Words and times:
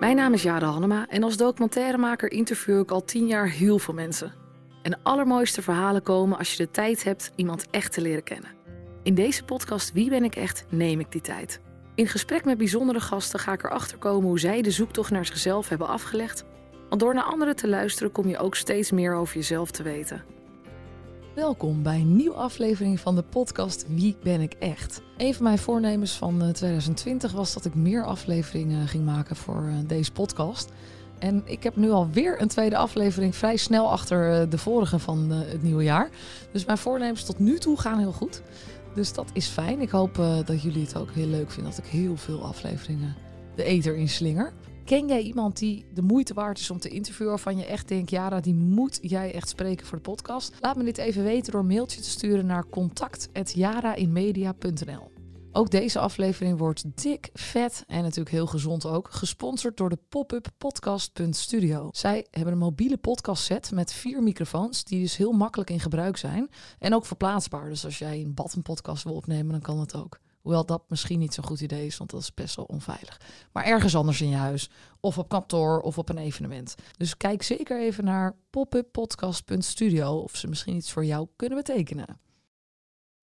Mijn 0.00 0.16
naam 0.16 0.32
is 0.32 0.42
Jade 0.42 0.64
Hannema 0.64 1.06
en 1.08 1.22
als 1.22 1.36
documentairemaker 1.36 2.32
interview 2.32 2.78
ik 2.78 2.90
al 2.90 3.04
tien 3.04 3.26
jaar 3.26 3.48
heel 3.48 3.78
veel 3.78 3.94
mensen. 3.94 4.32
En 4.82 4.90
de 4.90 4.96
allermooiste 5.02 5.62
verhalen 5.62 6.02
komen 6.02 6.38
als 6.38 6.50
je 6.50 6.56
de 6.56 6.70
tijd 6.70 7.04
hebt 7.04 7.30
iemand 7.36 7.66
echt 7.70 7.92
te 7.92 8.00
leren 8.00 8.22
kennen. 8.22 8.50
In 9.02 9.14
deze 9.14 9.44
podcast 9.44 9.92
Wie 9.92 10.10
ben 10.10 10.24
ik 10.24 10.36
echt 10.36 10.64
neem 10.68 11.00
ik 11.00 11.12
die 11.12 11.20
tijd. 11.20 11.60
In 11.94 12.06
gesprek 12.06 12.44
met 12.44 12.58
bijzondere 12.58 13.00
gasten 13.00 13.40
ga 13.40 13.52
ik 13.52 13.64
erachter 13.64 13.98
komen 13.98 14.28
hoe 14.28 14.38
zij 14.38 14.62
de 14.62 14.70
zoektocht 14.70 15.10
naar 15.10 15.26
zichzelf 15.26 15.68
hebben 15.68 15.88
afgelegd. 15.88 16.44
Want 16.88 17.00
door 17.00 17.14
naar 17.14 17.24
anderen 17.24 17.56
te 17.56 17.68
luisteren 17.68 18.12
kom 18.12 18.28
je 18.28 18.38
ook 18.38 18.54
steeds 18.54 18.90
meer 18.90 19.14
over 19.14 19.34
jezelf 19.34 19.70
te 19.70 19.82
weten. 19.82 20.24
Welkom 21.38 21.82
bij 21.82 22.00
een 22.00 22.16
nieuwe 22.16 22.36
aflevering 22.36 23.00
van 23.00 23.14
de 23.14 23.22
podcast 23.22 23.84
Wie 23.88 24.16
ben 24.22 24.40
ik 24.40 24.52
echt? 24.52 25.02
Een 25.16 25.34
van 25.34 25.42
mijn 25.42 25.58
voornemens 25.58 26.12
van 26.12 26.52
2020 26.52 27.32
was 27.32 27.54
dat 27.54 27.64
ik 27.64 27.74
meer 27.74 28.04
afleveringen 28.04 28.88
ging 28.88 29.04
maken 29.04 29.36
voor 29.36 29.64
eh, 29.66 29.74
deze 29.86 30.12
podcast. 30.12 30.72
En 31.18 31.42
ik 31.44 31.62
heb 31.62 31.76
nu 31.76 31.90
alweer 31.90 32.40
een 32.40 32.48
tweede 32.48 32.76
aflevering 32.76 33.36
vrij 33.36 33.56
snel 33.56 33.90
achter 33.90 34.32
eh, 34.32 34.50
de 34.50 34.58
vorige 34.58 34.98
van 34.98 35.32
eh, 35.32 35.38
het 35.38 35.62
nieuwe 35.62 35.82
jaar. 35.82 36.10
Dus 36.52 36.64
mijn 36.64 36.78
voornemens 36.78 37.24
tot 37.24 37.38
nu 37.38 37.58
toe 37.58 37.80
gaan 37.80 37.98
heel 37.98 38.12
goed. 38.12 38.42
Dus 38.94 39.12
dat 39.12 39.30
is 39.32 39.46
fijn. 39.46 39.80
Ik 39.80 39.90
hoop 39.90 40.14
dat 40.44 40.62
jullie 40.62 40.82
het 40.82 40.96
ook 40.96 41.10
heel 41.10 41.26
leuk 41.26 41.50
vinden 41.50 41.72
dat 41.74 41.84
ik 41.84 41.90
heel 41.90 42.16
veel 42.16 42.44
afleveringen 42.44 43.16
de 43.54 43.64
eter 43.64 43.96
in 43.96 44.08
slinger. 44.08 44.52
Ken 44.88 45.08
jij 45.08 45.22
iemand 45.22 45.58
die 45.58 45.84
de 45.94 46.02
moeite 46.02 46.34
waard 46.34 46.58
is 46.58 46.70
om 46.70 46.78
te 46.78 46.88
interviewen, 46.88 47.34
waarvan 47.34 47.56
je 47.56 47.64
echt 47.64 47.88
denkt, 47.88 48.10
Jara, 48.10 48.40
die 48.40 48.54
moet 48.54 48.98
jij 49.02 49.34
echt 49.34 49.48
spreken 49.48 49.86
voor 49.86 49.96
de 49.96 50.10
podcast? 50.10 50.54
Laat 50.60 50.76
me 50.76 50.84
dit 50.84 50.98
even 50.98 51.22
weten 51.22 51.52
door 51.52 51.60
een 51.60 51.66
mailtje 51.66 52.00
te 52.00 52.10
sturen 52.10 52.46
naar 52.46 52.68
contact.jarainmedia.nl. 52.68 55.10
Ook 55.52 55.70
deze 55.70 55.98
aflevering 55.98 56.58
wordt 56.58 57.02
dik, 57.02 57.30
vet 57.32 57.84
en 57.86 58.02
natuurlijk 58.02 58.30
heel 58.30 58.46
gezond 58.46 58.86
ook, 58.86 59.10
gesponsord 59.10 59.76
door 59.76 59.88
de 59.88 59.98
pop-up 60.08 60.46
podcast.studio. 60.58 61.88
Zij 61.92 62.26
hebben 62.30 62.52
een 62.52 62.58
mobiele 62.58 62.96
podcast 62.96 63.44
set 63.44 63.72
met 63.72 63.92
vier 63.92 64.22
microfoons, 64.22 64.84
die 64.84 65.00
dus 65.00 65.16
heel 65.16 65.32
makkelijk 65.32 65.70
in 65.70 65.80
gebruik 65.80 66.16
zijn 66.16 66.50
en 66.78 66.94
ook 66.94 67.06
verplaatsbaar. 67.06 67.68
Dus 67.68 67.84
als 67.84 67.98
jij 67.98 68.20
een 68.20 68.34
bad 68.34 68.54
een 68.54 68.62
podcast 68.62 69.04
wil 69.04 69.14
opnemen, 69.14 69.52
dan 69.52 69.60
kan 69.60 69.80
het 69.80 69.94
ook. 69.94 70.18
Hoewel 70.48 70.66
dat 70.66 70.82
misschien 70.88 71.18
niet 71.18 71.34
zo'n 71.34 71.44
goed 71.44 71.60
idee 71.60 71.86
is, 71.86 71.96
want 71.96 72.10
dat 72.10 72.20
is 72.20 72.34
best 72.34 72.56
wel 72.56 72.64
onveilig. 72.64 73.20
Maar 73.52 73.64
ergens 73.64 73.96
anders 73.96 74.20
in 74.20 74.28
je 74.28 74.36
huis, 74.36 74.70
of 75.00 75.18
op 75.18 75.28
kantoor, 75.28 75.80
of 75.80 75.98
op 75.98 76.08
een 76.08 76.18
evenement. 76.18 76.74
Dus 76.96 77.16
kijk 77.16 77.42
zeker 77.42 77.80
even 77.80 78.04
naar 78.04 78.36
popuppodcast.studio 78.50 80.18
of 80.18 80.36
ze 80.36 80.48
misschien 80.48 80.76
iets 80.76 80.92
voor 80.92 81.04
jou 81.04 81.28
kunnen 81.36 81.58
betekenen. 81.58 82.20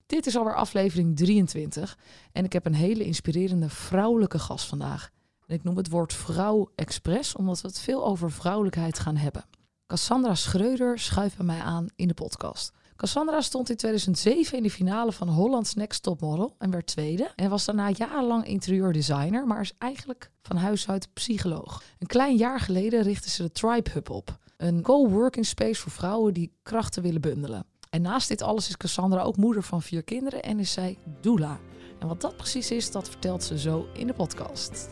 Dit 0.06 0.26
is 0.26 0.38
alweer 0.38 0.56
aflevering 0.56 1.16
23 1.16 1.98
en 2.32 2.44
ik 2.44 2.54
heb 2.54 2.66
een 2.66 2.76
hele 2.76 3.04
inspirerende 3.04 3.70
vrouwelijke 3.70 4.40
gast 4.40 4.66
vandaag. 4.66 5.10
En 5.46 5.56
ik 5.56 5.64
noem 5.64 5.78
het 5.78 5.90
woord 5.90 6.14
vrouw 6.14 6.72
expres, 6.76 7.36
omdat 7.36 7.62
we 7.62 7.68
het 7.68 7.80
veel 7.80 8.06
over 8.06 8.32
vrouwelijkheid 8.32 9.00
gaan 9.00 9.18
hebben. 9.18 9.46
Cassandra 9.88 10.36
Schreuder 10.36 11.00
schuift 11.00 11.38
bij 11.38 11.46
mij 11.46 11.60
aan 11.60 11.88
in 11.96 12.08
de 12.08 12.14
podcast. 12.14 12.72
Cassandra 12.96 13.42
stond 13.42 13.70
in 13.70 13.76
2007 13.76 14.58
in 14.58 14.64
de 14.64 14.72
finale 14.72 15.12
van 15.12 15.28
Holland's 15.28 15.74
Next 15.74 16.04
Top 16.04 16.22
Model 16.22 16.56
en 16.58 16.72
werd 16.72 16.88
tweede. 16.88 17.32
En 17.36 17.50
was 17.50 17.66
daarna 17.66 17.90
jarenlang 17.90 18.46
interieurdesigner, 18.46 19.48
maar 19.48 19.62
is 19.62 19.74
eigenlijk 19.78 20.32
van 20.42 20.56
huis 20.56 20.90
uit 20.90 21.14
psycholoog. 21.14 21.84
Een 22.00 22.08
klein 22.08 22.36
jaar 22.36 22.60
geleden 22.60 23.02
richtte 23.02 23.30
ze 23.30 23.44
de 23.44 23.52
Tribe 23.52 23.90
Hub 23.90 24.10
op. 24.10 24.38
Een 24.58 24.82
co-working 24.82 25.46
space 25.46 25.82
voor 25.82 25.92
vrouwen 25.92 26.34
die 26.34 26.52
krachten 26.64 27.02
willen 27.04 27.22
bundelen. 27.22 27.66
En 27.90 28.02
naast 28.02 28.28
dit 28.28 28.42
alles 28.42 28.70
is 28.70 28.78
Cassandra 28.78 29.22
ook 29.22 29.38
moeder 29.38 29.64
van 29.64 29.82
vier 29.82 30.04
kinderen 30.04 30.44
en 30.44 30.60
is 30.60 30.72
zij 30.72 30.98
doula. 31.22 31.60
En 32.00 32.08
wat 32.08 32.22
dat 32.22 32.38
precies 32.38 32.72
is, 32.72 32.92
dat 32.92 33.10
vertelt 33.10 33.44
ze 33.44 33.60
zo 33.60 33.88
in 33.94 34.08
de 34.08 34.14
podcast. 34.14 34.88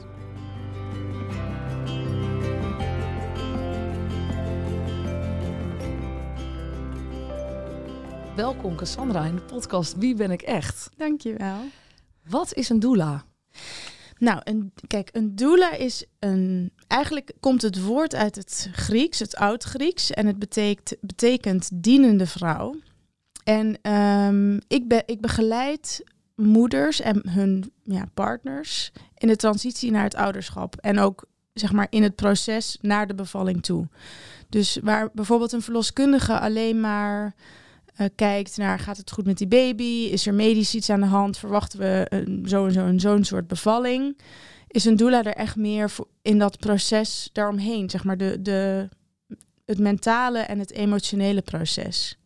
Welkom 8.35 8.75
Cassandra 8.75 9.25
in 9.25 9.35
de 9.35 9.41
podcast 9.41 9.97
Wie 9.97 10.15
ben 10.15 10.31
ik 10.31 10.41
echt? 10.41 10.89
Dankjewel. 10.97 11.57
Wat 12.29 12.53
is 12.53 12.69
een 12.69 12.79
doula? 12.79 13.23
Nou, 14.17 14.41
een, 14.43 14.73
kijk, 14.87 15.09
een 15.11 15.35
doula 15.35 15.73
is 15.73 16.05
een. 16.19 16.71
Eigenlijk 16.87 17.31
komt 17.39 17.61
het 17.61 17.83
woord 17.83 18.15
uit 18.15 18.35
het 18.35 18.69
Grieks, 18.71 19.19
het 19.19 19.35
Oud-Grieks, 19.35 20.11
en 20.11 20.27
het 20.27 20.39
betekent, 20.39 20.95
betekent 21.01 21.69
dienende 21.73 22.27
vrouw. 22.27 22.75
En 23.43 23.91
um, 23.91 24.61
ik, 24.67 24.87
be, 24.87 25.03
ik 25.05 25.21
begeleid 25.21 26.03
moeders 26.35 27.01
en 27.01 27.29
hun 27.29 27.71
ja, 27.83 28.05
partners 28.13 28.91
in 29.17 29.27
de 29.27 29.35
transitie 29.35 29.91
naar 29.91 30.03
het 30.03 30.15
ouderschap. 30.15 30.75
En 30.75 30.99
ook 30.99 31.25
zeg 31.53 31.71
maar 31.71 31.87
in 31.89 32.03
het 32.03 32.15
proces 32.15 32.77
naar 32.81 33.07
de 33.07 33.15
bevalling 33.15 33.63
toe. 33.63 33.87
Dus 34.49 34.79
waar 34.83 35.09
bijvoorbeeld 35.13 35.51
een 35.51 35.61
verloskundige 35.61 36.39
alleen 36.39 36.79
maar 36.79 37.35
uh, 37.97 38.07
kijkt 38.15 38.57
naar 38.57 38.79
gaat 38.79 38.97
het 38.97 39.11
goed 39.11 39.25
met 39.25 39.37
die 39.37 39.47
baby, 39.47 40.09
is 40.11 40.27
er 40.27 40.33
medisch 40.33 40.75
iets 40.75 40.89
aan 40.89 40.99
de 40.99 41.05
hand, 41.05 41.37
verwachten 41.37 41.79
we 41.79 42.05
een, 42.09 42.43
zo 42.47 42.65
en 42.65 42.71
zo 42.71 42.85
en 42.85 42.99
zo'n 42.99 43.23
soort 43.23 43.47
bevalling, 43.47 44.17
is 44.67 44.85
een 44.85 44.95
doula 44.95 45.23
er 45.23 45.33
echt 45.33 45.55
meer 45.55 45.89
voor 45.89 46.07
in 46.21 46.39
dat 46.39 46.57
proces 46.57 47.29
daaromheen, 47.33 47.89
zeg 47.89 48.03
maar 48.03 48.17
de, 48.17 48.41
de, 48.41 48.89
het 49.65 49.79
mentale 49.79 50.39
en 50.39 50.59
het 50.59 50.71
emotionele 50.71 51.41
proces. 51.41 52.17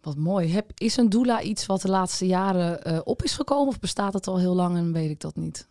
Wat 0.00 0.16
mooi. 0.16 0.52
Heb, 0.52 0.70
is 0.74 0.96
een 0.96 1.08
doula 1.08 1.42
iets 1.42 1.66
wat 1.66 1.82
de 1.82 1.88
laatste 1.88 2.26
jaren 2.26 2.92
uh, 2.92 2.98
op 3.04 3.22
is 3.22 3.32
gekomen 3.32 3.68
of 3.68 3.78
bestaat 3.78 4.12
het 4.12 4.26
al 4.26 4.38
heel 4.38 4.54
lang 4.54 4.76
en 4.76 4.92
weet 4.92 5.10
ik 5.10 5.20
dat 5.20 5.36
niet? 5.36 5.68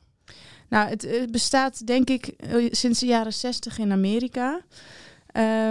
Nou, 0.69 0.89
het, 0.89 1.01
het 1.01 1.31
bestaat 1.31 1.87
denk 1.87 2.09
ik 2.09 2.27
eh, 2.27 2.67
sinds 2.71 2.99
de 2.99 3.05
jaren 3.05 3.33
zestig 3.33 3.77
in 3.77 3.91
Amerika. 3.91 4.61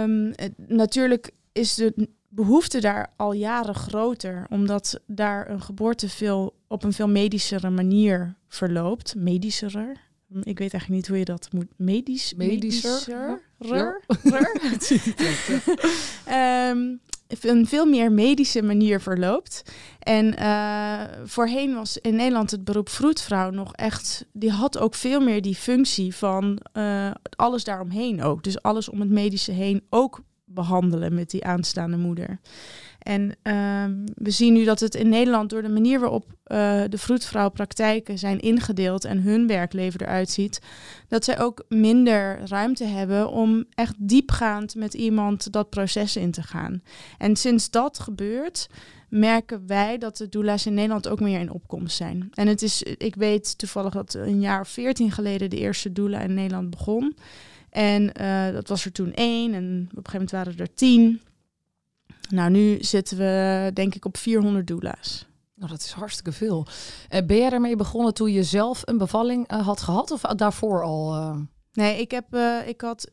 Um, 0.01 0.31
het, 0.35 0.53
natuurlijk 0.67 1.31
is 1.51 1.73
de 1.73 2.09
behoefte 2.29 2.79
daar 2.79 3.13
al 3.15 3.33
jaren 3.33 3.75
groter, 3.75 4.45
omdat 4.49 5.01
daar 5.07 5.49
een 5.49 5.61
geboorte 5.61 6.09
veel 6.09 6.53
op 6.67 6.83
een 6.83 6.93
veel 6.93 7.09
medischere 7.09 7.69
manier 7.69 8.35
verloopt. 8.47 9.15
Medischerer. 9.15 10.07
Ik 10.29 10.59
weet 10.59 10.73
eigenlijk 10.73 10.89
niet 10.89 11.07
hoe 11.07 11.17
je 11.17 11.25
dat 11.25 11.47
moet. 11.51 11.67
Medisch. 11.75 12.33
Medischer. 12.33 13.41
Medischer. 13.57 14.01
um, 16.71 16.99
een 17.41 17.67
veel 17.67 17.85
meer 17.85 18.11
medische 18.11 18.61
manier 18.61 19.01
verloopt. 19.01 19.71
En 19.99 20.39
uh, 20.39 21.03
voorheen 21.23 21.73
was 21.73 21.97
in 21.97 22.15
Nederland 22.15 22.51
het 22.51 22.63
beroep 22.63 22.89
vroedvrouw 22.89 23.49
nog 23.49 23.73
echt, 23.73 24.25
die 24.33 24.51
had 24.51 24.77
ook 24.77 24.95
veel 24.95 25.19
meer 25.19 25.41
die 25.41 25.55
functie 25.55 26.15
van 26.15 26.59
uh, 26.73 27.11
alles 27.35 27.63
daaromheen 27.63 28.23
ook. 28.23 28.43
Dus 28.43 28.61
alles 28.61 28.89
om 28.89 28.99
het 28.99 29.09
medische 29.09 29.51
heen 29.51 29.83
ook 29.89 30.21
behandelen 30.49 31.13
met 31.13 31.29
die 31.29 31.45
aanstaande 31.45 31.97
moeder. 31.97 32.39
En 32.99 33.35
uh, 33.43 33.85
we 34.15 34.31
zien 34.31 34.53
nu 34.53 34.63
dat 34.63 34.79
het 34.79 34.95
in 34.95 35.09
Nederland 35.09 35.49
door 35.49 35.61
de 35.61 35.69
manier 35.69 35.99
waarop 35.99 36.25
uh, 36.25 36.81
de 36.89 36.97
vroedvrouwpraktijken 36.97 38.17
zijn 38.17 38.39
ingedeeld 38.39 39.05
en 39.05 39.21
hun 39.21 39.47
werkleven 39.47 40.01
eruit 40.01 40.29
ziet, 40.29 40.61
dat 41.07 41.23
zij 41.23 41.39
ook 41.39 41.65
minder 41.67 42.39
ruimte 42.47 42.83
hebben 42.83 43.29
om 43.29 43.65
echt 43.73 43.95
diepgaand 43.97 44.75
met 44.75 44.93
iemand 44.93 45.51
dat 45.51 45.69
proces 45.69 46.15
in 46.15 46.31
te 46.31 46.43
gaan. 46.43 46.81
En 47.17 47.35
sinds 47.35 47.69
dat 47.69 47.99
gebeurt, 47.99 48.67
merken 49.09 49.67
wij 49.67 49.97
dat 49.97 50.17
de 50.17 50.29
doula's 50.29 50.65
in 50.65 50.73
Nederland 50.73 51.07
ook 51.07 51.19
meer 51.19 51.39
in 51.39 51.51
opkomst 51.51 51.97
zijn. 51.97 52.29
En 52.33 52.47
het 52.47 52.61
is, 52.61 52.83
ik 52.83 53.15
weet 53.15 53.57
toevallig 53.57 53.93
dat 53.93 54.13
een 54.13 54.41
jaar 54.41 54.61
of 54.61 54.69
veertien 54.69 55.11
geleden 55.11 55.49
de 55.49 55.57
eerste 55.57 55.91
doula 55.91 56.19
in 56.19 56.33
Nederland 56.33 56.69
begon. 56.69 57.15
En 57.69 58.11
uh, 58.21 58.51
dat 58.53 58.67
was 58.67 58.85
er 58.85 58.91
toen 58.91 59.13
één 59.13 59.53
en 59.53 59.89
op 59.91 59.97
een 59.97 60.05
gegeven 60.05 60.11
moment 60.11 60.31
waren 60.31 60.57
er 60.57 60.73
tien. 60.73 61.21
Nou, 62.29 62.49
nu 62.49 62.77
zitten 62.83 63.17
we 63.17 63.71
denk 63.73 63.95
ik 63.95 64.05
op 64.05 64.17
400 64.17 64.67
doula's. 64.67 65.27
Nou, 65.55 65.71
dat 65.71 65.79
is 65.79 65.91
hartstikke 65.91 66.31
veel. 66.31 66.67
Uh, 67.09 67.25
ben 67.25 67.37
jij 67.37 67.49
ermee 67.49 67.75
begonnen 67.75 68.13
toen 68.13 68.31
je 68.31 68.43
zelf 68.43 68.81
een 68.85 68.97
bevalling 68.97 69.51
uh, 69.51 69.65
had 69.65 69.81
gehad 69.81 70.11
of 70.11 70.21
daarvoor 70.21 70.83
al? 70.83 71.35
Nee, 71.73 71.99
ik, 71.99 72.11
heb, 72.11 72.35
ik 72.65 72.81
had 72.81 73.11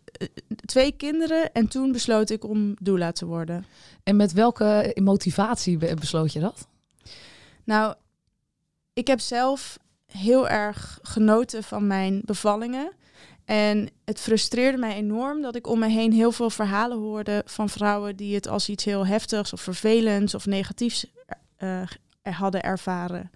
twee 0.65 0.93
kinderen 0.93 1.53
en 1.53 1.69
toen 1.69 1.93
besloot 1.93 2.31
ik 2.31 2.45
om 2.45 2.75
doula 2.81 3.13
te 3.13 3.27
worden. 3.27 3.67
En 4.03 4.17
met 4.17 4.33
welke 4.33 4.97
motivatie 5.03 5.95
besloot 5.95 6.33
je 6.33 6.41
dat? 6.41 6.67
Nou, 7.65 7.95
ik 8.93 9.07
heb 9.07 9.21
zelf 9.21 9.79
heel 10.07 10.49
erg 10.49 10.99
genoten 11.03 11.63
van 11.63 11.87
mijn 11.87 12.23
bevallingen. 12.25 12.93
En 13.47 13.89
het 14.05 14.21
frustreerde 14.21 14.79
mij 14.79 14.95
enorm 14.95 15.43
dat 15.43 15.57
ik 15.57 15.67
om 15.67 15.79
me 15.79 15.89
heen 15.89 16.13
heel 16.13 16.33
veel 16.33 16.51
verhalen 16.51 16.99
hoorde 16.99 17.43
van 17.45 17.69
vrouwen 17.69 18.17
die 18.17 18.35
het 18.35 18.49
als 18.49 18.69
iets 18.69 18.85
heel 18.85 19.07
heftigs 19.07 19.53
of 19.53 19.61
vervelends 19.61 20.35
of 20.35 20.47
negatiefs 20.47 21.07
uh, 21.59 21.83
hadden 22.23 22.63
ervaren. 22.63 23.31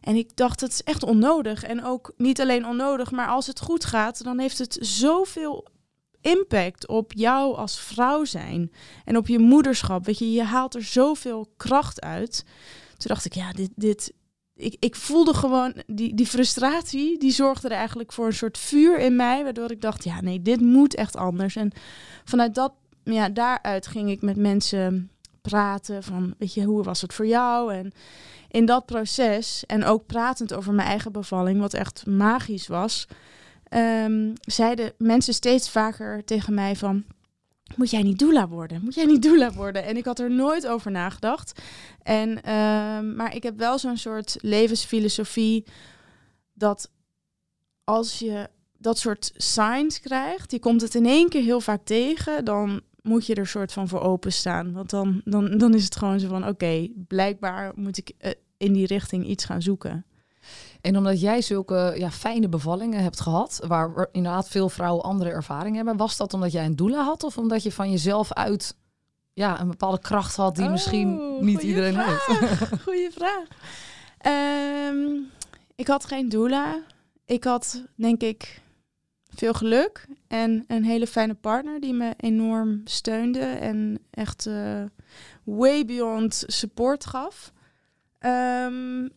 En 0.00 0.16
ik 0.16 0.36
dacht, 0.36 0.60
het 0.60 0.72
is 0.72 0.82
echt 0.82 1.02
onnodig. 1.02 1.62
En 1.62 1.84
ook 1.84 2.12
niet 2.16 2.40
alleen 2.40 2.66
onnodig, 2.66 3.10
maar 3.10 3.28
als 3.28 3.46
het 3.46 3.60
goed 3.60 3.84
gaat, 3.84 4.24
dan 4.24 4.38
heeft 4.38 4.58
het 4.58 4.78
zoveel 4.80 5.66
impact 6.20 6.88
op 6.88 7.12
jou 7.12 7.56
als 7.56 7.80
vrouw 7.80 8.24
zijn. 8.24 8.72
En 9.04 9.16
op 9.16 9.28
je 9.28 9.38
moederschap. 9.38 10.06
Weet 10.06 10.18
je, 10.18 10.32
je 10.32 10.42
haalt 10.42 10.74
er 10.74 10.82
zoveel 10.82 11.52
kracht 11.56 12.00
uit. 12.00 12.44
Toen 12.96 13.08
dacht 13.08 13.24
ik, 13.24 13.34
ja, 13.34 13.52
dit, 13.52 13.70
dit, 13.76 14.12
ik, 14.62 14.76
ik 14.78 14.96
voelde 14.96 15.34
gewoon 15.34 15.74
die, 15.86 16.14
die 16.14 16.26
frustratie, 16.26 17.18
die 17.18 17.30
zorgde 17.30 17.68
er 17.68 17.76
eigenlijk 17.76 18.12
voor 18.12 18.26
een 18.26 18.32
soort 18.32 18.58
vuur 18.58 18.98
in 18.98 19.16
mij, 19.16 19.42
waardoor 19.42 19.70
ik 19.70 19.80
dacht, 19.80 20.04
ja 20.04 20.20
nee, 20.20 20.42
dit 20.42 20.60
moet 20.60 20.94
echt 20.94 21.16
anders. 21.16 21.56
En 21.56 21.72
vanuit 22.24 22.54
dat, 22.54 22.72
ja, 23.04 23.28
daaruit 23.28 23.86
ging 23.86 24.10
ik 24.10 24.22
met 24.22 24.36
mensen 24.36 25.10
praten 25.40 26.02
van, 26.02 26.34
weet 26.38 26.54
je, 26.54 26.64
hoe 26.64 26.82
was 26.82 27.00
het 27.00 27.14
voor 27.14 27.26
jou? 27.26 27.74
En 27.74 27.92
in 28.48 28.66
dat 28.66 28.86
proces, 28.86 29.64
en 29.66 29.84
ook 29.84 30.06
pratend 30.06 30.54
over 30.54 30.72
mijn 30.72 30.88
eigen 30.88 31.12
bevalling, 31.12 31.60
wat 31.60 31.74
echt 31.74 32.06
magisch 32.06 32.66
was, 32.66 33.06
um, 33.70 34.32
zeiden 34.40 34.92
mensen 34.98 35.34
steeds 35.34 35.70
vaker 35.70 36.24
tegen 36.24 36.54
mij 36.54 36.76
van, 36.76 37.04
moet 37.76 37.90
jij 37.90 38.02
niet 38.02 38.18
doula 38.18 38.48
worden? 38.48 38.80
Moet 38.84 38.94
jij 38.94 39.04
niet 39.04 39.22
doula 39.22 39.52
worden? 39.52 39.84
En 39.84 39.96
ik 39.96 40.04
had 40.04 40.18
er 40.18 40.30
nooit 40.30 40.66
over 40.66 40.90
nagedacht. 40.90 41.62
En, 42.02 42.30
uh, 42.30 42.44
maar 43.16 43.34
ik 43.34 43.42
heb 43.42 43.58
wel 43.58 43.78
zo'n 43.78 43.96
soort 43.96 44.36
levensfilosofie 44.40 45.64
dat 46.52 46.90
als 47.84 48.18
je 48.18 48.48
dat 48.78 48.98
soort 48.98 49.32
signs 49.36 50.00
krijgt, 50.00 50.50
die 50.50 50.60
komt 50.60 50.80
het 50.80 50.94
in 50.94 51.06
één 51.06 51.28
keer 51.28 51.42
heel 51.42 51.60
vaak 51.60 51.84
tegen, 51.84 52.44
dan 52.44 52.80
moet 53.02 53.26
je 53.26 53.34
er 53.34 53.46
soort 53.46 53.72
van 53.72 53.88
voor 53.88 54.00
openstaan. 54.00 54.72
Want 54.72 54.90
dan, 54.90 55.20
dan, 55.24 55.58
dan 55.58 55.74
is 55.74 55.84
het 55.84 55.96
gewoon 55.96 56.20
zo 56.20 56.28
van, 56.28 56.48
oké, 56.48 56.88
blijkbaar 57.06 57.72
moet 57.74 57.98
ik 57.98 58.12
uh, 58.20 58.30
in 58.56 58.72
die 58.72 58.86
richting 58.86 59.26
iets 59.26 59.44
gaan 59.44 59.62
zoeken. 59.62 60.04
En 60.82 60.96
omdat 60.96 61.20
jij 61.20 61.42
zulke 61.42 61.94
ja, 61.96 62.10
fijne 62.10 62.48
bevallingen 62.48 63.02
hebt 63.02 63.20
gehad, 63.20 63.60
waar 63.66 64.08
inderdaad 64.12 64.48
veel 64.48 64.68
vrouwen 64.68 65.04
andere 65.04 65.30
ervaring 65.30 65.76
hebben, 65.76 65.96
was 65.96 66.16
dat 66.16 66.34
omdat 66.34 66.52
jij 66.52 66.64
een 66.64 66.76
doula 66.76 67.04
had 67.04 67.24
of 67.24 67.38
omdat 67.38 67.62
je 67.62 67.72
van 67.72 67.90
jezelf 67.90 68.32
uit 68.32 68.76
ja, 69.32 69.60
een 69.60 69.68
bepaalde 69.68 70.00
kracht 70.00 70.36
had 70.36 70.56
die 70.56 70.68
misschien 70.68 71.20
oh, 71.20 71.42
niet 71.42 71.62
iedereen 71.62 71.92
vraag. 71.92 72.26
heeft? 72.26 72.82
Goeie 72.84 73.10
vraag. 73.10 73.46
Um, 74.90 75.30
ik 75.74 75.86
had 75.86 76.04
geen 76.04 76.28
doula. 76.28 76.82
Ik 77.24 77.44
had 77.44 77.84
denk 77.94 78.22
ik 78.22 78.60
veel 79.34 79.52
geluk 79.52 80.06
en 80.28 80.64
een 80.66 80.84
hele 80.84 81.06
fijne 81.06 81.34
partner 81.34 81.80
die 81.80 81.94
me 81.94 82.14
enorm 82.16 82.80
steunde 82.84 83.44
en 83.44 83.98
echt 84.10 84.46
uh, 84.46 84.82
way 85.44 85.84
beyond 85.84 86.44
support 86.46 87.06
gaf. 87.06 87.52
Um, 88.20 89.10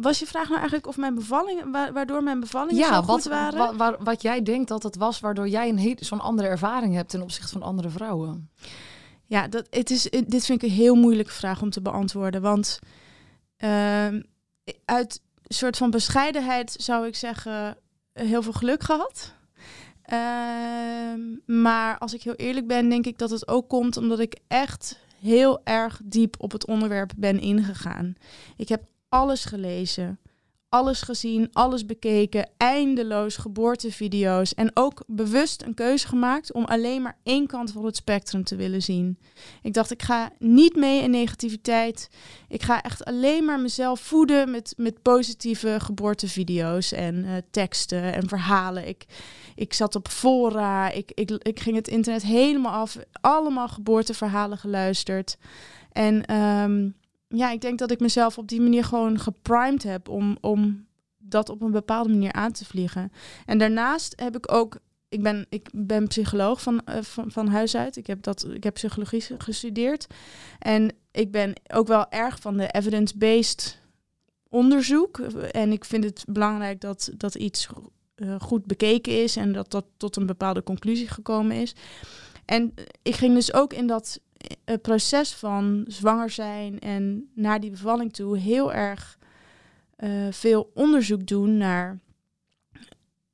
was 0.00 0.18
je 0.18 0.26
vraag 0.26 0.44
nou 0.44 0.56
eigenlijk 0.56 0.86
of 0.86 0.96
mijn 0.96 1.14
bevalling, 1.14 1.72
waardoor 1.92 2.22
mijn 2.22 2.40
bevallingen 2.40 2.80
ja, 2.80 2.94
zo 2.94 3.06
wat, 3.06 3.24
waren? 3.24 3.76
Wat, 3.76 3.96
wat 3.98 4.22
jij 4.22 4.42
denkt 4.42 4.68
dat 4.68 4.82
het 4.82 4.96
was 4.96 5.20
waardoor 5.20 5.48
jij 5.48 5.68
een 5.68 5.96
zo'n 6.00 6.20
andere 6.20 6.48
ervaring 6.48 6.94
hebt 6.94 7.10
ten 7.10 7.22
opzichte 7.22 7.52
van 7.52 7.62
andere 7.62 7.88
vrouwen? 7.88 8.50
Ja, 9.26 9.48
dat, 9.48 9.66
het 9.70 9.90
is, 9.90 10.02
dit 10.26 10.44
vind 10.44 10.62
ik 10.62 10.68
een 10.68 10.76
heel 10.76 10.94
moeilijke 10.94 11.32
vraag 11.32 11.62
om 11.62 11.70
te 11.70 11.82
beantwoorden. 11.82 12.42
Want 12.42 12.78
uh, 13.58 14.06
uit 14.84 15.20
een 15.42 15.56
soort 15.56 15.76
van 15.76 15.90
bescheidenheid 15.90 16.74
zou 16.78 17.06
ik 17.06 17.16
zeggen, 17.16 17.76
heel 18.12 18.42
veel 18.42 18.52
geluk 18.52 18.82
gehad. 18.82 19.34
Uh, 20.12 20.18
maar 21.46 21.98
als 21.98 22.14
ik 22.14 22.22
heel 22.22 22.34
eerlijk 22.34 22.66
ben, 22.66 22.88
denk 22.88 23.06
ik 23.06 23.18
dat 23.18 23.30
het 23.30 23.48
ook 23.48 23.68
komt 23.68 23.96
omdat 23.96 24.18
ik 24.18 24.38
echt 24.48 24.98
heel 25.20 25.60
erg 25.64 26.00
diep 26.04 26.34
op 26.38 26.52
het 26.52 26.66
onderwerp 26.66 27.12
ben 27.16 27.40
ingegaan. 27.40 28.14
Ik 28.56 28.68
heb 28.68 28.82
alles 29.10 29.44
gelezen, 29.44 30.18
alles 30.68 31.02
gezien, 31.02 31.48
alles 31.52 31.86
bekeken, 31.86 32.50
eindeloos 32.56 33.36
geboortevideo's 33.36 34.54
en 34.54 34.70
ook 34.74 35.02
bewust 35.06 35.62
een 35.62 35.74
keuze 35.74 36.06
gemaakt 36.06 36.52
om 36.52 36.64
alleen 36.64 37.02
maar 37.02 37.18
één 37.22 37.46
kant 37.46 37.72
van 37.72 37.84
het 37.84 37.96
spectrum 37.96 38.44
te 38.44 38.56
willen 38.56 38.82
zien. 38.82 39.18
Ik 39.62 39.74
dacht, 39.74 39.90
ik 39.90 40.02
ga 40.02 40.30
niet 40.38 40.76
mee 40.76 41.02
in 41.02 41.10
negativiteit. 41.10 42.08
Ik 42.48 42.62
ga 42.62 42.82
echt 42.82 43.04
alleen 43.04 43.44
maar 43.44 43.60
mezelf 43.60 44.00
voeden 44.00 44.50
met, 44.50 44.74
met 44.76 45.02
positieve 45.02 45.76
geboortevideo's 45.80 46.92
en 46.92 47.14
uh, 47.14 47.32
teksten 47.50 48.14
en 48.14 48.28
verhalen. 48.28 48.88
Ik, 48.88 49.04
ik 49.54 49.72
zat 49.72 49.94
op 49.94 50.08
fora, 50.08 50.90
ik, 50.90 51.12
ik, 51.14 51.30
ik 51.30 51.60
ging 51.60 51.76
het 51.76 51.88
internet 51.88 52.22
helemaal 52.22 52.72
af, 52.72 52.96
allemaal 53.20 53.68
geboorteverhalen 53.68 54.58
geluisterd. 54.58 55.36
En 55.92 56.34
um, 56.34 56.94
ja, 57.34 57.50
ik 57.50 57.60
denk 57.60 57.78
dat 57.78 57.90
ik 57.90 58.00
mezelf 58.00 58.38
op 58.38 58.48
die 58.48 58.60
manier 58.60 58.84
gewoon 58.84 59.18
geprimed 59.18 59.82
heb 59.82 60.08
om, 60.08 60.36
om 60.40 60.86
dat 61.18 61.48
op 61.48 61.62
een 61.62 61.70
bepaalde 61.70 62.08
manier 62.08 62.32
aan 62.32 62.52
te 62.52 62.64
vliegen. 62.64 63.12
En 63.46 63.58
daarnaast 63.58 64.20
heb 64.20 64.36
ik 64.36 64.52
ook, 64.52 64.78
ik 65.08 65.22
ben, 65.22 65.46
ik 65.48 65.68
ben 65.72 66.08
psycholoog 66.08 66.62
van, 66.62 66.80
uh, 66.88 66.96
van, 67.26 67.48
huis 67.48 67.76
uit. 67.76 67.96
Ik 67.96 68.06
heb, 68.06 68.22
dat, 68.22 68.46
ik 68.52 68.64
heb 68.64 68.74
psychologie 68.74 69.24
gestudeerd. 69.38 70.06
En 70.58 70.92
ik 71.10 71.30
ben 71.30 71.52
ook 71.72 71.86
wel 71.86 72.10
erg 72.10 72.40
van 72.40 72.56
de 72.56 72.70
evidence-based 72.70 73.78
onderzoek. 74.48 75.18
En 75.18 75.72
ik 75.72 75.84
vind 75.84 76.04
het 76.04 76.24
belangrijk 76.28 76.80
dat, 76.80 77.10
dat 77.16 77.34
iets 77.34 77.68
uh, 78.16 78.40
goed 78.40 78.64
bekeken 78.64 79.22
is 79.22 79.36
en 79.36 79.52
dat 79.52 79.70
dat 79.70 79.84
tot 79.96 80.16
een 80.16 80.26
bepaalde 80.26 80.62
conclusie 80.62 81.08
gekomen 81.08 81.56
is. 81.56 81.74
En 82.44 82.74
ik 83.02 83.14
ging 83.14 83.34
dus 83.34 83.52
ook 83.52 83.72
in 83.72 83.86
dat 83.86 84.20
het 84.64 84.82
proces 84.82 85.32
van 85.32 85.84
zwanger 85.88 86.30
zijn 86.30 86.78
en 86.78 87.30
naar 87.34 87.60
die 87.60 87.70
bevalling 87.70 88.12
toe 88.12 88.38
heel 88.38 88.72
erg 88.72 89.18
uh, 89.98 90.26
veel 90.30 90.70
onderzoek 90.74 91.26
doen 91.26 91.56
naar 91.56 91.98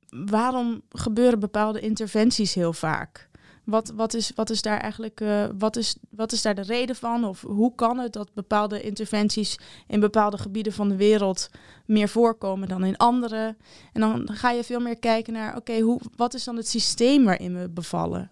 waarom 0.09 0.81
gebeuren 0.89 1.39
bepaalde 1.39 1.79
interventies 1.79 2.53
heel 2.53 2.73
vaak. 2.73 3.29
Wat, 3.63 3.91
wat, 3.95 4.13
is, 4.13 4.31
wat 4.35 4.49
is 4.49 4.61
daar 4.61 4.79
eigenlijk 4.79 5.21
uh, 5.21 5.45
wat 5.57 5.75
is, 5.75 5.95
wat 6.09 6.31
is 6.31 6.41
daar 6.41 6.55
de 6.55 6.61
reden 6.61 6.95
van? 6.95 7.25
Of 7.25 7.41
hoe 7.41 7.75
kan 7.75 7.97
het 7.97 8.13
dat 8.13 8.33
bepaalde 8.33 8.81
interventies 8.81 9.59
in 9.87 9.99
bepaalde 9.99 10.37
gebieden 10.37 10.73
van 10.73 10.89
de 10.89 10.95
wereld 10.95 11.49
meer 11.85 12.09
voorkomen 12.09 12.67
dan 12.67 12.83
in 12.83 12.97
andere? 12.97 13.55
En 13.93 14.01
dan 14.01 14.29
ga 14.31 14.51
je 14.51 14.63
veel 14.63 14.79
meer 14.79 14.99
kijken 14.99 15.33
naar, 15.33 15.55
oké, 15.55 15.79
hoe 15.79 15.99
wat 16.15 16.33
is 16.33 16.43
dan 16.43 16.55
het 16.55 16.67
systeem 16.67 17.23
waarin 17.25 17.59
we 17.59 17.69
bevallen? 17.69 18.31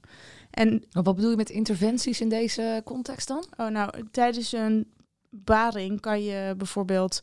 En 0.55 0.83
wat 0.91 1.15
bedoel 1.15 1.29
je 1.29 1.35
met 1.35 1.49
interventies 1.49 2.21
in 2.21 2.29
deze 2.29 2.81
context 2.85 3.27
dan? 3.27 3.45
Oh, 3.57 3.67
nou, 3.67 4.05
tijdens 4.11 4.51
een 4.51 4.91
baring 5.29 6.01
kan 6.01 6.23
je 6.23 6.53
bijvoorbeeld. 6.57 7.21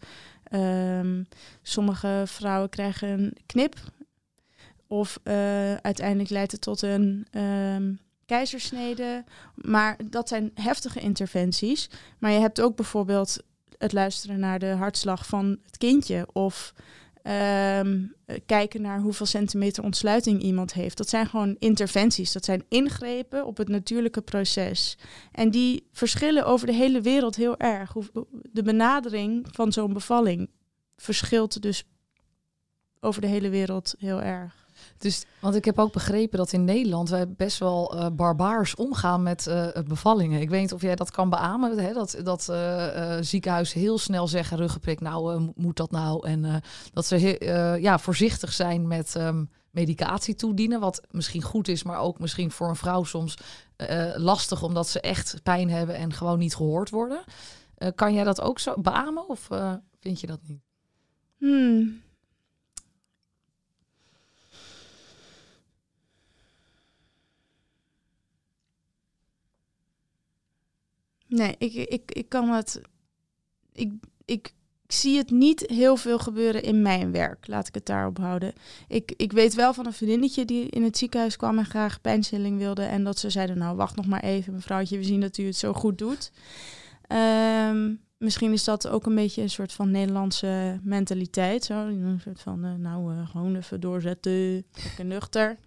Um, 0.53 1.27
sommige 1.63 2.23
vrouwen 2.27 2.69
krijgen 2.69 3.09
een 3.09 3.37
knip. 3.47 3.75
Of 4.87 5.21
uh, 5.25 5.75
uiteindelijk 5.75 6.31
leidt 6.31 6.53
het 6.53 6.61
tot 6.61 6.83
een 6.83 7.27
um, 7.31 7.99
keizersnede. 8.27 9.25
Maar 9.55 9.97
dat 10.05 10.29
zijn 10.29 10.51
heftige 10.55 11.01
interventies. 11.01 11.91
Maar 12.19 12.31
je 12.31 12.41
hebt 12.41 12.61
ook 12.61 12.77
bijvoorbeeld 12.77 13.39
het 13.79 13.93
luisteren 13.93 14.39
naar 14.39 14.59
de 14.59 14.71
hartslag 14.71 15.27
van 15.27 15.59
het 15.67 15.79
kindje. 15.79 16.29
Of 16.33 16.75
Um, 17.25 18.15
kijken 18.47 18.83
naar 18.83 19.01
hoeveel 19.01 19.27
centimeter 19.27 19.85
ontsluiting 19.85 20.43
iemand 20.43 20.73
heeft. 20.73 20.97
Dat 20.97 21.09
zijn 21.09 21.27
gewoon 21.27 21.57
interventies. 21.59 22.33
Dat 22.33 22.45
zijn 22.45 22.65
ingrepen 22.69 23.47
op 23.47 23.57
het 23.57 23.69
natuurlijke 23.69 24.23
proces. 24.23 24.99
En 25.33 25.51
die 25.51 25.89
verschillen 25.93 26.47
over 26.47 26.67
de 26.67 26.73
hele 26.73 27.01
wereld 27.01 27.37
heel 27.37 27.57
erg. 27.57 27.93
De 28.53 28.63
benadering 28.63 29.47
van 29.51 29.73
zo'n 29.73 29.93
bevalling 29.93 30.51
verschilt 30.97 31.63
dus 31.63 31.85
over 33.01 33.21
de 33.21 33.27
hele 33.27 33.49
wereld 33.49 33.95
heel 33.99 34.23
erg. 34.23 34.62
Dus, 35.03 35.25
want 35.39 35.55
ik 35.55 35.65
heb 35.65 35.79
ook 35.79 35.93
begrepen 35.93 36.39
dat 36.39 36.53
in 36.53 36.65
Nederland 36.65 37.09
wij 37.09 37.29
best 37.29 37.59
wel 37.59 37.95
uh, 37.97 38.07
barbaars 38.13 38.75
omgaan 38.75 39.23
met 39.23 39.47
uh, 39.47 39.69
bevallingen. 39.87 40.41
Ik 40.41 40.51
weet 40.51 40.61
niet 40.61 40.73
of 40.73 40.83
jij 40.83 40.95
dat 40.95 41.11
kan 41.11 41.31
beamen, 41.31 41.79
hè? 41.79 41.93
dat, 41.93 42.21
dat 42.23 42.47
uh, 42.51 43.17
ziekenhuizen 43.21 43.81
heel 43.81 43.99
snel 43.99 44.29
zeggen 44.29 44.57
ruggenprik, 44.57 45.01
nou 45.01 45.53
moet 45.55 45.77
dat 45.77 45.91
nou? 45.91 46.27
En 46.27 46.63
dat 46.93 47.07
ze 47.07 47.77
ja, 47.81 47.99
voorzichtig 47.99 48.53
zijn 48.53 48.87
met 48.87 49.15
um, 49.15 49.51
medicatie 49.71 50.35
toedienen, 50.35 50.81
wat 50.81 51.03
misschien 51.11 51.43
goed 51.43 51.69
is, 51.69 51.83
maar 51.83 51.99
ook 51.99 52.19
misschien 52.19 52.51
voor 52.51 52.69
een 52.69 52.77
vrouw 52.77 53.05
soms 53.05 53.35
lastig, 54.17 54.63
omdat 54.63 54.89
ze 54.89 55.01
echt 55.01 55.41
pijn 55.43 55.71
hebben 55.71 55.97
en 55.97 56.13
gewoon 56.13 56.39
niet 56.39 56.55
gehoord 56.55 56.91
worden. 56.91 57.25
kan 57.95 58.15
jij 58.15 58.25
dat 58.25 58.41
ook 58.41 58.59
zo 58.59 58.75
beamen 58.81 59.29
of 59.29 59.49
vind 60.01 60.21
je 60.21 60.27
dat 60.27 60.41
niet? 60.43 60.63
Hmm. 61.39 62.02
Nee, 71.33 71.55
ik, 71.59 71.75
ik, 71.75 72.13
ik 72.13 72.29
kan 72.29 72.49
het. 72.49 72.81
Ik, 73.73 73.93
ik, 74.25 74.53
zie 74.87 75.17
het 75.17 75.31
niet 75.31 75.65
heel 75.67 75.97
veel 75.97 76.19
gebeuren 76.19 76.63
in 76.63 76.83
mijn 76.83 77.13
werk. 77.13 77.47
Laat 77.47 77.69
ik 77.69 77.75
het 77.75 77.87
daarop 77.87 78.19
houden. 78.19 78.53
Ik, 78.89 79.13
ik 79.17 79.33
weet 79.33 79.55
wel 79.55 79.75
van 79.75 79.87
een 79.87 79.93
vriendinnetje 79.93 80.45
die 80.45 80.69
in 80.69 80.83
het 80.83 80.99
ziekenhuis 80.99 81.37
kwam 81.37 81.59
en 81.59 81.65
graag 81.65 82.01
pijnstilling 82.01 82.59
wilde. 82.59 82.83
En 82.83 83.05
dat 83.05 83.19
ze 83.19 83.31
zeiden: 83.31 83.59
Nou, 83.59 83.77
wacht 83.77 83.97
nog 83.97 84.07
maar 84.07 84.23
even, 84.23 84.53
mevrouwtje, 84.53 84.97
we 84.97 85.05
zien 85.05 85.21
dat 85.21 85.39
u 85.39 85.47
het 85.47 85.57
zo 85.57 85.73
goed 85.73 85.99
doet. 85.99 86.33
Um, 87.69 88.01
misschien 88.19 88.53
is 88.53 88.65
dat 88.65 88.89
ook 88.89 89.07
een 89.07 89.15
beetje 89.15 89.43
een 89.43 89.51
soort 89.51 89.73
van 89.73 89.91
Nederlandse 89.91 90.81
mentaliteit. 90.83 91.65
Zo, 91.65 91.87
een 91.87 92.21
soort 92.25 92.41
van: 92.41 92.65
uh, 92.65 92.75
Nou, 92.75 93.15
uh, 93.15 93.29
gewoon 93.29 93.57
even 93.57 93.81
doorzetten, 93.81 94.65
lekker 94.85 95.05
nuchter. 95.05 95.59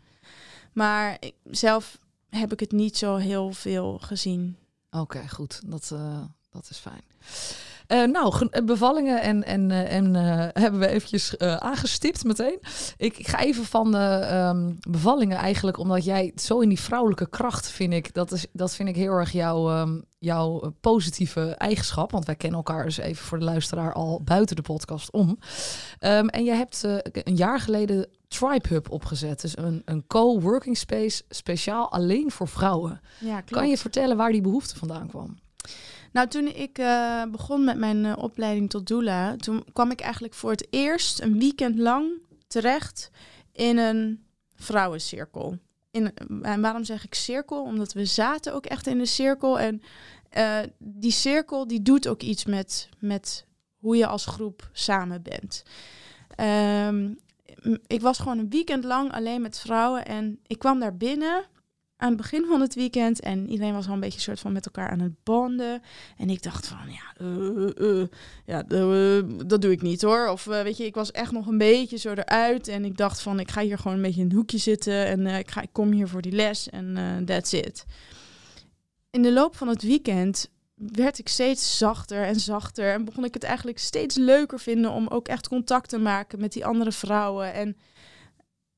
Maar 0.74 1.18
ik, 1.20 1.34
zelf 1.44 2.00
heb 2.30 2.52
ik 2.52 2.60
het 2.60 2.72
niet 2.72 2.98
zo 2.98 3.16
heel 3.16 3.52
veel 3.52 3.98
gezien. 4.00 4.58
Oké, 5.00 5.28
goed. 5.30 5.62
Dat, 5.66 5.90
uh, 5.94 6.20
dat 6.52 6.68
is 6.70 6.78
fijn. 6.78 7.02
Uh, 7.88 8.12
nou, 8.12 8.50
bevallingen 8.64 9.22
en, 9.22 9.44
en, 9.44 9.72
en 9.72 10.14
hebben 10.62 10.80
we 10.80 10.88
eventjes 10.88 11.38
aangestipt 11.38 12.24
meteen. 12.24 12.60
Ik, 12.98 13.18
ik, 13.18 13.28
ga 13.28 13.40
even 13.40 13.66
van 13.66 13.92
de 13.92 13.98
ehm, 13.98 14.74
bevallingen 14.90 15.38
eigenlijk, 15.38 15.78
omdat 15.78 16.04
jij 16.04 16.32
zo 16.36 16.60
in 16.60 16.70
die 16.70 16.80
vrouwelijke 16.80 17.30
kracht 17.30 17.70
vind 17.70 17.94
ik, 17.94 18.14
dat, 18.14 18.32
is, 18.32 18.46
dat 18.52 18.76
vind 18.76 18.90
ik 18.90 18.96
heel 18.96 19.12
erg 19.12 19.32
jouw, 19.32 19.80
um, 19.80 20.06
jouw 20.26 20.74
positieve 20.82 21.42
eigenschap. 21.42 22.12
Want 22.12 22.26
wij 22.26 22.36
kennen 22.36 22.58
elkaar 22.58 22.84
dus 22.84 22.98
even 22.98 23.26
voor 23.26 23.40
de 23.40 23.46
luisteraar 23.46 23.94
al 23.94 24.22
buiten 24.24 24.56
de 24.56 24.62
podcast 24.62 25.12
om. 25.12 25.30
Um, 26.00 26.30
en 26.30 26.44
je 26.44 26.52
hebt 26.52 26.84
een 27.12 27.36
jaar 27.36 27.60
geleden 27.60 28.08
Tribe 28.28 28.68
Hub 28.68 28.92
opgezet. 28.92 29.42
Dus 29.42 29.58
een, 29.58 29.82
een 29.86 30.08
co-working 30.08 30.78
space 30.78 31.24
speciaal 31.30 31.92
alleen 31.92 32.32
voor 32.32 32.48
vrouwen. 32.48 33.02
Ja. 33.20 33.42
Kan 33.42 33.70
je 33.70 33.78
vertellen 33.78 34.18
waar 34.18 34.32
die 34.32 34.42
behoefte 34.42 34.78
vandaan 34.78 35.08
kwam? 35.08 35.38
Nou, 36.12 36.28
toen 36.28 36.48
ik 36.48 36.80
uh, 36.80 37.24
begon 37.32 37.64
met 37.64 37.78
mijn 37.78 38.04
uh, 38.04 38.14
opleiding 38.18 38.70
tot 38.70 38.88
doula, 38.88 39.36
toen 39.36 39.64
kwam 39.74 39.92
ik 39.92 40.02
eigenlijk 40.02 40.34
voor 40.34 40.52
het 40.52 40.68
eerst 40.70 41.22
een 41.22 41.40
weekend 41.40 41.78
lang 41.78 42.12
terecht 42.48 43.12
in 43.52 43.78
een 43.78 44.26
vrouwencirkel. 44.56 45.58
In, 45.92 46.14
en 46.42 46.62
waarom 46.62 46.84
zeg 46.84 47.04
ik 47.04 47.14
cirkel? 47.14 47.64
Omdat 47.64 47.94
we 47.94 48.06
zaten 48.06 48.54
ook 48.54 48.66
echt 48.66 48.88
in 48.88 49.00
een 49.00 49.08
cirkel. 49.08 49.60
En 49.60 49.82
uh, 50.38 50.60
die 50.78 51.12
cirkel 51.12 51.68
die 51.68 51.82
doet 51.82 52.08
ook 52.08 52.22
iets 52.22 52.46
met, 52.46 52.90
met 53.00 53.46
hoe 53.76 53.98
je 53.98 54.08
als 54.08 54.26
groep 54.26 54.70
samen 54.72 55.22
bent. 55.22 55.64
Um, 56.88 57.18
ik 57.88 58.02
was 58.02 58.18
gewoon 58.18 58.38
een 58.38 58.50
weekend 58.50 58.84
lang 58.84 59.12
alleen 59.12 59.42
met 59.42 59.60
vrouwen. 59.60 60.06
En 60.06 60.40
ik 60.48 60.60
kwam 60.60 60.80
daar 60.80 60.98
binnen 60.98 61.44
aan 61.98 62.08
het 62.08 62.18
begin 62.18 62.46
van 62.46 62.62
het 62.62 62.76
weekend. 62.76 63.20
En 63.20 63.50
iedereen 63.50 63.74
was 63.74 63.88
al 63.88 63.94
een 63.94 64.00
beetje 64.00 64.20
soort 64.20 64.40
van 64.40 64.52
met 64.52 64.66
elkaar 64.66 64.90
aan 64.90 65.00
het 65.00 65.24
bonden. 65.24 65.82
En 66.18 66.30
ik 66.30 66.44
dacht 66.44 66.68
van, 66.68 66.78
ja, 66.88 67.26
uh, 67.26 67.70
uh, 67.76 68.08
ja 68.46 68.64
dat 69.46 69.62
doe 69.62 69.72
ik 69.72 69.82
niet 69.82 70.02
hoor. 70.02 70.28
Of 70.28 70.44
weet 70.44 70.78
je, 70.78 70.86
ik 70.86 70.96
was 70.96 71.12
echt 71.12 71.32
nog 71.32 71.48
een 71.48 71.58
beetje 71.58 71.98
zo 71.98 72.12
eruit. 72.12 72.68
En 72.68 72.86
ik 72.86 72.98
dacht 72.98 73.22
van, 73.22 73.40
ik 73.40 73.52
ga 73.52 73.62
hier 73.62 73.78
gewoon 73.78 73.98
een 73.98 74.04
beetje 74.04 74.22
in 74.22 74.30
een 74.30 74.36
hoekje 74.36 74.58
zitten. 74.58 75.06
En 75.06 75.28
ik, 75.28 75.52
ga, 75.52 75.62
ik 75.62 75.70
kom 75.72 75.92
hier 75.92 76.08
voor 76.08 76.22
die 76.22 76.32
les 76.32 76.70
en 76.70 77.24
that's 77.26 77.54
it. 77.54 77.86
In 79.16 79.22
de 79.22 79.34
loop 79.34 79.56
van 79.56 79.68
het 79.68 79.82
weekend 79.82 80.50
werd 80.74 81.20
ik 81.20 81.28
steeds 81.28 81.78
zachter 81.78 82.24
en 82.24 82.40
zachter. 82.40 82.94
En 82.94 83.06
begon 83.06 83.24
ik 83.24 83.34
het 83.34 83.44
eigenlijk 83.44 83.80
steeds 83.80 84.16
leuker 84.16 84.60
vinden 84.60 84.92
om 84.92 85.08
ook 85.08 85.28
echt 85.28 85.48
contact 85.48 85.90
te 85.90 85.98
maken 85.98 86.40
met 86.40 86.54
die 86.54 86.66
andere 86.66 86.92
vrouwen. 86.92 87.54
En 87.54 87.78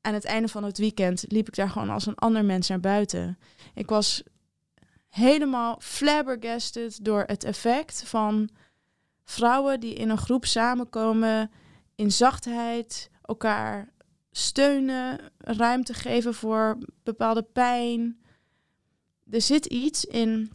aan 0.01 0.13
het 0.13 0.25
einde 0.25 0.47
van 0.47 0.63
het 0.63 0.77
weekend 0.77 1.25
liep 1.27 1.47
ik 1.47 1.55
daar 1.55 1.69
gewoon 1.69 1.89
als 1.89 2.05
een 2.05 2.15
ander 2.15 2.45
mens 2.45 2.67
naar 2.67 2.79
buiten. 2.79 3.39
Ik 3.73 3.89
was 3.89 4.23
helemaal 5.09 5.77
flabbergasted 5.81 7.05
door 7.05 7.23
het 7.27 7.43
effect 7.43 8.03
van 8.05 8.49
vrouwen 9.23 9.79
die 9.79 9.93
in 9.93 10.09
een 10.09 10.17
groep 10.17 10.45
samenkomen, 10.45 11.51
in 11.95 12.11
zachtheid, 12.11 13.09
elkaar 13.21 13.89
steunen, 14.31 15.19
ruimte 15.37 15.93
geven 15.93 16.33
voor 16.33 16.77
bepaalde 17.03 17.43
pijn. 17.43 18.25
Er 19.29 19.41
zit 19.41 19.65
iets 19.65 20.05
in 20.05 20.51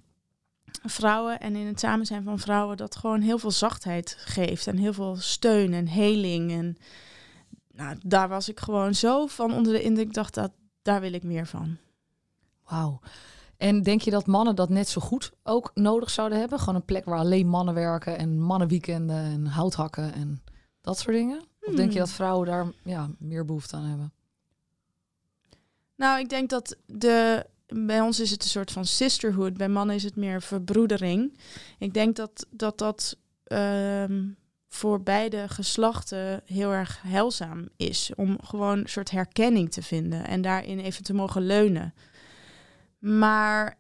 vrouwen 0.83 1.41
en 1.41 1.57
in 1.57 1.67
het 1.67 1.81
samen 1.81 2.07
zijn 2.07 2.23
van 2.23 2.39
vrouwen 2.39 2.77
dat 2.77 2.97
gewoon 2.97 3.21
heel 3.21 3.39
veel 3.39 3.51
zachtheid 3.51 4.17
geeft 4.19 4.67
en 4.67 4.77
heel 4.77 4.93
veel 4.93 5.17
steun 5.17 5.73
en 5.73 5.89
heling. 5.89 6.51
En 6.53 6.77
nou, 7.73 7.97
daar 8.05 8.29
was 8.29 8.49
ik 8.49 8.61
gewoon 8.61 8.95
zo 8.95 9.27
van 9.27 9.55
onder 9.55 9.73
de 9.73 9.83
indruk. 9.83 10.07
Ik 10.07 10.15
dacht 10.15 10.35
dat 10.35 10.53
daar 10.83 11.01
wil 11.01 11.13
ik 11.13 11.23
meer 11.23 11.47
van. 11.47 11.77
Wauw. 12.65 13.01
En 13.57 13.83
denk 13.83 14.01
je 14.01 14.11
dat 14.11 14.27
mannen 14.27 14.57
dat 14.57 14.69
net 14.69 14.89
zo 14.89 15.01
goed 15.01 15.33
ook 15.43 15.71
nodig 15.75 16.11
zouden 16.11 16.39
hebben? 16.39 16.59
Gewoon 16.59 16.75
een 16.75 16.85
plek 16.85 17.05
waar 17.05 17.19
alleen 17.19 17.49
mannen 17.49 17.75
werken 17.75 18.19
en 18.19 18.41
mannenweekenden 18.41 19.25
en 19.25 19.47
houthakken 19.47 20.13
en 20.15 20.43
dat 20.81 20.99
soort 20.99 21.17
dingen? 21.17 21.41
Of 21.61 21.75
denk 21.75 21.93
je 21.93 21.99
hmm. 21.99 22.07
dat 22.07 22.11
vrouwen 22.11 22.47
daar 22.47 22.67
ja, 22.85 23.11
meer 23.19 23.45
behoefte 23.45 23.77
aan 23.77 23.85
hebben? 23.85 24.13
Nou, 25.97 26.21
ik 26.21 26.29
denk 26.29 26.51
dat 26.51 26.77
de 26.87 27.47
bij 27.75 28.01
ons 28.01 28.21
is 28.21 28.31
het 28.31 28.43
een 28.43 28.49
soort 28.49 28.73
van 28.73 28.85
sisterhood. 28.85 29.57
Bij 29.57 29.69
mannen 29.69 29.97
is 29.97 30.03
het 30.03 30.17
meer 30.17 30.43
verbroedering. 30.43 31.39
Ik 31.79 31.95
denk 31.95 32.17
dat 32.17 32.47
dat, 32.51 32.79
dat 32.79 33.17
ehm, 33.45 34.29
voor 34.69 35.03
beide 35.03 35.49
geslachten 35.49 36.43
heel 36.45 36.73
erg 36.73 37.03
heilzaam 37.03 37.69
is. 37.77 38.11
Om 38.17 38.39
gewoon 38.43 38.79
een 38.79 38.89
soort 38.89 39.11
herkenning 39.11 39.73
te 39.73 39.83
vinden 39.83 40.27
en 40.27 40.43
daarin 40.43 40.79
even 40.79 41.05
te 41.05 41.15
mogen 41.15 41.47
leunen. 41.47 41.95
Maar 42.99 43.79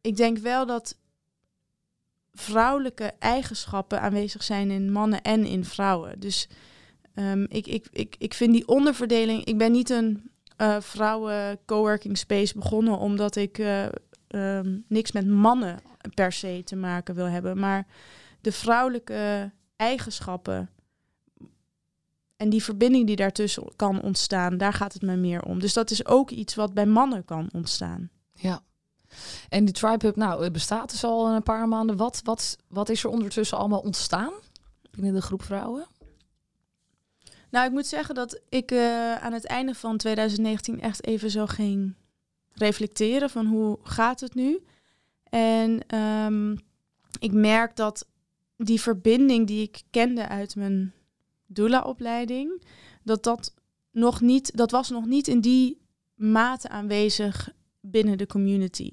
ik 0.00 0.16
denk 0.16 0.38
wel 0.38 0.66
dat 0.66 0.96
vrouwelijke 2.32 3.12
eigenschappen 3.18 4.00
aanwezig 4.00 4.42
zijn 4.42 4.70
in 4.70 4.92
mannen 4.92 5.22
en 5.22 5.46
in 5.46 5.64
vrouwen. 5.64 6.20
Dus 6.20 6.48
um, 7.14 7.46
ik, 7.48 7.66
ik, 7.66 7.86
ik, 7.92 8.14
ik 8.18 8.34
vind 8.34 8.52
die 8.52 8.68
onderverdeling. 8.68 9.44
Ik 9.44 9.58
ben 9.58 9.72
niet 9.72 9.90
een 9.90 10.30
uh, 10.62 10.76
vrouwen 10.80 11.58
coworking 11.66 12.18
space 12.18 12.58
begonnen 12.58 12.98
omdat 12.98 13.36
ik 13.36 13.58
uh, 13.58 13.84
um, 14.28 14.84
niks 14.88 15.12
met 15.12 15.26
mannen 15.26 15.80
per 16.14 16.32
se 16.32 16.62
te 16.64 16.76
maken 16.76 17.14
wil 17.14 17.26
hebben, 17.26 17.58
maar 17.58 17.86
de 18.40 18.52
vrouwelijke 18.52 19.52
eigenschappen 19.76 20.70
en 22.42 22.50
die 22.50 22.62
verbinding 22.62 23.06
die 23.06 23.16
daartussen 23.16 23.72
kan 23.76 24.00
ontstaan, 24.00 24.56
daar 24.56 24.72
gaat 24.72 24.92
het 24.92 25.02
me 25.02 25.16
meer 25.16 25.42
om. 25.42 25.60
Dus 25.60 25.72
dat 25.72 25.90
is 25.90 26.06
ook 26.06 26.30
iets 26.30 26.54
wat 26.54 26.74
bij 26.74 26.86
mannen 26.86 27.24
kan 27.24 27.48
ontstaan. 27.52 28.10
Ja. 28.32 28.62
En 29.48 29.64
die 29.64 29.74
Tribe 29.74 30.06
Hub, 30.06 30.16
nou, 30.16 30.42
het 30.42 30.52
bestaat 30.52 30.90
dus 30.90 31.04
al 31.04 31.28
een 31.28 31.42
paar 31.42 31.68
maanden. 31.68 31.96
Wat, 31.96 32.20
wat, 32.24 32.56
wat 32.68 32.88
is 32.88 33.04
er 33.04 33.10
ondertussen 33.10 33.58
allemaal 33.58 33.80
ontstaan 33.80 34.32
binnen 34.90 35.14
de 35.14 35.22
groep 35.22 35.42
vrouwen? 35.42 35.86
Nou, 37.52 37.66
ik 37.66 37.72
moet 37.72 37.86
zeggen 37.86 38.14
dat 38.14 38.40
ik 38.48 38.70
uh, 38.70 39.14
aan 39.14 39.32
het 39.32 39.46
einde 39.46 39.74
van 39.74 39.96
2019 39.96 40.80
echt 40.80 41.06
even 41.06 41.30
zo 41.30 41.46
ging 41.46 41.94
reflecteren 42.52 43.30
van 43.30 43.46
hoe 43.46 43.78
gaat 43.82 44.20
het 44.20 44.34
nu. 44.34 44.62
En 45.22 45.98
um, 45.98 46.58
ik 47.18 47.32
merk 47.32 47.76
dat 47.76 48.08
die 48.56 48.80
verbinding 48.80 49.46
die 49.46 49.62
ik 49.62 49.82
kende 49.90 50.28
uit 50.28 50.56
mijn 50.56 50.92
doula-opleiding, 51.46 52.62
dat 53.02 53.22
dat 53.22 53.54
nog 53.90 54.20
niet, 54.20 54.56
dat 54.56 54.70
was 54.70 54.90
nog 54.90 55.06
niet 55.06 55.28
in 55.28 55.40
die 55.40 55.80
mate 56.14 56.68
aanwezig 56.68 57.48
binnen 57.80 58.18
de 58.18 58.26
community. 58.26 58.90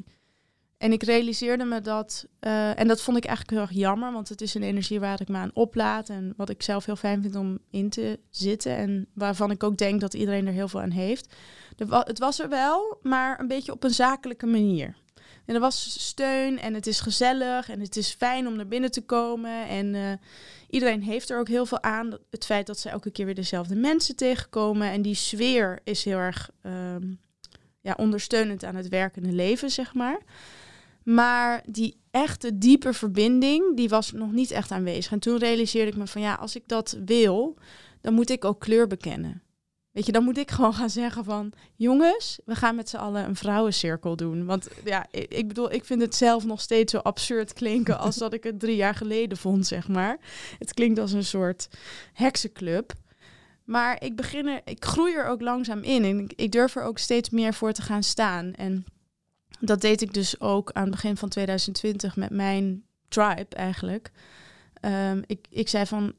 En 0.80 0.92
ik 0.92 1.04
realiseerde 1.04 1.64
me 1.64 1.82
dat, 1.82 2.26
uh, 2.42 2.80
en 2.80 2.88
dat 2.88 3.02
vond 3.02 3.18
ik 3.18 3.26
eigenlijk 3.26 3.58
heel 3.58 3.68
erg 3.68 3.78
jammer, 3.78 4.12
want 4.12 4.30
het 4.30 4.42
is 4.42 4.54
een 4.54 4.64
energie 4.64 5.00
waar 5.00 5.22
ik 5.22 5.28
me 5.28 5.38
aan 5.38 5.52
oplaad 5.54 6.10
en 6.10 6.34
wat 6.38 6.50
ik 6.50 6.64
zelf 6.64 6.86
heel 6.86 6.96
fijn 6.96 7.22
vind 7.22 7.36
om 7.36 7.60
in 7.70 7.90
te 7.90 8.20
zitten 8.30 8.76
en 8.76 9.08
waarvan 9.14 9.52
ik 9.52 9.64
ook 9.64 9.78
denk 9.78 10.02
dat 10.02 10.14
iedereen 10.14 10.48
er 10.48 10.54
heel 10.54 10.68
veel 10.68 10.82
aan 10.82 10.92
heeft. 10.92 11.36
het 11.90 12.20
was 12.20 12.40
er 12.40 12.50
wel, 12.50 12.98
maar 13.02 13.40
een 13.40 13.48
beetje 13.48 13.72
op 13.72 13.84
een 13.84 13.94
zakelijke 13.94 14.46
manier. 14.46 14.96
En 15.46 15.56
er 15.56 15.62
was 15.62 16.08
steun 16.08 16.60
en 16.60 16.74
het 16.74 16.88
is 16.88 17.00
gezellig 17.00 17.70
en 17.70 17.80
het 17.80 17.96
is 17.96 18.14
fijn 18.14 18.48
om 18.48 18.56
naar 18.56 18.68
binnen 18.68 18.92
te 18.92 19.02
komen. 19.02 19.68
En 19.68 19.94
uh, 19.94 20.12
iedereen 20.70 21.04
heeft 21.04 21.30
er 21.30 21.40
ook 21.40 21.48
heel 21.48 21.66
veel 21.66 21.84
aan. 21.84 22.18
Het 22.30 22.46
feit 22.46 22.68
dat 22.68 22.80
ze 22.80 22.90
elke 22.90 23.12
keer 23.12 23.26
weer 23.26 23.36
dezelfde 23.36 23.76
mensen 23.76 24.16
tegenkomen. 24.16 24.92
En 24.92 25.02
die 25.02 25.16
sfeer 25.16 25.80
is 25.84 26.04
heel 26.04 26.18
erg 26.18 26.50
um, 26.64 27.20
ja, 27.82 27.94
ondersteunend 27.98 28.64
aan 28.64 28.76
het 28.76 28.88
werkende 28.88 29.32
leven, 29.32 29.70
zeg 29.70 29.94
maar. 29.94 30.20
Maar 31.10 31.64
die 31.70 32.00
echte 32.12 32.58
diepe 32.58 32.94
verbinding, 32.94 33.76
die 33.76 33.90
was 33.90 34.12
nog 34.12 34.32
niet 34.32 34.52
echt 34.52 34.72
aanwezig. 34.72 35.12
En 35.12 35.20
toen 35.20 35.38
realiseerde 35.38 35.92
ik 35.92 35.98
me 35.98 36.08
van 36.08 36.22
ja, 36.22 36.34
als 36.34 36.56
ik 36.56 36.64
dat 36.66 36.98
wil, 37.06 37.58
dan 38.02 38.14
moet 38.14 38.30
ik 38.30 38.46
ook 38.46 38.60
kleur 38.60 38.88
bekennen. 38.88 39.44
Weet 39.92 40.06
je, 40.06 40.12
dan 40.12 40.24
moet 40.24 40.38
ik 40.38 40.52
gewoon 40.56 40.74
gaan 40.74 40.90
zeggen 40.90 41.24
van... 41.24 41.52
jongens, 41.76 42.40
we 42.46 42.56
gaan 42.56 42.76
met 42.76 42.90
z'n 42.90 42.98
allen 42.98 43.26
een 43.26 43.36
vrouwencirkel 43.36 44.16
doen. 44.16 44.46
Want 44.46 44.68
ja, 44.86 45.06
ik, 45.12 45.48
bedoel, 45.48 45.72
ik 45.72 45.86
vind 45.86 46.02
het 46.02 46.16
zelf 46.16 46.46
nog 46.46 46.62
steeds 46.62 46.92
zo 46.92 46.98
absurd 46.98 47.54
klinken... 47.54 48.00
als 48.00 48.16
dat 48.26 48.34
ik 48.34 48.44
het 48.44 48.60
drie 48.60 48.76
jaar 48.76 48.96
geleden 48.96 49.38
vond, 49.38 49.68
zeg 49.68 49.88
maar. 49.88 50.18
Het 50.60 50.74
klinkt 50.74 51.00
als 51.00 51.12
een 51.12 51.26
soort 51.26 51.70
heksenclub. 52.14 52.94
Maar 53.64 54.04
ik 54.04 54.16
begin 54.16 54.48
er, 54.48 54.62
ik 54.66 54.86
groei 54.86 55.14
er 55.14 55.26
ook 55.26 55.42
langzaam 55.42 55.82
in. 55.82 56.04
En 56.04 56.20
ik, 56.20 56.34
ik 56.36 56.52
durf 56.52 56.76
er 56.76 56.84
ook 56.84 56.98
steeds 56.98 57.30
meer 57.30 57.54
voor 57.54 57.72
te 57.72 57.82
gaan 57.82 58.04
staan. 58.04 58.54
En 58.54 58.86
dat 59.60 59.82
deed 59.82 60.02
ik 60.02 60.14
dus 60.14 60.40
ook 60.40 60.72
aan 60.72 60.82
het 60.82 60.92
begin 60.92 61.18
van 61.18 61.30
2020 61.30 62.16
met 62.16 62.30
mijn 62.30 62.84
tribe 63.08 63.56
eigenlijk. 63.56 64.12
Um, 64.82 65.24
ik, 65.26 65.48
ik 65.50 65.68
zei 65.68 65.86
van, 65.86 66.14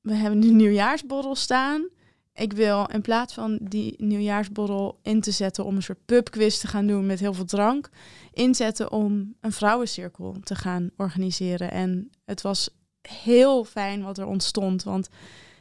we 0.00 0.14
hebben 0.14 0.38
nu 0.38 0.50
nieuwjaarsborrel 0.50 1.34
staan. 1.34 1.88
Ik 2.34 2.52
wil 2.52 2.86
in 2.86 3.00
plaats 3.00 3.34
van 3.34 3.58
die 3.60 3.94
nieuwjaarsborrel 3.98 4.98
in 5.02 5.20
te 5.20 5.30
zetten 5.30 5.64
om 5.64 5.76
een 5.76 5.82
soort 5.82 6.04
pubquiz 6.04 6.58
te 6.58 6.66
gaan 6.66 6.86
doen 6.86 7.06
met 7.06 7.20
heel 7.20 7.34
veel 7.34 7.44
drank, 7.44 7.88
inzetten 8.32 8.92
om 8.92 9.34
een 9.40 9.52
vrouwencirkel 9.52 10.36
te 10.42 10.54
gaan 10.54 10.90
organiseren. 10.96 11.70
En 11.70 12.10
het 12.24 12.42
was 12.42 12.70
heel 13.08 13.64
fijn 13.64 14.02
wat 14.02 14.18
er 14.18 14.26
ontstond, 14.26 14.82
want 14.82 15.08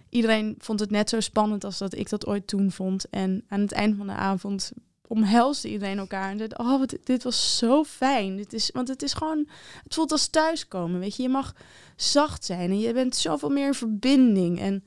iedereen 0.09 0.55
vond 0.57 0.79
het 0.79 0.91
net 0.91 1.09
zo 1.09 1.19
spannend 1.19 1.63
als 1.63 1.77
dat 1.77 1.95
ik 1.95 2.09
dat 2.09 2.27
ooit 2.27 2.47
toen 2.47 2.71
vond. 2.71 3.09
En 3.09 3.43
aan 3.47 3.59
het 3.59 3.71
eind 3.71 3.97
van 3.97 4.07
de 4.07 4.13
avond 4.13 4.71
omhelsde 5.11 5.69
iedereen 5.69 5.97
elkaar. 5.97 6.31
En 6.31 6.37
zei, 6.37 6.49
oh, 6.53 6.79
wat, 6.79 6.95
dit 7.03 7.23
was 7.23 7.57
zo 7.57 7.83
fijn. 7.83 8.35
Dit 8.35 8.53
is, 8.53 8.69
want 8.73 8.87
het 8.87 9.01
is 9.01 9.13
gewoon, 9.13 9.47
het 9.83 9.93
voelt 9.93 10.11
als 10.11 10.27
thuiskomen, 10.27 10.99
weet 10.99 11.15
je. 11.15 11.23
Je 11.23 11.29
mag 11.29 11.55
zacht 11.95 12.45
zijn 12.45 12.69
en 12.69 12.79
je 12.79 12.93
bent 12.93 13.15
zoveel 13.15 13.49
meer 13.49 13.67
in 13.67 13.73
verbinding. 13.73 14.59
En 14.59 14.83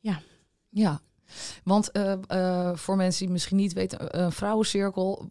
ja. 0.00 0.20
Ja, 0.68 1.00
want 1.64 1.90
uh, 1.92 2.12
uh, 2.28 2.76
voor 2.76 2.96
mensen 2.96 3.24
die 3.24 3.32
misschien 3.32 3.56
niet 3.56 3.72
weten, 3.72 4.22
een 4.22 4.32
vrouwencirkel, 4.32 5.30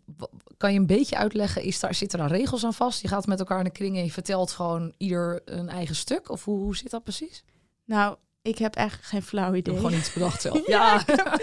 kan 0.57 0.73
je 0.73 0.79
een 0.79 0.85
beetje 0.85 1.17
uitleggen, 1.17 1.63
is 1.63 1.79
daar, 1.79 1.95
zitten 1.95 2.19
daar 2.19 2.31
regels 2.31 2.65
aan 2.65 2.73
vast? 2.73 3.01
Je 3.01 3.07
gaat 3.07 3.25
met 3.25 3.39
elkaar 3.39 3.57
in 3.57 3.63
de 3.63 3.71
kring 3.71 3.97
en 3.97 4.03
je 4.03 4.11
vertelt 4.11 4.51
gewoon 4.51 4.93
ieder 4.97 5.41
een 5.45 5.69
eigen 5.69 5.95
stuk? 5.95 6.29
Of 6.29 6.45
hoe, 6.45 6.59
hoe 6.59 6.75
zit 6.75 6.91
dat 6.91 7.03
precies? 7.03 7.43
Nou, 7.85 8.17
ik 8.41 8.57
heb 8.57 8.75
eigenlijk 8.75 9.07
geen 9.07 9.23
flauw 9.23 9.53
idee. 9.53 9.59
Ik 9.59 9.65
heb 9.65 9.75
gewoon 9.75 9.93
iets 9.93 10.13
bedacht 10.13 10.41
zelf. 10.41 10.67
ja. 10.77 10.99
ik, 10.99 11.07
heb, 11.07 11.39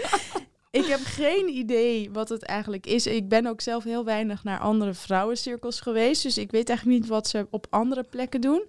ik 0.71 0.85
heb 0.85 0.99
geen 1.03 1.47
idee 1.49 2.11
wat 2.11 2.29
het 2.29 2.43
eigenlijk 2.43 2.85
is. 2.85 3.07
Ik 3.07 3.29
ben 3.29 3.45
ook 3.45 3.61
zelf 3.61 3.83
heel 3.83 4.05
weinig 4.05 4.43
naar 4.43 4.59
andere 4.59 4.93
vrouwencirkels 4.93 5.81
geweest. 5.81 6.23
Dus 6.23 6.37
ik 6.37 6.51
weet 6.51 6.69
eigenlijk 6.69 6.99
niet 6.99 7.09
wat 7.09 7.27
ze 7.27 7.47
op 7.49 7.67
andere 7.69 8.03
plekken 8.03 8.41
doen. 8.41 8.65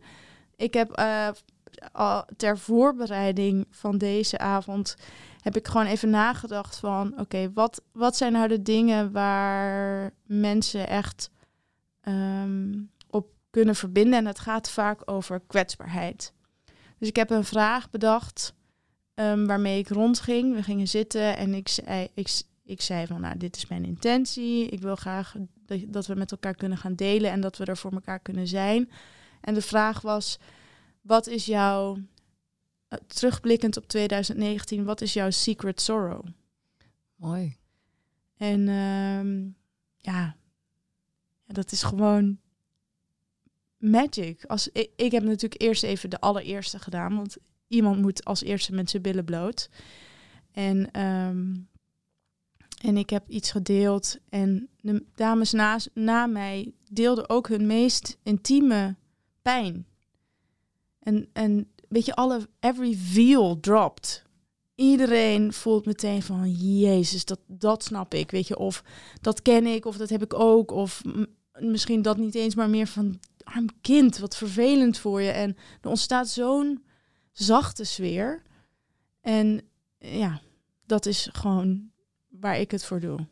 Ik 0.56 0.74
heb 0.74 0.98
uh, 0.98 2.20
ter 2.36 2.58
voorbereiding 2.58 3.66
van 3.70 3.98
deze 3.98 4.38
avond 4.38 4.96
heb 5.42 5.56
ik 5.56 5.68
gewoon 5.68 5.86
even 5.86 6.10
nagedacht 6.10 6.76
van 6.76 7.20
oké, 7.20 7.52
wat, 7.54 7.82
wat 7.92 8.16
zijn 8.16 8.32
nou 8.32 8.48
de 8.48 8.62
dingen 8.62 9.12
waar 9.12 10.10
mensen 10.26 10.88
echt 10.88 11.30
ehm, 12.00 12.72
op 13.10 13.26
kunnen 13.50 13.74
verbinden? 13.74 14.18
En 14.18 14.26
het 14.26 14.38
gaat 14.38 14.70
vaak 14.70 15.10
over 15.10 15.40
kwetsbaarheid. 15.46 16.32
Dus 16.98 17.08
ik 17.08 17.16
heb 17.16 17.30
een 17.30 17.44
vraag 17.44 17.90
bedacht 17.90 18.54
um, 19.14 19.46
waarmee 19.46 19.78
ik 19.78 19.88
rondging. 19.88 20.54
We 20.54 20.62
gingen 20.62 20.88
zitten 20.88 21.36
en 21.36 21.54
ik 21.54 21.68
zei, 21.68 22.08
ik, 22.14 22.42
ik 22.64 22.80
zei 22.80 23.06
van 23.06 23.20
nou, 23.20 23.36
dit 23.36 23.56
is 23.56 23.66
mijn 23.66 23.84
intentie. 23.84 24.68
Ik 24.68 24.80
wil 24.80 24.96
graag 24.96 25.34
dat, 25.86 26.06
we 26.06 26.14
met 26.14 26.30
elkaar 26.30 26.54
kunnen 26.54 26.78
gaan 26.78 26.94
delen 26.94 27.30
en 27.30 27.40
dat 27.40 27.56
we 27.56 27.64
er 27.64 27.76
voor 27.76 27.92
elkaar 27.92 28.20
kunnen 28.20 28.48
zijn. 28.48 28.90
En 29.40 29.54
de 29.54 29.62
vraag 29.62 30.00
was, 30.00 30.38
wat 31.00 31.26
is 31.26 31.46
jouw 31.46 31.98
eh, 32.88 32.98
terugblikkend 33.06 33.76
op 33.76 33.88
2019, 33.88 34.84
wat 34.84 35.00
is 35.00 35.12
jouw 35.12 35.30
secret 35.30 35.80
sorrow? 35.80 36.26
Mooi. 37.14 37.56
En 38.36 38.68
um, 38.68 39.56
ja, 39.96 40.36
ja, 41.44 41.52
dat 41.52 41.72
is 41.72 41.82
gewoon 41.82 42.38
magic. 43.76 44.44
Als, 44.44 44.68
ik, 44.68 44.90
ik 44.96 45.12
heb 45.12 45.22
natuurlijk 45.22 45.62
eerst 45.62 45.82
even 45.82 46.10
de 46.10 46.20
allereerste 46.20 46.78
gedaan, 46.78 47.16
want 47.16 47.36
iemand 47.72 48.00
moet 48.00 48.24
als 48.24 48.42
eerste 48.42 48.72
met 48.72 48.90
zijn 48.90 49.02
billen 49.02 49.24
bloot. 49.24 49.68
En, 50.52 51.00
um, 51.02 51.68
en 52.82 52.96
ik 52.96 53.10
heb 53.10 53.28
iets 53.28 53.50
gedeeld 53.50 54.18
en 54.28 54.68
de 54.80 55.04
dames 55.14 55.52
na, 55.52 55.78
na 55.94 56.26
mij 56.26 56.72
deelden 56.90 57.28
ook 57.28 57.48
hun 57.48 57.66
meest 57.66 58.16
intieme 58.22 58.96
pijn. 59.42 59.86
En, 60.98 61.28
en 61.32 61.70
weet 61.88 62.04
je, 62.04 62.14
alle, 62.14 62.48
every 62.60 62.96
veil 62.96 63.60
dropped. 63.60 64.22
Iedereen 64.74 65.52
voelt 65.52 65.86
meteen 65.86 66.22
van, 66.22 66.50
jezus, 66.50 67.24
dat, 67.24 67.40
dat 67.46 67.84
snap 67.84 68.14
ik, 68.14 68.30
weet 68.30 68.48
je. 68.48 68.58
Of 68.58 68.84
dat 69.20 69.42
ken 69.42 69.66
ik, 69.66 69.84
of 69.84 69.96
dat 69.96 70.08
heb 70.08 70.22
ik 70.22 70.34
ook. 70.34 70.70
Of 70.70 71.02
misschien 71.58 72.02
dat 72.02 72.16
niet 72.16 72.34
eens, 72.34 72.54
maar 72.54 72.70
meer 72.70 72.86
van, 72.86 73.20
arm 73.44 73.66
kind, 73.80 74.18
wat 74.18 74.36
vervelend 74.36 74.98
voor 74.98 75.22
je. 75.22 75.30
En 75.30 75.56
er 75.80 75.88
ontstaat 75.88 76.28
zo'n 76.28 76.82
zachte 77.32 77.84
sfeer. 77.84 78.42
En 79.20 79.60
ja, 79.98 80.40
dat 80.86 81.06
is 81.06 81.28
gewoon 81.32 81.90
waar 82.28 82.58
ik 82.58 82.70
het 82.70 82.84
voor 82.84 83.00
doe. 83.00 83.26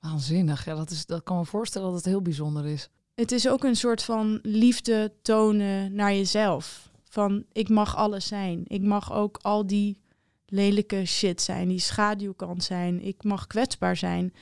Waanzinnig, 0.00 0.64
ja, 0.64 0.74
dat, 0.74 0.90
is, 0.90 1.06
dat 1.06 1.22
kan 1.22 1.36
me 1.36 1.44
voorstellen 1.44 1.86
dat 1.86 1.96
het 1.96 2.04
heel 2.04 2.22
bijzonder 2.22 2.66
is. 2.66 2.88
Het 3.14 3.32
is 3.32 3.48
ook 3.48 3.64
een 3.64 3.76
soort 3.76 4.02
van 4.02 4.38
liefde 4.42 5.12
tonen 5.22 5.92
naar 5.94 6.12
jezelf 6.12 6.90
van 7.08 7.44
ik 7.52 7.68
mag 7.68 7.96
alles 7.96 8.26
zijn. 8.26 8.64
Ik 8.66 8.82
mag 8.82 9.12
ook 9.12 9.38
al 9.42 9.66
die 9.66 10.00
lelijke 10.46 11.04
shit 11.04 11.42
zijn, 11.42 11.68
die 11.68 11.78
schaduwkant 11.78 12.64
zijn. 12.64 13.02
Ik 13.02 13.24
mag 13.24 13.46
kwetsbaar 13.46 13.96
zijn. 13.96 14.34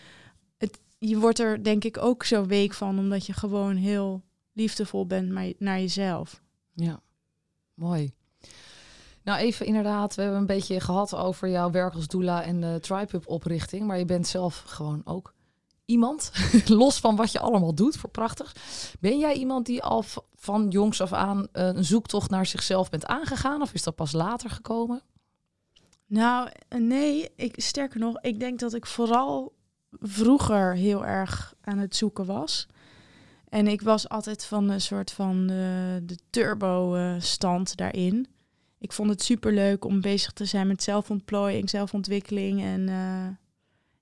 Het, 0.59 0.81
je 0.99 1.19
wordt 1.19 1.39
er 1.39 1.65
denk 1.65 1.85
ik 1.85 1.99
ook 1.99 2.25
zo 2.25 2.47
week 2.47 2.73
van, 2.75 2.99
omdat 2.99 3.27
je 3.27 3.33
gewoon 3.33 3.77
heel 3.77 4.23
liefdevol 4.53 5.07
bent 5.07 5.31
maar 5.31 5.53
naar 5.59 5.81
jezelf. 5.81 6.43
Ja, 6.75 7.01
mooi. 7.75 8.13
Nou, 9.27 9.39
even 9.39 9.67
inderdaad, 9.67 10.15
we 10.15 10.23
hebben 10.23 10.41
een 10.41 10.47
beetje 10.47 10.81
gehad 10.81 11.15
over 11.15 11.49
jouw 11.49 11.71
werk 11.71 11.95
als 11.95 12.09
doula 12.09 12.43
en 12.43 12.61
de 12.61 12.79
TriPub 12.81 13.29
oprichting, 13.29 13.87
maar 13.87 13.99
je 13.99 14.05
bent 14.05 14.27
zelf 14.27 14.63
gewoon 14.67 15.01
ook 15.05 15.35
iemand, 15.85 16.33
los 16.67 17.01
van 17.01 17.17
wat 17.17 17.33
je 17.33 17.41
allemaal 17.41 17.75
doet 17.75 17.97
voor 17.97 18.11
prachtig. 18.11 18.55
Ben 19.01 19.19
jij 19.19 19.35
iemand 19.35 19.67
die 19.67 19.83
al 19.83 20.05
van 20.35 20.69
jongs 20.69 21.01
af 21.01 21.13
aan 21.13 21.49
eh, 21.53 21.67
een 21.67 21.85
zoektocht 21.85 22.31
naar 22.31 22.47
zichzelf 22.47 22.91
bent 22.91 23.07
aangegaan? 23.07 23.63
Of 23.63 23.73
is 23.73 23.83
dat 23.83 23.95
pas 23.95 24.13
later 24.13 24.51
gekomen? 24.51 25.03
Nou, 26.07 26.49
nee. 26.79 27.29
Ik, 27.37 27.55
sterker 27.57 28.01
nog, 28.01 28.21
ik 28.21 28.41
denk 28.41 28.59
dat 28.59 28.75
ik 28.75 28.87
vooral 28.87 29.53
vroeger 29.91 30.75
heel 30.75 31.07
erg 31.07 31.55
aan 31.61 31.79
het 31.79 31.97
zoeken 31.97 32.27
was. 32.27 32.67
En 33.49 33.67
ik 33.67 33.83
was 33.83 34.09
altijd 34.09 34.45
van 34.45 34.69
een 34.69 34.81
soort 34.81 35.11
van 35.11 35.41
uh, 35.41 35.97
de 36.03 36.19
turbo-stand 36.31 37.77
daarin. 37.77 38.29
Ik 38.79 38.93
vond 38.93 39.11
het 39.11 39.23
super 39.23 39.53
leuk 39.53 39.85
om 39.85 40.01
bezig 40.01 40.33
te 40.33 40.45
zijn 40.45 40.67
met 40.67 40.83
zelfontplooiing, 40.83 41.71
zelfontwikkeling 41.71 42.63
en 42.63 42.89
uh, 42.89 43.27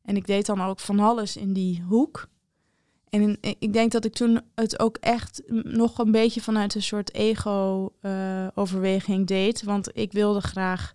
en 0.05 0.17
ik 0.17 0.27
deed 0.27 0.47
dan 0.47 0.63
ook 0.63 0.81
van 0.81 1.01
alles 1.01 1.37
in 1.37 1.53
die 1.53 1.83
hoek. 1.83 2.29
En 3.09 3.39
ik 3.41 3.73
denk 3.73 3.93
dat 3.93 4.05
ik 4.05 4.13
toen 4.13 4.41
het 4.55 4.79
ook 4.79 4.97
echt 4.97 5.43
nog 5.63 5.99
een 5.99 6.11
beetje 6.11 6.41
vanuit 6.41 6.75
een 6.75 6.83
soort 6.83 7.15
ego-overweging 7.15 9.21
eh, 9.21 9.27
deed. 9.27 9.63
Want 9.63 9.91
ik 9.93 10.13
wilde 10.13 10.41
graag 10.41 10.95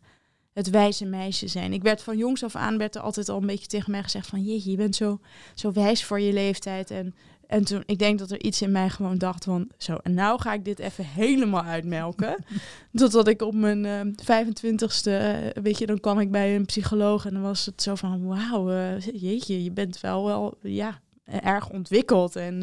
het 0.53 0.69
wijze 0.69 1.05
meisje 1.05 1.47
zijn. 1.47 1.73
Ik 1.73 1.81
werd 1.81 2.01
van 2.01 2.17
jongs 2.17 2.43
af 2.43 2.55
aan 2.55 2.91
altijd 2.91 3.29
al 3.29 3.37
een 3.37 3.45
beetje 3.45 3.67
tegen 3.67 3.91
mij 3.91 4.03
gezegd 4.03 4.27
van 4.27 4.43
jeetje, 4.43 4.71
je 4.71 4.77
bent 4.77 4.95
zo, 4.95 5.19
zo 5.53 5.71
wijs 5.71 6.03
voor 6.03 6.19
je 6.19 6.33
leeftijd. 6.33 6.91
En 6.91 7.15
en 7.49 7.63
toen, 7.63 7.83
ik 7.85 7.99
denk 7.99 8.19
dat 8.19 8.31
er 8.31 8.41
iets 8.43 8.61
in 8.61 8.71
mij 8.71 8.89
gewoon 8.89 9.17
dacht 9.17 9.43
van, 9.43 9.69
zo, 9.77 9.95
en 9.95 10.13
nou 10.13 10.41
ga 10.41 10.53
ik 10.53 10.65
dit 10.65 10.79
even 10.79 11.05
helemaal 11.05 11.63
uitmelken. 11.63 12.43
Totdat 12.93 13.27
ik 13.27 13.41
op 13.41 13.53
mijn 13.53 13.83
uh, 13.83 13.99
ehm, 13.99 14.09
25ste, 14.09 15.11
eh, 15.11 15.63
weet 15.63 15.77
je, 15.77 15.85
dan 15.85 15.99
kwam 15.99 16.19
ik 16.19 16.31
bij 16.31 16.55
een 16.55 16.65
psycholoog 16.65 17.25
en 17.25 17.33
dan 17.33 17.41
was 17.41 17.65
het 17.65 17.81
zo 17.81 17.95
van, 17.95 18.25
wauw, 18.25 18.71
uh, 18.71 18.99
jeetje, 18.99 19.63
je 19.63 19.71
bent 19.71 19.99
wel 19.99 20.25
wel, 20.25 20.57
ja, 20.61 21.01
erg 21.25 21.69
ontwikkeld. 21.69 22.35
En 22.35 22.57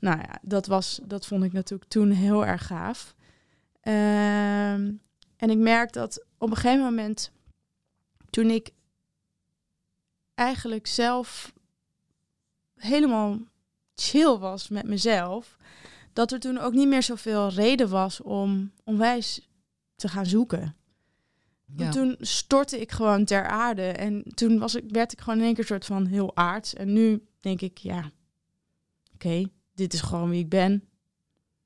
nou 0.00 0.18
ja, 0.18 0.38
dat 0.42 0.66
was, 0.66 1.00
dat 1.04 1.26
vond 1.26 1.44
ik 1.44 1.52
natuurlijk 1.52 1.90
toen 1.90 2.10
heel 2.10 2.46
erg 2.46 2.66
gaaf. 2.66 3.14
Ehm, 3.80 4.92
en 5.36 5.50
ik 5.50 5.58
merk 5.58 5.92
dat 5.92 6.24
op 6.38 6.50
een 6.50 6.56
gegeven 6.56 6.84
moment, 6.84 7.32
toen 8.30 8.50
ik 8.50 8.70
eigenlijk 10.34 10.86
zelf 10.86 11.52
helemaal 12.74 13.38
chill 13.96 14.38
was 14.38 14.68
met 14.68 14.86
mezelf, 14.86 15.56
dat 16.12 16.32
er 16.32 16.40
toen 16.40 16.58
ook 16.58 16.72
niet 16.72 16.88
meer 16.88 17.02
zoveel 17.02 17.48
reden 17.48 17.88
was 17.88 18.20
om 18.22 18.72
onwijs 18.84 19.48
te 19.94 20.08
gaan 20.08 20.26
zoeken. 20.26 20.76
Ja. 21.76 21.90
Toen 21.90 22.16
stortte 22.20 22.80
ik 22.80 22.92
gewoon 22.92 23.24
ter 23.24 23.46
aarde 23.46 23.82
en 23.82 24.22
toen 24.34 24.58
was 24.58 24.74
ik, 24.74 24.84
werd 24.88 25.12
ik 25.12 25.20
gewoon 25.20 25.38
in 25.38 25.44
één 25.44 25.54
keer 25.54 25.64
soort 25.64 25.84
van 25.84 26.06
heel 26.06 26.36
aards. 26.36 26.74
En 26.74 26.92
nu 26.92 27.26
denk 27.40 27.60
ik, 27.60 27.78
ja, 27.78 28.10
oké, 29.14 29.44
dit 29.74 29.92
is 29.92 30.00
gewoon 30.00 30.30
wie 30.30 30.40
ik 30.40 30.48
ben. 30.48 30.88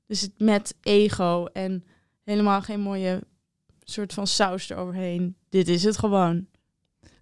Dus 0.05 0.21
het 0.21 0.39
met 0.39 0.75
ego 0.81 1.45
en 1.45 1.85
helemaal 2.23 2.61
geen 2.61 2.79
mooie 2.79 3.21
soort 3.83 4.13
van 4.13 4.27
saus 4.27 4.69
eroverheen. 4.69 5.35
Dit 5.49 5.67
is 5.67 5.83
het 5.83 5.97
gewoon. 5.97 6.47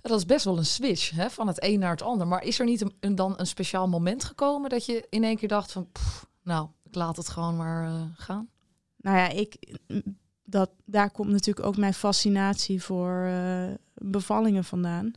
Dat 0.10 0.18
is 0.18 0.26
best 0.26 0.46
wel 0.46 0.58
een 0.58 0.66
switch 0.66 1.10
hè, 1.10 1.30
van 1.30 1.48
het 1.48 1.64
een 1.64 1.80
naar 1.80 1.92
het 1.92 2.02
ander. 2.02 2.28
Maar 2.28 2.44
is 2.44 2.60
er 2.60 2.66
niet 2.66 2.86
een, 3.00 3.16
dan 3.16 3.34
een 3.38 3.48
speciaal 3.48 3.88
moment 3.88 4.24
gekomen 4.24 4.70
dat 4.70 4.86
je 4.86 5.08
in 5.10 5.24
één 5.24 5.38
keer 5.38 5.48
dacht 5.48 5.72
van, 5.72 5.88
nou, 6.44 6.68
ik 6.84 6.96
laat 6.96 7.18
het 7.18 7.30
gewoon 7.30 7.58
maar 7.58 7.90
uh, 7.90 8.02
gaan? 8.14 8.50
Nou 8.98 9.18
ja, 9.18 9.30
ik, 9.30 9.78
dat, 10.44 10.70
daar 10.86 11.12
komt 11.12 11.30
natuurlijk 11.30 11.66
ook 11.68 11.78
mijn 11.78 11.94
fascinatie 11.94 12.84
voor 12.84 13.26
uh, 13.26 13.74
bevallingen 13.94 14.64
vandaan. 14.64 15.12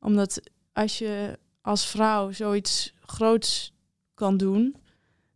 Omdat 0.00 0.40
als 0.72 0.98
je 0.98 1.38
als 1.60 1.86
vrouw 1.86 2.32
zoiets 2.32 2.94
groots 3.00 3.72
kan 4.14 4.36
doen, 4.36 4.76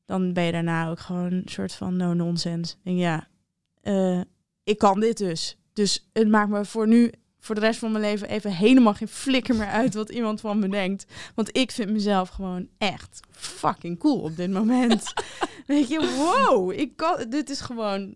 dan 0.04 0.32
ben 0.32 0.44
je 0.44 0.52
daarna 0.52 0.90
ook 0.90 1.00
gewoon 1.00 1.32
een 1.32 1.42
soort 1.48 1.72
van 1.72 1.96
no-nonsense. 1.96 2.76
Ja, 2.82 3.28
uh, 3.82 4.20
ik 4.64 4.78
kan 4.78 5.00
dit 5.00 5.16
dus. 5.18 5.58
Dus 5.72 6.08
het 6.12 6.28
maakt 6.28 6.50
me 6.50 6.64
voor 6.64 6.88
nu 6.88 7.12
voor 7.40 7.54
de 7.54 7.60
rest 7.60 7.78
van 7.78 7.92
mijn 7.92 8.04
leven 8.04 8.28
even 8.28 8.52
helemaal 8.52 8.94
geen 8.94 9.08
flikker 9.08 9.56
meer 9.56 9.66
uit 9.66 9.94
wat 9.94 10.10
iemand 10.10 10.40
van 10.40 10.58
me 10.58 10.68
denkt. 10.68 11.06
Want 11.34 11.56
ik 11.56 11.70
vind 11.70 11.90
mezelf 11.90 12.28
gewoon 12.28 12.68
echt 12.78 13.20
fucking 13.30 13.98
cool 13.98 14.20
op 14.20 14.36
dit 14.36 14.50
moment. 14.50 15.12
Weet 15.66 15.88
je, 15.88 16.14
wow, 16.16 16.72
ik 16.72 16.96
kan, 16.96 17.28
dit 17.28 17.50
is 17.50 17.60
gewoon, 17.60 18.14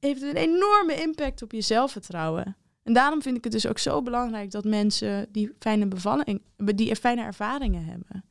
heeft 0.00 0.22
een 0.22 0.36
enorme 0.36 0.94
impact 0.94 1.42
op 1.42 1.52
je 1.52 1.60
zelfvertrouwen. 1.60 2.56
En 2.82 2.92
daarom 2.92 3.22
vind 3.22 3.36
ik 3.36 3.44
het 3.44 3.52
dus 3.52 3.66
ook 3.66 3.78
zo 3.78 4.02
belangrijk 4.02 4.50
dat 4.50 4.64
mensen 4.64 5.26
die 5.32 5.52
fijne 5.58 5.86
bevalling, 5.86 6.42
die 6.56 6.96
fijne 6.96 7.22
ervaringen 7.22 7.84
hebben. 7.84 8.24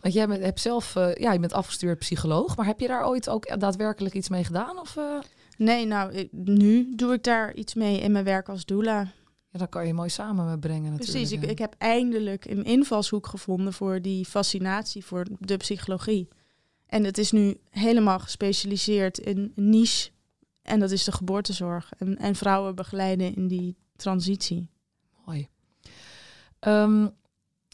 Want 0.00 0.14
jij 0.14 0.26
bent, 0.26 0.42
hebt 0.42 0.60
zelf, 0.60 0.94
uh, 0.94 1.14
ja, 1.14 1.32
je 1.32 1.38
bent 1.38 1.52
afgestuurd 1.52 1.98
psycholoog, 1.98 2.56
maar 2.56 2.66
heb 2.66 2.80
je 2.80 2.86
daar 2.86 3.06
ooit 3.06 3.28
ook 3.28 3.60
daadwerkelijk 3.60 4.14
iets 4.14 4.28
mee 4.28 4.44
gedaan? 4.44 4.78
Of, 4.78 4.96
uh... 4.96 5.18
Nee, 5.56 5.86
nou, 5.86 6.12
ik, 6.12 6.28
nu 6.32 6.94
doe 6.94 7.12
ik 7.12 7.22
daar 7.22 7.54
iets 7.54 7.74
mee 7.74 8.00
in 8.00 8.12
mijn 8.12 8.24
werk 8.24 8.48
als 8.48 8.64
doula. 8.64 9.06
Ja, 9.58 9.64
dan 9.64 9.68
kan 9.68 9.86
je 9.86 9.94
mooi 9.94 10.08
samenbrengen 10.08 10.90
natuurlijk. 10.90 11.10
Precies, 11.10 11.32
ik, 11.32 11.42
ik 11.42 11.58
heb 11.58 11.74
eindelijk 11.78 12.44
een 12.44 12.64
invalshoek 12.64 13.26
gevonden 13.26 13.72
voor 13.72 14.02
die 14.02 14.24
fascinatie 14.24 15.04
voor 15.04 15.26
de 15.38 15.56
psychologie. 15.56 16.28
En 16.86 17.04
het 17.04 17.18
is 17.18 17.32
nu 17.32 17.60
helemaal 17.70 18.18
gespecialiseerd 18.18 19.18
in 19.18 19.52
niche. 19.54 20.10
En 20.62 20.80
dat 20.80 20.90
is 20.90 21.04
de 21.04 21.12
geboortezorg. 21.12 21.92
En, 21.98 22.16
en 22.16 22.34
vrouwen 22.34 22.74
begeleiden 22.74 23.34
in 23.34 23.48
die 23.48 23.76
transitie. 23.96 24.70
Mooi. 25.24 25.48
Um, 26.60 27.10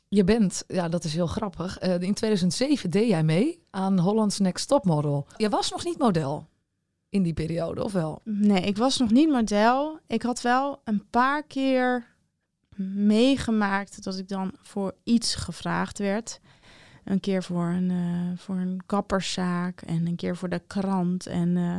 je 0.08 0.24
bent, 0.24 0.64
ja, 0.66 0.88
dat 0.88 1.04
is 1.04 1.14
heel 1.14 1.26
grappig. 1.26 1.82
Uh, 1.82 2.00
in 2.00 2.14
2007 2.14 2.90
deed 2.90 3.08
jij 3.08 3.24
mee 3.24 3.62
aan 3.70 3.98
Holland's 3.98 4.38
Next 4.38 4.68
Top 4.68 4.84
Model. 4.84 5.26
Je 5.36 5.48
was 5.48 5.70
nog 5.70 5.84
niet 5.84 5.98
model 5.98 6.48
in 7.14 7.22
die 7.22 7.34
periode, 7.34 7.84
of 7.84 7.92
wel? 7.92 8.20
Nee, 8.24 8.60
ik 8.60 8.76
was 8.76 8.98
nog 8.98 9.10
niet 9.10 9.28
model. 9.28 9.98
Ik 10.06 10.22
had 10.22 10.40
wel 10.40 10.80
een 10.84 11.10
paar 11.10 11.42
keer 11.42 12.06
meegemaakt 12.94 14.04
dat 14.04 14.18
ik 14.18 14.28
dan 14.28 14.52
voor 14.62 14.94
iets 15.04 15.34
gevraagd 15.34 15.98
werd. 15.98 16.40
Een 17.04 17.20
keer 17.20 17.42
voor 17.42 17.66
een, 17.66 17.90
uh, 17.90 18.38
voor 18.38 18.56
een 18.56 18.80
kapperszaak 18.86 19.80
en 19.82 20.06
een 20.06 20.16
keer 20.16 20.36
voor 20.36 20.48
de 20.48 20.62
krant. 20.66 21.26
En, 21.26 21.56
uh, 21.56 21.76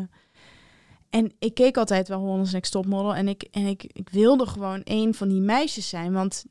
en 1.09 1.33
ik 1.39 1.53
keek 1.53 1.77
altijd 1.77 2.07
wel 2.07 2.19
Holland's 2.19 2.51
Next 2.51 2.71
Top 2.71 2.85
Model. 2.85 3.15
En, 3.15 3.27
ik, 3.27 3.43
en 3.43 3.65
ik, 3.65 3.83
ik 3.83 4.09
wilde 4.09 4.45
gewoon 4.45 4.81
een 4.83 5.13
van 5.13 5.27
die 5.27 5.41
meisjes 5.41 5.89
zijn. 5.89 6.13
Want 6.13 6.45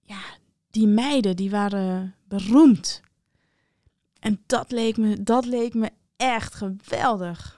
ja, 0.00 0.20
die 0.70 0.86
meiden 0.86 1.36
die 1.36 1.50
waren 1.50 2.14
beroemd. 2.24 3.00
En 4.20 4.42
dat 4.46 4.70
leek 4.70 4.96
me, 4.96 5.22
dat 5.22 5.44
leek 5.44 5.74
me 5.74 5.90
echt 6.16 6.54
geweldig. 6.54 7.57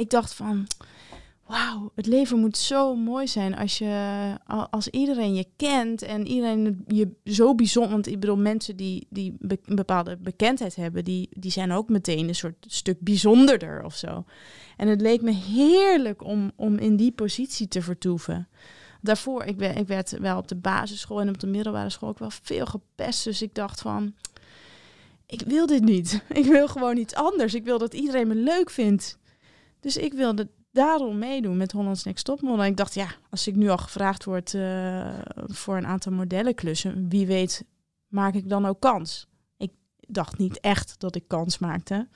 Ik 0.00 0.10
dacht 0.10 0.34
van, 0.34 0.66
wauw, 1.46 1.92
het 1.94 2.06
leven 2.06 2.38
moet 2.38 2.56
zo 2.56 2.94
mooi 2.94 3.28
zijn 3.28 3.56
als 3.56 3.78
je, 3.78 4.34
als 4.70 4.88
iedereen 4.88 5.34
je 5.34 5.46
kent 5.56 6.02
en 6.02 6.26
iedereen 6.26 6.84
je 6.86 7.10
zo 7.24 7.54
bijzonder, 7.54 7.90
want 7.90 8.06
ik 8.06 8.20
bedoel 8.20 8.36
mensen 8.36 8.76
die, 8.76 9.06
die 9.10 9.36
een 9.40 9.76
bepaalde 9.76 10.16
bekendheid 10.16 10.76
hebben, 10.76 11.04
die, 11.04 11.28
die 11.30 11.50
zijn 11.50 11.72
ook 11.72 11.88
meteen 11.88 12.28
een 12.28 12.34
soort 12.34 12.66
stuk 12.68 13.00
bijzonderder 13.00 13.84
of 13.84 13.94
zo. 13.94 14.24
En 14.76 14.88
het 14.88 15.00
leek 15.00 15.22
me 15.22 15.32
heerlijk 15.32 16.24
om, 16.24 16.52
om 16.56 16.78
in 16.78 16.96
die 16.96 17.12
positie 17.12 17.68
te 17.68 17.82
vertoeven 17.82 18.48
daarvoor, 19.00 19.44
ik, 19.44 19.58
werd, 19.58 19.78
ik 19.78 19.86
werd 19.86 20.10
wel 20.18 20.38
op 20.38 20.48
de 20.48 20.56
basisschool 20.56 21.20
en 21.20 21.28
op 21.28 21.40
de 21.40 21.46
middelbare 21.46 21.90
school 21.90 22.08
ook 22.08 22.18
wel 22.18 22.30
veel 22.42 22.66
gepest. 22.66 23.24
Dus 23.24 23.42
ik 23.42 23.54
dacht 23.54 23.80
van, 23.80 24.14
ik 25.26 25.42
wil 25.46 25.66
dit 25.66 25.82
niet. 25.82 26.22
Ik 26.40 26.44
wil 26.44 26.68
gewoon 26.68 26.96
iets 26.96 27.14
anders. 27.14 27.54
Ik 27.54 27.64
wil 27.64 27.78
dat 27.78 27.94
iedereen 27.94 28.28
me 28.28 28.34
leuk 28.34 28.70
vindt. 28.70 29.18
Dus 29.80 29.96
ik 29.96 30.12
wilde 30.12 30.48
daarom 30.72 31.18
meedoen 31.18 31.56
met 31.56 31.72
Hollands 31.72 32.04
Next 32.04 32.24
Top 32.24 32.40
Model. 32.40 32.62
En 32.62 32.70
ik 32.70 32.76
dacht, 32.76 32.94
ja, 32.94 33.14
als 33.30 33.46
ik 33.46 33.54
nu 33.54 33.68
al 33.68 33.78
gevraagd 33.78 34.24
word 34.24 34.52
uh, 34.52 35.18
voor 35.34 35.76
een 35.76 35.86
aantal 35.86 36.12
modellenklussen, 36.12 37.08
wie 37.08 37.26
weet 37.26 37.64
maak 38.08 38.34
ik 38.34 38.48
dan 38.48 38.66
ook 38.66 38.80
kans. 38.80 39.26
Ik 39.56 39.72
dacht 40.00 40.38
niet 40.38 40.60
echt 40.60 40.94
dat 40.98 41.14
ik 41.14 41.28
kans 41.28 41.58
maakte. 41.58 42.08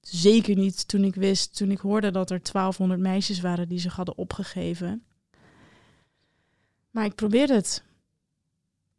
Zeker 0.00 0.56
niet 0.56 0.88
toen 0.88 1.04
ik 1.04 1.14
wist, 1.14 1.56
toen 1.56 1.70
ik 1.70 1.78
hoorde 1.78 2.10
dat 2.10 2.30
er 2.30 2.42
1200 2.42 3.00
meisjes 3.00 3.40
waren 3.40 3.68
die 3.68 3.78
zich 3.78 3.96
hadden 3.96 4.18
opgegeven. 4.18 5.04
Maar 6.90 7.04
ik 7.04 7.14
probeerde 7.14 7.54
het. 7.54 7.84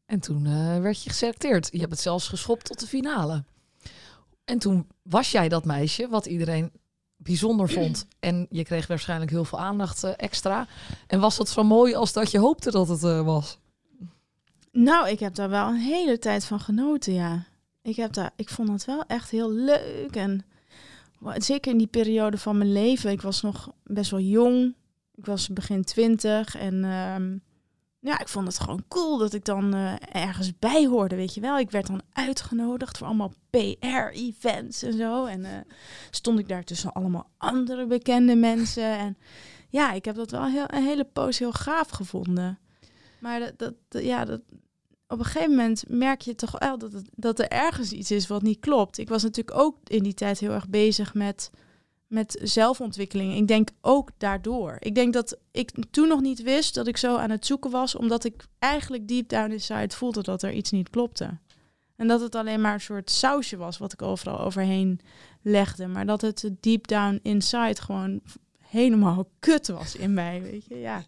En 0.06 0.20
toen 0.20 0.46
uh, 0.46 0.80
werd 0.80 1.04
je 1.04 1.10
geselecteerd. 1.10 1.70
Je 1.72 1.80
hebt 1.80 1.92
het 1.92 2.00
zelfs 2.00 2.28
geschopt 2.28 2.66
tot 2.66 2.80
de 2.80 2.88
finale. 2.88 3.44
En 4.46 4.60
toen 4.60 4.88
was 5.02 5.32
jij 5.32 5.50
dat 5.50 5.66
meisje 5.66 6.08
wat 6.08 6.26
iedereen 6.26 6.72
bijzonder 7.28 7.70
vond. 7.70 8.08
En 8.20 8.48
je 8.50 8.64
kreeg 8.64 8.88
waarschijnlijk 8.88 9.32
heel 9.32 9.46
veel 9.46 9.60
aandacht 9.60 10.04
uh, 10.04 10.12
extra. 10.18 10.68
En 11.08 11.20
was 11.20 11.38
dat 11.38 11.50
zo 11.50 11.64
mooi 11.64 11.94
als 11.96 12.14
dat 12.14 12.32
je 12.32 12.40
hoopte 12.40 12.72
dat 12.72 12.88
het 12.88 13.04
uh, 13.04 13.22
was? 13.22 13.58
Nou, 14.72 15.10
ik 15.10 15.20
heb 15.20 15.36
daar 15.36 15.50
wel 15.50 15.68
een 15.68 15.76
hele 15.76 16.20
tijd 16.20 16.46
van 16.46 16.60
genoten, 16.60 17.14
ja. 17.14 17.46
Ik, 17.82 17.96
heb 17.96 18.14
daar, 18.14 18.32
ik 18.36 18.50
vond 18.50 18.70
het 18.70 18.86
wel 18.86 19.04
echt 19.08 19.30
heel 19.30 19.52
leuk. 19.52 20.16
En 20.16 20.46
zeker 21.36 21.72
in 21.72 21.78
die 21.78 21.88
periode 21.88 22.38
van 22.38 22.58
mijn 22.58 22.72
leven. 22.72 23.12
Ik 23.12 23.22
was 23.22 23.42
nog 23.42 23.72
best 23.84 24.12
wel 24.12 24.20
jong. 24.20 24.76
Ik 25.16 25.26
was 25.26 25.48
begin 25.48 25.84
twintig. 25.84 26.56
En 26.56 26.74
uh, 26.74 27.16
ja, 28.08 28.20
ik 28.20 28.28
vond 28.28 28.48
het 28.48 28.60
gewoon 28.60 28.84
cool 28.88 29.18
dat 29.18 29.34
ik 29.34 29.46
dan 29.46 29.76
uh, 29.76 29.94
ergens 30.12 30.60
bij 30.60 30.86
hoorde, 30.86 31.16
weet 31.16 31.34
je 31.34 31.42
wel. 31.42 31.60
Ik 31.60 31.72
werd 31.72 31.88
dan 31.88 32.02
uitgenodigd 32.14 32.98
voor 32.98 33.08
allemaal 33.08 33.34
PR-events 33.50 34.84
en 34.84 34.94
zo. 34.94 35.26
En 35.26 35.40
uh, 35.40 35.50
stond 36.12 36.40
ik 36.40 36.48
daar 36.48 36.64
tussen 36.64 36.94
allemaal 36.94 37.30
andere 37.38 37.86
bekende 37.86 38.36
mensen. 38.36 38.98
En 38.98 39.18
ja, 39.70 39.92
ik 39.92 40.06
heb 40.06 40.16
dat 40.16 40.32
wel 40.32 40.46
heel, 40.46 40.66
een 40.68 40.84
hele 40.84 41.04
poos 41.04 41.40
heel 41.40 41.52
gaaf 41.52 41.90
gevonden. 41.90 42.60
Maar 43.20 43.40
dat, 43.40 43.54
dat, 43.58 44.04
ja, 44.04 44.26
dat, 44.26 44.42
op 45.08 45.20
een 45.20 45.26
gegeven 45.26 45.50
moment 45.50 45.84
merk 45.88 46.22
je 46.22 46.36
toch 46.36 46.60
wel 46.60 46.78
dat, 46.78 46.92
het, 46.92 47.10
dat 47.16 47.40
er 47.40 47.48
ergens 47.48 47.92
iets 47.92 48.12
is 48.12 48.28
wat 48.28 48.42
niet 48.42 48.60
klopt. 48.60 48.98
Ik 48.98 49.10
was 49.10 49.24
natuurlijk 49.24 49.58
ook 49.58 49.78
in 49.84 50.04
die 50.04 50.14
tijd 50.14 50.40
heel 50.40 50.52
erg 50.52 50.70
bezig 50.70 51.14
met 51.14 51.52
met 52.08 52.40
zelfontwikkeling. 52.44 53.36
Ik 53.36 53.48
denk 53.48 53.70
ook 53.82 54.10
daardoor. 54.18 54.78
Ik 54.80 54.96
denk 54.96 55.14
dat 55.14 55.38
ik 55.52 55.72
toen 55.92 56.08
nog 56.08 56.22
niet 56.22 56.42
wist 56.42 56.76
dat 56.76 56.88
ik 56.88 56.98
zo 56.98 57.16
aan 57.18 57.30
het 57.30 57.46
zoeken 57.46 57.72
was, 57.72 57.96
omdat 57.96 58.24
ik 58.24 58.46
eigenlijk 58.60 59.08
deep 59.08 59.30
down 59.30 59.52
inside 59.52 59.96
voelde 59.96 60.22
dat 60.24 60.44
er 60.44 60.52
iets 60.54 60.72
niet 60.72 60.90
klopte. 60.90 61.38
En 61.96 62.08
dat 62.08 62.22
het 62.22 62.36
alleen 62.36 62.62
maar 62.62 62.74
een 62.74 62.82
soort 62.82 63.10
sausje 63.10 63.58
was 63.58 63.78
wat 63.78 63.94
ik 63.94 64.02
overal 64.02 64.40
overheen 64.40 65.00
legde. 65.42 65.88
Maar 65.88 66.06
dat 66.06 66.22
het 66.22 66.50
deep 66.60 66.88
down 66.88 67.20
inside 67.24 67.82
gewoon 67.82 68.22
helemaal 68.60 69.30
kut 69.40 69.68
was 69.68 69.96
in 69.96 70.14
mij. 70.14 70.42
Weet 70.42 70.66
je, 70.66 70.80
ja. 70.80 71.06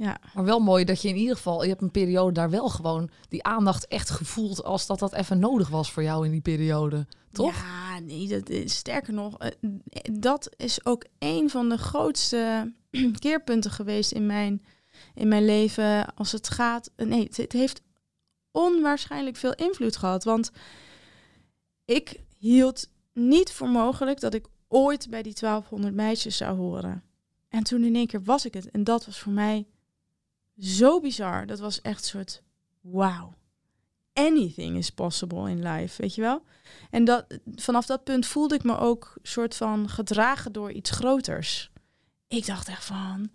Ja. 0.00 0.20
Maar 0.34 0.44
wel 0.44 0.60
mooi 0.60 0.84
dat 0.84 1.02
je 1.02 1.08
in 1.08 1.16
ieder 1.16 1.36
geval, 1.36 1.62
je 1.62 1.68
hebt 1.68 1.82
een 1.82 1.90
periode 1.90 2.32
daar 2.32 2.50
wel 2.50 2.68
gewoon 2.68 3.10
die 3.28 3.42
aandacht 3.42 3.86
echt 3.86 4.10
gevoeld 4.10 4.64
als 4.64 4.86
dat 4.86 4.98
dat 4.98 5.12
even 5.12 5.38
nodig 5.38 5.68
was 5.68 5.92
voor 5.92 6.02
jou 6.02 6.24
in 6.24 6.30
die 6.30 6.40
periode, 6.40 7.06
toch? 7.32 7.54
Ja, 7.54 7.98
nee, 7.98 8.28
dat 8.28 8.48
is, 8.48 8.76
sterker 8.76 9.12
nog, 9.12 9.38
eh, 9.38 9.50
dat 10.12 10.50
is 10.56 10.84
ook 10.84 11.04
een 11.18 11.50
van 11.50 11.68
de 11.68 11.78
grootste 11.78 12.72
keerpunten 13.18 13.70
geweest 13.70 14.12
in 14.12 14.26
mijn, 14.26 14.64
in 15.14 15.28
mijn 15.28 15.44
leven 15.44 16.14
als 16.14 16.32
het 16.32 16.48
gaat. 16.48 16.90
Nee, 16.96 17.28
het 17.32 17.52
heeft 17.52 17.82
onwaarschijnlijk 18.50 19.36
veel 19.36 19.54
invloed 19.54 19.96
gehad, 19.96 20.24
want 20.24 20.50
ik 21.84 22.20
hield 22.38 22.88
niet 23.12 23.52
voor 23.52 23.68
mogelijk 23.68 24.20
dat 24.20 24.34
ik 24.34 24.46
ooit 24.68 25.10
bij 25.10 25.22
die 25.22 25.34
1200 25.34 25.94
meisjes 25.94 26.36
zou 26.36 26.56
horen. 26.56 27.02
En 27.48 27.62
toen 27.62 27.84
in 27.84 27.94
één 27.94 28.06
keer 28.06 28.22
was 28.22 28.44
ik 28.44 28.54
het. 28.54 28.70
En 28.70 28.84
dat 28.84 29.06
was 29.06 29.18
voor 29.18 29.32
mij 29.32 29.66
zo 30.60 31.00
bizar. 31.00 31.46
Dat 31.46 31.58
was 31.58 31.80
echt 31.80 32.02
een 32.02 32.08
soort 32.08 32.42
wow. 32.80 33.32
Anything 34.12 34.76
is 34.76 34.90
possible 34.90 35.50
in 35.50 35.62
life, 35.62 36.02
weet 36.02 36.14
je 36.14 36.20
wel? 36.20 36.42
En 36.90 37.04
dat, 37.04 37.26
vanaf 37.54 37.86
dat 37.86 38.04
punt 38.04 38.26
voelde 38.26 38.54
ik 38.54 38.62
me 38.62 38.78
ook 38.78 39.14
soort 39.22 39.56
van 39.56 39.88
gedragen 39.88 40.52
door 40.52 40.72
iets 40.72 40.90
groters. 40.90 41.70
Ik 42.28 42.46
dacht 42.46 42.68
echt 42.68 42.84
van, 42.84 43.30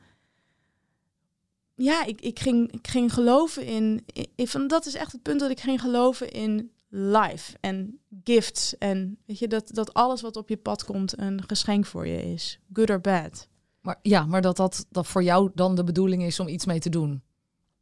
ja, 1.75 2.05
ik, 2.05 2.21
ik, 2.21 2.39
ging, 2.39 2.71
ik 2.71 2.87
ging 2.87 3.13
geloven 3.13 3.65
in, 3.65 4.05
van, 4.35 4.67
dat 4.67 4.85
is 4.85 4.93
echt 4.93 5.11
het 5.11 5.21
punt 5.21 5.39
dat 5.39 5.49
ik 5.49 5.59
ging 5.59 5.81
geloven 5.81 6.31
in 6.31 6.71
life 6.89 7.57
en 7.59 7.99
gifts. 8.23 8.77
En 8.77 9.17
weet 9.25 9.39
je, 9.39 9.47
dat, 9.47 9.69
dat 9.73 9.93
alles 9.93 10.21
wat 10.21 10.35
op 10.35 10.49
je 10.49 10.57
pad 10.57 10.83
komt 10.83 11.19
een 11.19 11.43
geschenk 11.47 11.85
voor 11.85 12.07
je 12.07 12.33
is. 12.33 12.59
Good 12.73 12.89
or 12.89 13.01
bad. 13.01 13.47
Maar 13.85 13.99
ja, 14.01 14.25
maar 14.25 14.41
dat, 14.41 14.57
dat 14.57 14.85
dat 14.89 15.07
voor 15.07 15.23
jou 15.23 15.51
dan 15.53 15.75
de 15.75 15.83
bedoeling 15.83 16.23
is 16.23 16.39
om 16.39 16.47
iets 16.47 16.65
mee 16.65 16.79
te 16.79 16.89
doen. 16.89 17.23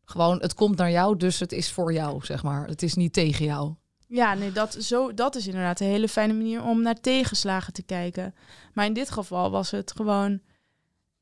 Gewoon, 0.06 0.42
het 0.42 0.54
komt 0.54 0.78
naar 0.78 0.92
jou, 0.92 1.18
dus 1.18 1.40
het 1.40 1.52
is 1.52 1.72
voor 1.72 1.94
jou, 1.94 2.26
zeg 2.26 2.44
maar. 2.44 2.68
Het 2.68 2.84
is 2.84 2.94
niet 2.94 3.14
tegen 3.14 3.46
jou. 3.46 3.74
Ja, 4.08 4.34
nee, 4.34 4.52
dat, 4.52 4.74
zo, 4.74 5.14
dat 5.14 5.36
is 5.36 5.48
inderdaad 5.48 5.80
een 5.80 5.88
hele 5.88 6.08
fijne 6.08 6.34
manier 6.34 6.64
om 6.64 6.82
naar 6.82 7.00
tegenslagen 7.00 7.74
te 7.74 7.84
kijken. 7.84 8.36
Maar 8.74 8.86
in 8.86 8.94
dit 8.94 9.12
geval 9.12 9.52
was 9.52 9.72
het 9.72 9.92
gewoon. 9.92 10.40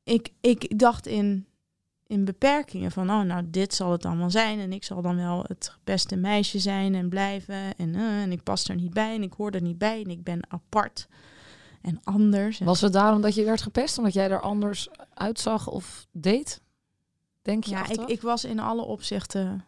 Ik, 0.04 0.28
ik 0.40 0.78
dacht 0.78 1.06
in, 1.06 1.46
in 2.06 2.24
beperkingen 2.24 2.90
van, 2.90 3.10
oh, 3.10 3.20
nou, 3.20 3.44
dit 3.50 3.74
zal 3.74 3.92
het 3.92 4.04
allemaal 4.04 4.30
zijn. 4.30 4.58
En 4.58 4.72
ik 4.72 4.84
zal 4.84 5.02
dan 5.02 5.16
wel 5.16 5.44
het 5.46 5.76
beste 5.84 6.16
meisje 6.16 6.58
zijn 6.58 6.94
en 6.94 7.08
blijven. 7.08 7.76
En, 7.76 7.94
uh, 7.94 8.22
en 8.22 8.32
ik 8.32 8.42
pas 8.42 8.68
er 8.68 8.74
niet 8.74 8.94
bij 8.94 9.14
en 9.14 9.22
ik 9.22 9.32
hoor 9.32 9.50
er 9.50 9.62
niet 9.62 9.78
bij 9.78 10.02
en 10.02 10.10
ik 10.10 10.22
ben 10.22 10.40
apart 10.48 11.08
en 11.82 12.00
anders. 12.04 12.58
Was 12.58 12.80
het 12.80 12.92
daarom 12.92 13.20
dat 13.20 13.34
je 13.34 13.44
werd 13.44 13.62
gepest? 13.62 13.98
Omdat 13.98 14.12
jij 14.12 14.30
er 14.30 14.40
anders 14.40 14.88
uitzag 15.14 15.66
of 15.68 16.06
deed? 16.12 16.60
Denk 17.42 17.64
je? 17.64 17.70
Ja, 17.70 17.88
ik, 17.88 18.00
ik 18.00 18.22
was 18.22 18.44
in 18.44 18.58
alle 18.60 18.82
opzichten 18.82 19.64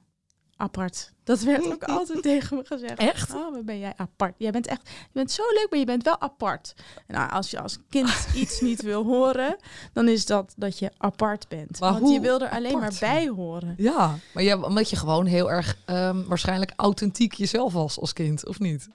apart. 0.56 1.12
Dat 1.24 1.40
werd 1.40 1.66
ook 1.72 1.84
altijd 1.98 2.22
tegen 2.22 2.56
me 2.56 2.64
gezegd. 2.64 2.98
Echt? 2.98 3.34
Oh, 3.34 3.52
wat 3.54 3.64
ben 3.64 3.78
jij 3.78 3.92
apart. 3.96 4.34
Jij 4.38 4.50
bent 4.50 4.66
echt, 4.66 4.88
je 4.88 5.08
bent 5.12 5.30
zo 5.30 5.42
leuk, 5.42 5.66
maar 5.70 5.78
je 5.78 5.84
bent 5.84 6.04
wel 6.04 6.20
apart. 6.20 6.74
Nou, 7.06 7.30
als 7.30 7.50
je 7.50 7.60
als 7.60 7.78
kind 7.88 8.26
iets 8.34 8.60
niet 8.60 8.82
wil 8.82 9.04
horen, 9.04 9.56
dan 9.92 10.08
is 10.08 10.26
dat 10.26 10.54
dat 10.56 10.78
je 10.78 10.90
apart 10.98 11.48
bent. 11.48 11.80
Maar 11.80 11.90
Want 11.92 12.02
hoe 12.02 12.12
je 12.12 12.20
wil 12.20 12.40
er 12.40 12.50
alleen 12.50 12.74
apart? 12.74 13.00
maar 13.00 13.10
bij 13.12 13.28
horen. 13.28 13.74
Ja, 13.76 14.18
maar 14.34 14.42
ja, 14.42 14.60
omdat 14.60 14.90
je 14.90 14.96
gewoon 14.96 15.26
heel 15.26 15.50
erg 15.50 15.78
ehm, 15.84 16.24
waarschijnlijk 16.24 16.72
authentiek 16.76 17.32
jezelf 17.32 17.72
was 17.72 17.98
als 18.00 18.12
kind, 18.12 18.46
of 18.46 18.58
niet? 18.58 18.88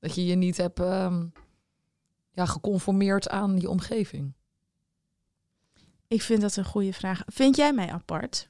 Dat 0.00 0.14
je 0.14 0.26
je 0.26 0.34
niet 0.34 0.56
hebt 0.56 0.80
ehm, 0.80 1.24
ja, 2.32 2.46
geconformeerd 2.46 3.28
aan 3.28 3.60
je 3.60 3.70
omgeving. 3.70 4.32
Ik 6.08 6.22
vind 6.22 6.40
dat 6.40 6.56
een 6.56 6.64
goede 6.64 6.92
vraag. 6.92 7.22
Vind 7.26 7.56
jij 7.56 7.72
mij 7.72 7.90
apart? 7.90 8.48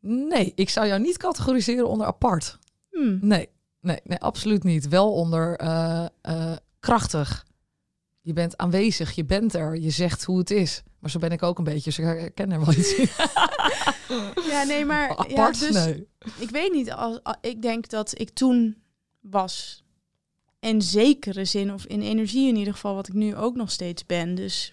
Nee, 0.00 0.52
ik 0.54 0.70
zou 0.70 0.86
jou 0.86 1.00
niet 1.00 1.16
categoriseren 1.16 1.88
onder 1.88 2.06
apart. 2.06 2.58
Hmm. 2.90 3.18
Nee, 3.20 3.48
nee, 3.80 4.00
nee 4.04 4.18
absoluut 4.18 4.64
niet. 4.64 4.88
Wel 4.88 5.12
onder 5.12 5.56
eh, 5.56 6.06
eh, 6.20 6.56
krachtig. 6.80 7.46
Je 8.20 8.32
bent 8.32 8.56
aanwezig, 8.56 9.12
je 9.12 9.24
bent 9.24 9.54
er, 9.54 9.76
je 9.76 9.90
zegt 9.90 10.24
hoe 10.24 10.38
het 10.38 10.50
is. 10.50 10.82
Maar 10.98 11.10
zo 11.10 11.18
ben 11.18 11.30
ik 11.30 11.42
ook 11.42 11.58
een 11.58 11.64
beetje, 11.64 11.82
dus 11.82 11.98
ik 11.98 12.04
herken 12.04 12.52
er 12.52 12.58
wel 12.64 12.74
iets 12.74 12.94
in. 12.94 13.08
Ja, 14.50 14.62
nee, 14.62 14.84
maar 14.84 15.08
ja, 15.10 15.14
apart? 15.14 15.60
dus, 15.60 15.74
nee. 15.74 16.08
ik 16.38 16.50
weet 16.50 16.72
niet. 16.72 16.92
Als, 16.92 17.20
ik 17.40 17.62
denk 17.62 17.88
dat 17.88 18.20
ik 18.20 18.30
toen 18.30 18.82
was. 19.20 19.84
In 20.60 20.82
zekere 20.82 21.44
zin, 21.44 21.72
of 21.72 21.86
in 21.86 22.00
energie 22.02 22.48
in 22.48 22.56
ieder 22.56 22.72
geval, 22.72 22.94
wat 22.94 23.08
ik 23.08 23.14
nu 23.14 23.36
ook 23.36 23.56
nog 23.56 23.70
steeds 23.70 24.06
ben. 24.06 24.34
Dus 24.34 24.72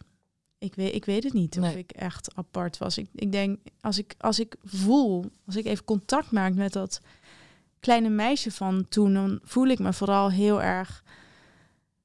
ik 0.58 0.76
weet, 0.76 0.96
ik 0.96 1.06
weet 1.06 1.24
het 1.24 1.34
niet 1.34 1.58
of 1.58 1.64
Nee. 1.64 1.78
ik 1.78 1.92
echt 1.92 2.36
apart 2.36 2.78
was. 2.78 2.98
Ik, 2.98 3.08
ik 3.16 3.32
denk, 3.32 3.60
als 3.82 3.98
ik, 3.98 4.16
als 4.18 4.40
ik 4.40 4.56
voel, 4.64 5.26
als 5.46 5.56
ik 5.56 5.66
even 5.66 5.84
contact 5.86 6.32
maak 6.32 6.54
met 6.54 6.74
dat 6.74 7.00
kleine 7.80 8.10
meisje 8.10 8.52
van 8.52 8.86
toen, 8.90 9.14
dan 9.14 9.40
voel 9.44 9.68
ik 9.68 9.80
me 9.80 9.94
vooral 9.94 10.32
heel 10.32 10.62
erg 10.62 11.04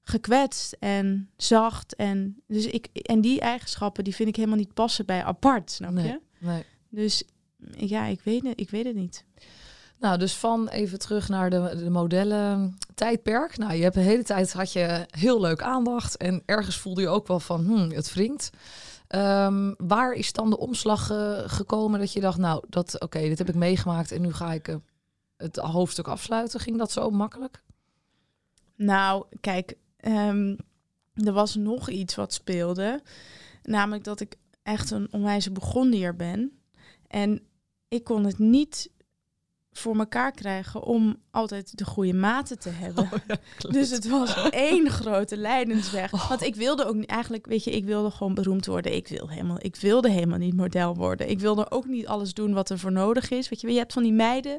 gekwetst 0.03 0.77
en 0.79 1.31
zacht. 1.37 1.95
En, 1.97 2.43
dus 2.47 2.67
ik, 2.67 2.87
en 2.87 3.21
die 3.21 3.41
eigenschappen, 3.41 4.05
die 4.05 4.15
vind 4.15 4.29
ik 4.29 4.37
helemaal 4.37 4.57
niet 4.59 4.75
passen 4.75 5.07
bij 5.07 5.25
apart, 5.25 5.71
snap 5.71 5.91
Nee. 5.93 6.07
je? 6.07 6.21
nee. 6.39 6.63
Dus 6.89 7.23
ja, 7.77 8.05
ik 8.07 8.21
weet 8.21 8.43
het, 8.43 8.61
ik 8.61 8.71
weet 8.71 8.85
het 8.85 8.95
niet. 8.95 9.25
Nou, 9.99 10.19
dus 10.19 10.35
van 10.35 10.69
even 10.69 10.99
terug 10.99 11.29
naar 11.29 11.51
de, 11.51 11.73
de 11.77 11.91
modellen 11.91 12.79
tijdperk. 12.95 13.57
Nou, 13.57 13.75
je 13.75 13.83
hebt 13.83 13.95
de 13.95 14.01
hele 14.01 14.23
tijd 14.23 14.53
had 14.53 14.73
je 14.73 15.07
heel 15.11 15.41
leuk 15.41 15.63
aandacht 15.63 16.17
en 16.17 16.43
ergens 16.47 16.77
voelde 16.77 17.01
je 17.01 17.09
ook 17.09 17.27
wel 17.27 17.41
van, 17.41 17.65
hmm, 17.65 17.91
het 17.91 18.13
wringt. 18.15 18.51
Ehm, 19.09 19.75
waar 19.77 20.13
is 20.13 20.33
dan 20.33 20.51
de 20.51 20.59
omslag 20.59 21.11
eh, 21.11 21.39
gekomen 21.47 22.01
dat 22.01 22.13
je 22.13 22.21
dacht, 22.21 22.39
nou, 22.39 22.65
dat 22.69 23.01
oké, 23.01 23.21
dit 23.21 23.39
heb 23.39 23.49
ik 23.49 23.55
meegemaakt 23.55 24.13
en 24.13 24.21
nu 24.21 24.33
ga 24.33 24.53
ik 24.53 24.69
eh, 24.69 24.77
het 25.37 25.57
hoofdstuk 25.57 26.09
afsluiten. 26.09 26.61
Ging 26.61 26.79
dat 26.79 26.93
zo 26.93 27.11
makkelijk? 27.11 27.63
Nou, 28.75 29.25
kijk, 29.41 29.77
ehm, 29.97 30.57
er 31.15 31.33
was 31.33 31.55
nog 31.55 31.89
iets 31.89 32.15
wat 32.15 32.33
speelde. 32.33 33.03
Namelijk 33.63 34.05
dat 34.05 34.21
ik 34.21 34.37
echt 34.63 34.91
een 34.91 35.09
onwijze 35.11 35.51
begonnier 35.51 36.17
ben. 36.17 36.59
En 37.07 37.43
ik 37.89 38.05
kon 38.05 38.25
het 38.25 38.39
niet 38.39 38.91
voor 39.79 39.99
elkaar 39.99 40.33
krijgen 40.33 40.83
om 40.83 41.17
altijd 41.31 41.79
de 41.79 41.85
goede 41.85 42.15
maten 42.15 42.59
te 42.59 42.71
hebben. 42.71 43.09
Dus 43.71 43.91
het 43.91 44.09
was 44.09 44.51
één 44.51 44.91
grote 45.01 45.37
lijdensweg. 45.37 46.29
Want 46.29 46.43
ik 46.43 46.55
wilde 46.55 46.85
ook 46.85 46.95
niet, 46.95 47.11
eigenlijk, 47.11 47.47
weet 47.47 47.65
je, 47.65 47.71
ik 47.71 47.85
wilde 47.85 48.11
gewoon 48.11 48.35
beroemd 48.35 48.67
worden. 48.67 48.95
Ik, 48.95 49.09
wil 49.09 49.29
helemaal, 49.29 49.57
ik 49.61 49.77
wilde 49.77 50.11
helemaal 50.11 50.39
niet 50.39 50.57
model 50.57 50.95
worden. 50.95 51.31
Ik 51.31 51.41
wilde 51.41 51.71
ook 51.71 51.87
niet 51.87 52.07
alles 52.07 52.35
doen 52.35 52.53
wat 52.53 52.71
er 52.71 52.79
voor 52.79 52.93
nodig 52.93 53.31
is. 53.31 53.49
Weet 53.49 53.61
je, 53.61 53.73
je 53.73 53.79
hebt 53.79 53.93
van 53.93 54.03
die 54.03 54.13
meiden 54.13 54.53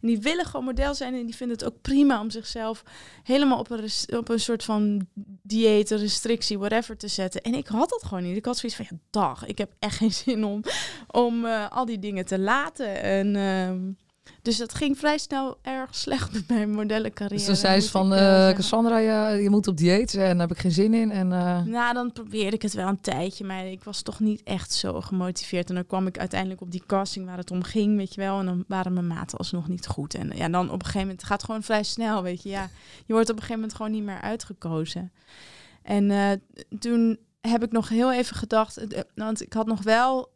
en 0.00 0.08
die 0.08 0.18
willen 0.18 0.44
gewoon 0.44 0.64
model 0.64 0.94
zijn 0.94 1.14
en 1.14 1.26
die 1.26 1.36
vinden 1.36 1.56
het 1.56 1.66
ook 1.66 1.80
prima 1.80 2.20
om 2.20 2.30
zichzelf 2.30 2.82
helemaal 3.22 3.58
op 3.58 3.70
een, 3.70 3.90
op 4.16 4.28
een 4.28 4.40
soort 4.40 4.64
van 4.64 5.06
dieet, 5.42 5.90
restrictie, 5.90 6.58
whatever 6.58 6.96
te 6.96 7.08
zetten. 7.08 7.42
En 7.42 7.54
ik 7.54 7.66
had 7.66 7.88
dat 7.88 8.04
gewoon 8.04 8.22
niet. 8.22 8.36
Ik 8.36 8.44
had 8.44 8.56
zoiets 8.56 8.78
van, 8.78 8.86
ja, 8.90 8.96
dag, 9.10 9.46
ik 9.46 9.58
heb 9.58 9.72
echt 9.78 9.96
geen 9.96 10.12
zin 10.12 10.44
om, 10.44 10.62
om 11.06 11.44
eh, 11.44 11.70
al 11.70 11.84
die 11.84 11.98
dingen 11.98 12.24
te 12.24 12.38
laten. 12.38 13.02
En 13.02 13.36
ehm, 13.36 13.78
dus 14.42 14.56
dat 14.56 14.74
ging 14.74 14.98
vrij 14.98 15.18
snel 15.18 15.58
erg 15.62 15.94
slecht 15.94 16.32
met 16.32 16.48
mijn 16.48 16.70
modellencarrière. 16.70 17.36
Dus 17.36 17.46
dan 17.46 17.56
zei 17.56 17.80
ze 17.80 17.90
van, 17.90 18.14
eh, 18.14 18.48
eh. 18.48 18.56
Cassandra, 18.56 18.98
je, 18.98 19.42
je 19.42 19.50
moet 19.50 19.66
op 19.66 19.76
dieet 19.76 20.14
en 20.14 20.38
daar 20.38 20.48
heb 20.48 20.56
ik 20.56 20.58
geen 20.58 20.72
zin 20.72 20.94
in. 20.94 21.10
En, 21.10 21.32
eh, 21.32 21.62
Nou, 21.62 21.94
dan 21.94 22.12
probeerde 22.12 22.56
ik 22.56 22.62
het 22.62 22.74
wel 22.74 22.88
een 22.88 23.00
tijdje, 23.00 23.44
maar 23.44 23.66
ik 23.66 23.84
was 23.84 24.02
toch 24.02 24.20
niet 24.20 24.42
echt 24.42 24.72
zo 24.72 25.00
gemotiveerd. 25.00 25.68
En 25.68 25.74
dan 25.74 25.86
kwam 25.86 26.06
ik 26.06 26.18
uiteindelijk 26.18 26.60
op 26.60 26.70
die 26.70 26.82
casting 26.86 27.26
waar 27.26 27.36
het 27.36 27.50
om 27.50 27.62
ging, 27.62 27.96
weet 27.96 28.14
je 28.14 28.20
wel. 28.20 28.38
En 28.38 28.46
dan 28.46 28.64
waren 28.68 28.92
mijn 28.92 29.06
maten 29.06 29.38
alsnog 29.38 29.68
niet 29.68 29.86
goed. 29.86 30.14
En 30.14 30.30
ja, 30.34 30.48
dan 30.48 30.66
op 30.66 30.72
een 30.72 30.78
gegeven 30.80 31.00
moment 31.00 31.20
het 31.20 31.30
gaat 31.30 31.44
gewoon 31.44 31.62
vrij 31.62 31.82
snel, 31.82 32.22
weet 32.22 32.42
je. 32.42 32.48
Ja, 32.48 32.68
je 33.06 33.12
wordt 33.12 33.30
op 33.30 33.36
een 33.36 33.42
gegeven 33.42 33.60
moment 33.60 33.74
gewoon 33.74 33.92
niet 33.92 34.04
meer 34.04 34.20
uitgekozen. 34.20 35.12
En 35.82 36.40
toen 36.78 37.18
heb 37.40 37.62
ik 37.64 37.72
nog 37.72 37.88
heel 37.88 38.12
even 38.12 38.36
gedacht, 38.36 38.84
want 39.14 39.42
ik 39.42 39.52
had 39.52 39.66
nog 39.66 39.82
wel 39.82 40.30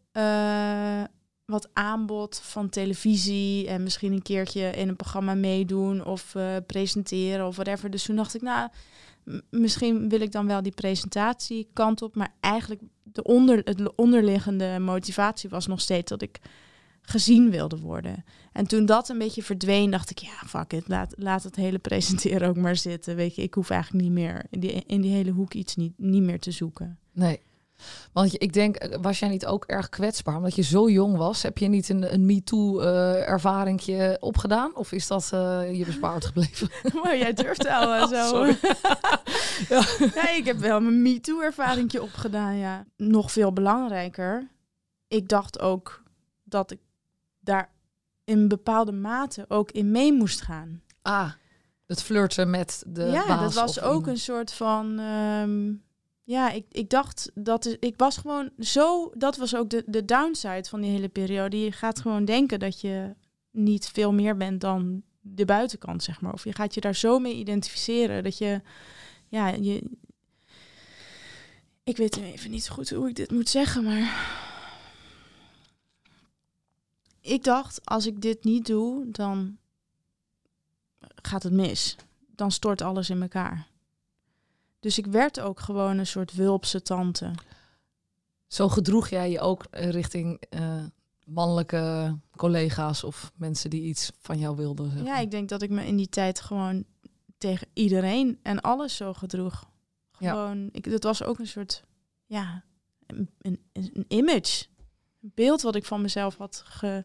wat 1.44 1.68
aanbod 1.72 2.40
van 2.42 2.68
televisie 2.68 3.68
en 3.68 3.82
misschien 3.82 4.12
een 4.12 4.22
keertje 4.22 4.70
in 4.70 4.88
een 4.88 4.96
programma 4.96 5.34
meedoen 5.34 6.04
of 6.04 6.34
eh, 6.34 6.56
presenteren 6.66 7.46
of 7.46 7.54
whatever. 7.54 7.90
Dus 7.90 8.04
toen 8.04 8.16
dacht 8.16 8.34
ik, 8.34 8.42
nou, 8.42 8.68
misschien 9.50 10.08
wil 10.08 10.20
ik 10.20 10.32
dan 10.32 10.46
wel 10.46 10.62
die 10.62 10.74
presentatie 10.74 11.68
kant 11.72 12.02
op, 12.02 12.14
maar 12.14 12.34
eigenlijk 12.40 12.80
de 13.02 13.22
onder, 13.22 13.60
het 13.64 13.94
onderliggende 13.94 14.78
motivatie 14.78 15.50
was 15.50 15.66
nog 15.66 15.80
steeds 15.80 16.10
dat 16.10 16.22
ik 16.22 16.40
gezien 17.02 17.50
wilde 17.50 17.78
worden. 17.78 18.24
En 18.52 18.66
toen 18.66 18.86
dat 18.86 19.08
een 19.08 19.18
beetje 19.18 19.42
verdween, 19.42 19.90
dacht 19.90 20.10
ik, 20.10 20.18
ja, 20.18 20.42
fuck 20.46 20.72
it, 20.72 20.88
laat, 20.88 21.14
laat 21.16 21.42
het 21.42 21.56
hele 21.56 21.78
presenteren 21.78 22.48
ook 22.48 22.56
maar 22.56 22.76
zitten. 22.76 23.16
Weet 23.16 23.34
je, 23.34 23.42
ik 23.42 23.54
hoef 23.54 23.70
eigenlijk 23.70 24.04
niet 24.04 24.12
meer 24.12 24.46
in 24.50 24.60
die, 24.60 24.84
in 24.86 25.00
die 25.00 25.12
hele 25.12 25.30
hoek 25.30 25.54
iets 25.54 25.76
niet, 25.76 25.92
niet 25.96 26.22
meer 26.22 26.40
te 26.40 26.50
zoeken. 26.50 26.98
Nee. 27.12 27.40
Want 28.12 28.42
ik 28.42 28.52
denk, 28.52 28.76
eh, 28.76 28.98
was 29.00 29.18
jij 29.18 29.28
niet 29.28 29.46
ook 29.46 29.64
erg 29.64 29.88
kwetsbaar? 29.88 30.36
Omdat 30.36 30.54
je 30.54 30.62
zo 30.62 30.90
jong 30.90 31.16
was, 31.16 31.42
heb 31.42 31.58
je 31.58 31.68
niet 31.68 31.88
een, 31.88 32.12
een 32.14 32.26
MeToo-ervaringje 32.26 34.16
opgedaan? 34.20 34.76
Of 34.76 34.92
is 34.92 35.06
dat 35.06 35.30
eh, 35.32 35.78
je 35.78 35.84
bespaard 35.84 36.24
gebleven? 36.24 36.70
Maar 37.02 37.16
jij 37.16 37.32
durft 37.32 37.62
wel 37.62 37.94
en 37.94 38.08
zo. 38.16 38.44
Ja. 39.68 39.80
ik 40.30 40.42
heb 40.44 40.58
wel 40.58 40.80
mijn 40.80 41.02
MeToo-ervaringje 41.02 42.02
opgedaan, 42.02 42.56
ja. 42.56 42.84
Nog 42.96 43.32
veel 43.32 43.52
belangrijker, 43.52 44.48
ik 45.08 45.28
dacht 45.28 45.60
ook 45.60 46.02
dat 46.44 46.70
ik 46.70 46.78
daar 47.40 47.70
in 48.24 48.48
bepaalde 48.48 48.92
mate 48.92 49.44
ook 49.48 49.70
in 49.70 49.90
mee 49.90 50.12
moest 50.12 50.40
gaan. 50.40 50.82
Ah, 51.02 51.30
het 51.86 52.02
flirten 52.02 52.50
met 52.50 52.84
de 52.86 53.02
ja, 53.04 53.26
baas 53.26 53.54
dat 53.54 53.54
was 53.54 53.80
ook 53.80 53.88
iemand. 53.90 54.06
een 54.06 54.18
soort 54.18 54.52
van... 54.52 54.98
ehm, 54.98 55.72
ja, 56.32 56.50
ik, 56.50 56.64
ik 56.70 56.90
dacht 56.90 57.30
dat... 57.34 57.76
Ik 57.80 57.94
was 57.96 58.16
gewoon 58.16 58.50
zo... 58.58 59.10
Dat 59.14 59.36
was 59.36 59.56
ook 59.56 59.70
de, 59.70 59.82
de 59.86 60.04
downside 60.04 60.68
van 60.68 60.80
die 60.80 60.90
hele 60.90 61.08
periode. 61.08 61.60
Je 61.60 61.72
gaat 61.72 62.00
gewoon 62.00 62.24
denken 62.24 62.58
dat 62.58 62.80
je 62.80 63.14
niet 63.50 63.88
veel 63.88 64.12
meer 64.12 64.36
bent 64.36 64.60
dan 64.60 65.02
de 65.20 65.44
buitenkant, 65.44 66.02
zeg 66.02 66.20
maar. 66.20 66.32
Of 66.32 66.44
je 66.44 66.52
gaat 66.52 66.74
je 66.74 66.80
daar 66.80 66.94
zo 66.94 67.18
mee 67.18 67.34
identificeren 67.34 68.22
dat 68.22 68.38
je... 68.38 68.60
Ja, 69.28 69.48
je... 69.48 69.90
Ik 71.84 71.96
weet 71.96 72.16
even 72.16 72.50
niet 72.50 72.68
goed 72.68 72.90
hoe 72.90 73.08
ik 73.08 73.16
dit 73.16 73.30
moet 73.30 73.48
zeggen, 73.48 73.84
maar... 73.84 74.30
Ik 77.20 77.44
dacht, 77.44 77.86
als 77.86 78.06
ik 78.06 78.20
dit 78.20 78.44
niet 78.44 78.66
doe, 78.66 79.10
dan 79.10 79.58
gaat 81.22 81.42
het 81.42 81.52
mis. 81.52 81.96
Dan 82.34 82.50
stort 82.50 82.82
alles 82.82 83.10
in 83.10 83.22
elkaar. 83.22 83.71
Dus 84.82 84.98
ik 84.98 85.06
werd 85.06 85.40
ook 85.40 85.60
gewoon 85.60 85.98
een 85.98 86.06
soort 86.06 86.32
wulpse 86.32 86.82
tante. 86.82 87.30
Zo 88.46 88.68
gedroeg 88.68 89.08
jij 89.08 89.30
je 89.30 89.40
ook 89.40 89.64
eh, 89.70 89.90
richting 89.90 90.42
eh, 90.50 90.84
mannelijke 91.24 92.16
collega's 92.36 93.04
of 93.04 93.32
mensen 93.36 93.70
die 93.70 93.82
iets 93.82 94.12
van 94.18 94.38
jou 94.38 94.56
wilden. 94.56 94.90
zeg 94.90 95.04
Ja, 95.04 95.18
ik 95.18 95.30
denk 95.30 95.48
dat 95.48 95.62
ik 95.62 95.70
me 95.70 95.86
in 95.86 95.96
die 95.96 96.08
tijd 96.08 96.40
gewoon 96.40 96.84
tegen 97.38 97.68
iedereen 97.72 98.38
en 98.42 98.60
alles 98.60 98.96
zo 98.96 99.12
gedroeg. 99.12 99.70
Ja. 100.18 100.30
Gewoon, 100.30 100.68
ik, 100.72 100.90
dat 100.90 101.02
was 101.02 101.22
ook 101.22 101.38
een 101.38 101.46
soort, 101.46 101.84
ja, 102.26 102.64
een, 103.06 103.30
een, 103.38 103.60
een 103.72 104.04
image. 104.08 104.66
Een 105.22 105.32
beeld 105.34 105.62
wat 105.62 105.74
ik 105.74 105.84
van 105.84 106.00
mezelf 106.00 106.36
had 106.36 106.62
ge, 106.66 107.04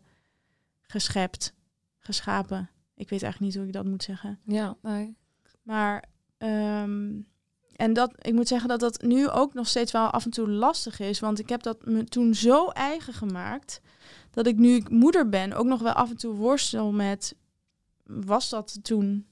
geschept, 0.82 1.54
geschapen. 1.98 2.70
Ik 2.96 3.10
weet 3.10 3.24
eigenlijk 3.24 3.40
niet 3.40 3.56
hoe 3.56 3.66
ik 3.68 3.74
dat 3.74 3.86
moet 3.86 4.04
zeggen. 4.04 4.40
ja 4.46 4.78
nee. 4.82 5.16
Maar, 5.62 6.04
ehm, 6.38 7.20
en 7.78 7.94
dat, 7.94 8.13
ik 8.22 8.34
moet 8.34 8.48
zeggen 8.48 8.70
dat 8.70 8.80
dat 8.80 9.02
nu 9.02 9.30
ook 9.30 9.54
nog 9.54 9.68
steeds 9.68 9.92
wel 9.92 10.10
af 10.10 10.26
en 10.26 10.32
toe 10.32 10.50
lastig 10.50 11.00
is. 11.00 11.20
Want 11.20 11.40
ik 11.40 11.50
heb 11.50 11.63
dat 11.63 11.86
me 11.86 12.04
toen 12.04 12.36
zo 12.36 12.68
eigen 12.68 13.13
gemaakt. 13.13 13.82
Dat 14.32 14.48
ik 14.48 14.58
nu 14.58 14.76
ik 14.76 14.90
moeder 14.90 15.30
ben 15.30 15.54
ook 15.54 15.66
nog 15.66 15.82
wel 15.82 15.94
af 15.94 16.10
en 16.10 16.18
toe 16.18 16.34
worstel 16.34 16.92
met. 16.92 17.36
Was 18.04 18.50
dat 18.50 18.80
toen 18.82 19.28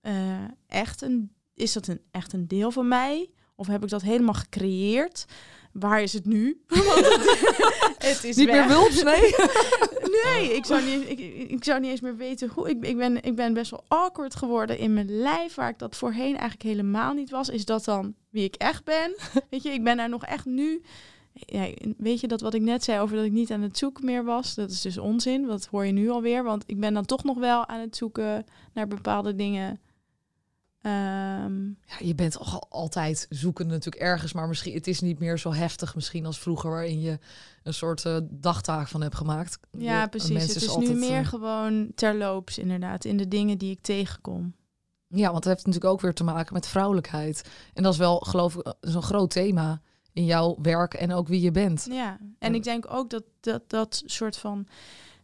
eh, 0.00 0.44
echt 0.66 1.02
een. 1.02 1.32
Is 1.54 1.72
dat 1.72 1.86
een, 1.86 2.00
echt 2.10 2.32
een 2.32 2.48
deel 2.48 2.70
van 2.70 2.88
mij? 2.88 3.30
Of 3.54 3.66
heb 3.66 3.82
ik 3.82 3.88
dat 3.88 4.02
helemaal 4.02 4.34
gecreëerd? 4.34 5.26
waar 5.72 6.02
is 6.02 6.12
het 6.12 6.26
nu? 6.26 6.62
Want 6.66 7.06
het, 7.06 7.96
het 8.10 8.24
is 8.24 8.36
Niet 8.36 8.46
weg. 8.46 8.66
meer 8.66 8.68
wulps, 8.68 9.02
nee? 9.02 9.34
Nee, 10.24 10.56
ik 10.56 10.64
zou 10.64 10.84
niet, 10.84 11.10
ik, 11.10 11.18
ik 11.50 11.64
zou 11.64 11.80
niet 11.80 11.90
eens 11.90 12.00
meer 12.00 12.16
weten 12.16 12.48
hoe. 12.48 12.68
Ik, 12.68 12.84
ik, 12.84 12.96
ben, 12.96 13.22
ik 13.22 13.34
ben 13.36 13.54
best 13.54 13.70
wel 13.70 13.84
awkward 13.88 14.36
geworden 14.36 14.78
in 14.78 14.94
mijn 14.94 15.18
lijf, 15.18 15.54
waar 15.54 15.68
ik 15.68 15.78
dat 15.78 15.96
voorheen 15.96 16.36
eigenlijk 16.36 16.62
helemaal 16.62 17.12
niet 17.12 17.30
was. 17.30 17.48
Is 17.48 17.64
dat 17.64 17.84
dan 17.84 18.14
wie 18.30 18.44
ik 18.44 18.54
echt 18.54 18.84
ben? 18.84 19.16
Weet 19.50 19.62
je, 19.62 19.70
ik 19.70 19.84
ben 19.84 19.96
daar 19.96 20.08
nog 20.08 20.24
echt 20.24 20.44
nu. 20.44 20.82
Ja, 21.32 21.68
weet 21.96 22.20
je 22.20 22.28
dat 22.28 22.40
wat 22.40 22.54
ik 22.54 22.62
net 22.62 22.84
zei 22.84 23.00
over 23.00 23.16
dat 23.16 23.24
ik 23.24 23.32
niet 23.32 23.50
aan 23.50 23.62
het 23.62 23.78
zoeken 23.78 24.04
meer 24.04 24.24
was? 24.24 24.54
Dat 24.54 24.70
is 24.70 24.80
dus 24.80 24.98
onzin. 24.98 25.46
Dat 25.46 25.66
hoor 25.66 25.86
je 25.86 25.92
nu 25.92 26.10
alweer. 26.10 26.44
Want 26.44 26.64
ik 26.66 26.80
ben 26.80 26.94
dan 26.94 27.04
toch 27.04 27.24
nog 27.24 27.38
wel 27.38 27.66
aan 27.66 27.80
het 27.80 27.96
zoeken 27.96 28.44
naar 28.72 28.86
bepaalde 28.86 29.34
dingen. 29.34 29.80
Ehm, 30.82 31.66
Ja, 31.66 31.96
je 31.98 32.14
bent 32.14 32.38
al, 32.38 32.66
altijd 32.70 33.26
zoekende 33.28 33.74
natuurlijk 33.74 34.02
ergens, 34.02 34.32
maar 34.32 34.48
misschien 34.48 34.74
het 34.74 34.86
is 34.86 35.00
niet 35.00 35.18
meer 35.18 35.38
zo 35.38 35.52
heftig 35.52 35.94
misschien 35.94 36.26
als 36.26 36.38
vroeger, 36.38 36.70
waarin 36.70 37.00
je 37.00 37.18
een 37.62 37.74
soort 37.74 38.04
eh, 38.04 38.16
dagtaak 38.22 38.88
van 38.88 39.02
hebt 39.02 39.14
gemaakt. 39.14 39.58
ja, 39.78 40.06
precies. 40.06 40.42
Het 40.42 40.56
is, 40.56 40.62
nu 40.62 40.68
altijd, 40.68 40.96
meer 40.96 41.18
eh, 41.18 41.26
gewoon 41.26 41.88
terloops, 41.94 42.58
inderdaad. 42.58 43.04
In 43.04 43.16
de 43.16 43.28
dingen 43.28 43.58
die 43.58 43.70
ik 43.70 43.82
tegenkom. 43.82 44.54
Ja, 45.06 45.24
want 45.24 45.44
het 45.44 45.44
heeft 45.44 45.66
natuurlijk 45.66 45.92
ook 45.92 46.00
weer 46.00 46.14
te 46.14 46.24
maken 46.24 46.54
met 46.54 46.66
vrouwelijkheid. 46.66 47.48
En 47.74 47.82
dat 47.82 47.92
is 47.92 47.98
wel, 47.98 48.18
geloof 48.18 48.56
ik, 48.56 48.74
zo'n 48.80 49.02
groot 49.02 49.30
thema 49.30 49.80
in 50.12 50.24
jouw 50.24 50.56
werk 50.62 50.94
en 50.94 51.12
ook 51.12 51.28
wie 51.28 51.40
je 51.40 51.50
bent. 51.50 51.86
Ja, 51.90 52.18
en 52.38 52.54
ik 52.54 52.62
denk 52.62 52.92
ook 52.92 53.10
dat 53.10 53.24
dat, 53.40 53.62
dat 53.66 54.02
soort 54.06 54.36
van, 54.36 54.66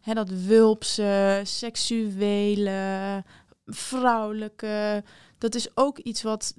hè, 0.00 0.14
dat 0.14 0.28
wulpse, 0.28 1.40
seksuele, 1.44 3.24
vrouwelijke, 3.66 5.04
dat 5.38 5.54
is 5.54 5.76
ook 5.76 5.98
iets 5.98 6.22
wat 6.22 6.54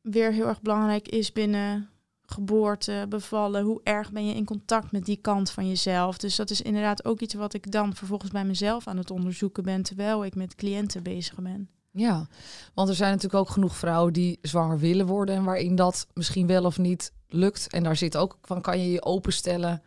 weer 0.00 0.32
heel 0.32 0.46
erg 0.46 0.62
belangrijk 0.62 1.08
is 1.08 1.32
binnen 1.32 1.90
geboorte, 2.22 3.06
bevallen. 3.08 3.64
Hoe 3.64 3.80
erg 3.82 4.12
ben 4.12 4.26
je 4.26 4.34
in 4.34 4.44
contact 4.44 4.92
met 4.92 5.04
die 5.04 5.16
kant 5.16 5.50
van 5.50 5.68
jezelf? 5.68 6.18
Dus 6.18 6.36
dat 6.36 6.50
is 6.50 6.62
inderdaad 6.62 7.04
ook 7.04 7.20
iets 7.20 7.34
wat 7.34 7.54
ik 7.54 7.70
dan 7.70 7.94
vervolgens 7.94 8.30
bij 8.30 8.44
mezelf 8.44 8.86
aan 8.86 8.96
het 8.96 9.10
onderzoeken 9.10 9.62
ben, 9.62 9.82
terwijl 9.82 10.24
ik 10.24 10.34
met 10.34 10.54
cliënten 10.54 11.02
bezig 11.02 11.34
ben. 11.40 11.68
Ja, 11.90 12.26
want 12.74 12.88
er 12.88 12.94
zijn 12.94 13.12
natuurlijk 13.12 13.40
ook 13.40 13.50
genoeg 13.50 13.76
vrouwen 13.76 14.12
die 14.12 14.38
zwanger 14.42 14.78
willen 14.78 15.06
worden 15.06 15.34
en 15.34 15.44
waarin 15.44 15.76
dat 15.76 16.06
misschien 16.14 16.46
wel 16.46 16.64
of 16.64 16.78
niet 16.78 17.12
lukt. 17.28 17.66
En 17.70 17.82
daar 17.82 17.96
zit 17.96 18.16
ook 18.16 18.38
van, 18.42 18.60
kan 18.60 18.80
je 18.80 18.90
je 18.90 19.04
openstellen 19.04 19.82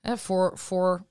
hè, 0.00 0.16
voor, 0.16 0.58
voor 0.58 1.06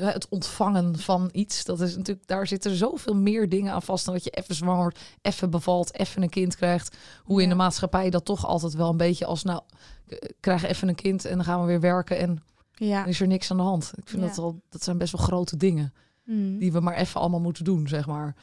het 0.00 0.28
ontvangen 0.28 0.98
van 0.98 1.28
iets. 1.32 1.64
Dat 1.64 1.80
is 1.80 1.96
natuurlijk, 1.96 2.26
daar 2.26 2.46
zitten 2.46 2.76
zoveel 2.76 3.14
meer 3.14 3.48
dingen 3.48 3.72
aan 3.72 3.82
vast 3.82 4.04
dan 4.04 4.14
dat 4.14 4.24
je 4.24 4.30
even 4.30 4.54
zwanger 4.54 4.80
wordt, 4.82 5.00
even 5.22 5.50
bevalt, 5.50 5.94
even 5.98 6.22
een 6.22 6.28
kind 6.28 6.56
krijgt. 6.56 6.96
Hoe 7.22 7.42
in 7.42 7.48
de 7.48 7.54
maatschappij 7.54 8.10
dat 8.10 8.24
toch 8.24 8.46
altijd 8.46 8.74
wel 8.74 8.90
een 8.90 8.96
beetje 8.96 9.26
als, 9.26 9.42
nou, 9.42 9.60
k- 10.08 10.32
krijg 10.40 10.62
even 10.64 10.88
een 10.88 10.94
kind 10.94 11.24
en 11.24 11.36
dan 11.36 11.44
gaan 11.44 11.60
we 11.60 11.66
weer 11.66 11.80
werken 11.80 12.18
en 12.18 12.42
Ja. 12.72 12.98
dan 13.00 13.08
is 13.08 13.20
er 13.20 13.26
niks 13.26 13.50
aan 13.50 13.56
de 13.56 13.62
hand. 13.62 13.92
Ik 13.96 14.08
vind 14.08 14.22
Ja. 14.22 14.28
dat 14.28 14.38
al, 14.38 14.60
dat 14.68 14.82
zijn 14.82 14.98
best 14.98 15.12
wel 15.12 15.24
grote 15.26 15.56
dingen 15.56 15.92
Mm. 16.24 16.58
die 16.58 16.72
we 16.72 16.80
maar 16.80 16.94
even 16.94 17.20
allemaal 17.20 17.40
moeten 17.40 17.64
doen, 17.64 17.88
zeg 17.88 18.06
maar. 18.06 18.34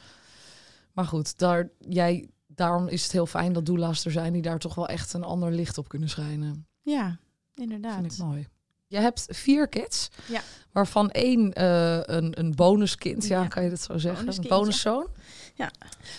Maar 0.93 1.05
goed, 1.05 1.37
daar, 1.37 1.69
jij, 1.79 2.29
daarom 2.47 2.87
is 2.87 3.03
het 3.03 3.11
heel 3.11 3.25
fijn 3.25 3.53
dat 3.53 3.65
doula's 3.65 4.05
er 4.05 4.11
zijn 4.11 4.33
die 4.33 4.41
daar 4.41 4.59
toch 4.59 4.75
wel 4.75 4.87
echt 4.87 5.13
een 5.13 5.23
ander 5.23 5.51
licht 5.51 5.77
op 5.77 5.87
kunnen 5.87 6.09
schijnen. 6.09 6.67
Ja, 6.81 7.17
inderdaad. 7.55 7.93
Vind 7.99 8.11
ik 8.13 8.17
mooi. 8.17 8.47
Je 8.93 8.99
hebt 8.99 9.25
vier 9.29 9.67
kids, 9.67 10.09
Ja. 10.25 10.41
waarvan 10.71 11.11
één 11.11 11.53
eh, 11.53 11.99
een, 12.01 12.39
een 12.39 12.55
bonuskind, 12.55 13.27
ja, 13.27 13.41
Ja. 13.41 13.47
kan 13.47 13.63
je 13.63 13.69
dat 13.69 13.81
zo 13.81 13.97
zeggen? 13.97 14.27
Een 14.27 14.45
bonuszoon. 14.47 15.07
Ja. 15.55 15.71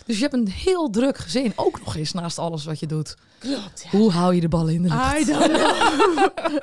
Dus 0.07 0.17
je 0.17 0.23
hebt 0.23 0.35
een 0.35 0.49
heel 0.49 0.91
druk 0.91 1.19
gezin, 1.19 1.53
ook 1.57 1.79
nog 1.85 1.97
eens 1.97 2.13
naast 2.13 2.39
alles 2.39 2.65
wat 2.65 2.81
je 2.81 2.87
doet. 2.87 3.17
Klopt, 3.39 3.83
ja. 3.83 3.99
Hoe 3.99 4.11
hou 4.11 4.35
je 4.35 4.41
de 4.41 4.49
ballen 4.49 4.75
in 4.75 4.83
de 4.83 4.89
lucht? 4.89 5.21
I 5.21 5.25
don't 5.25 5.45
know. 5.47 6.59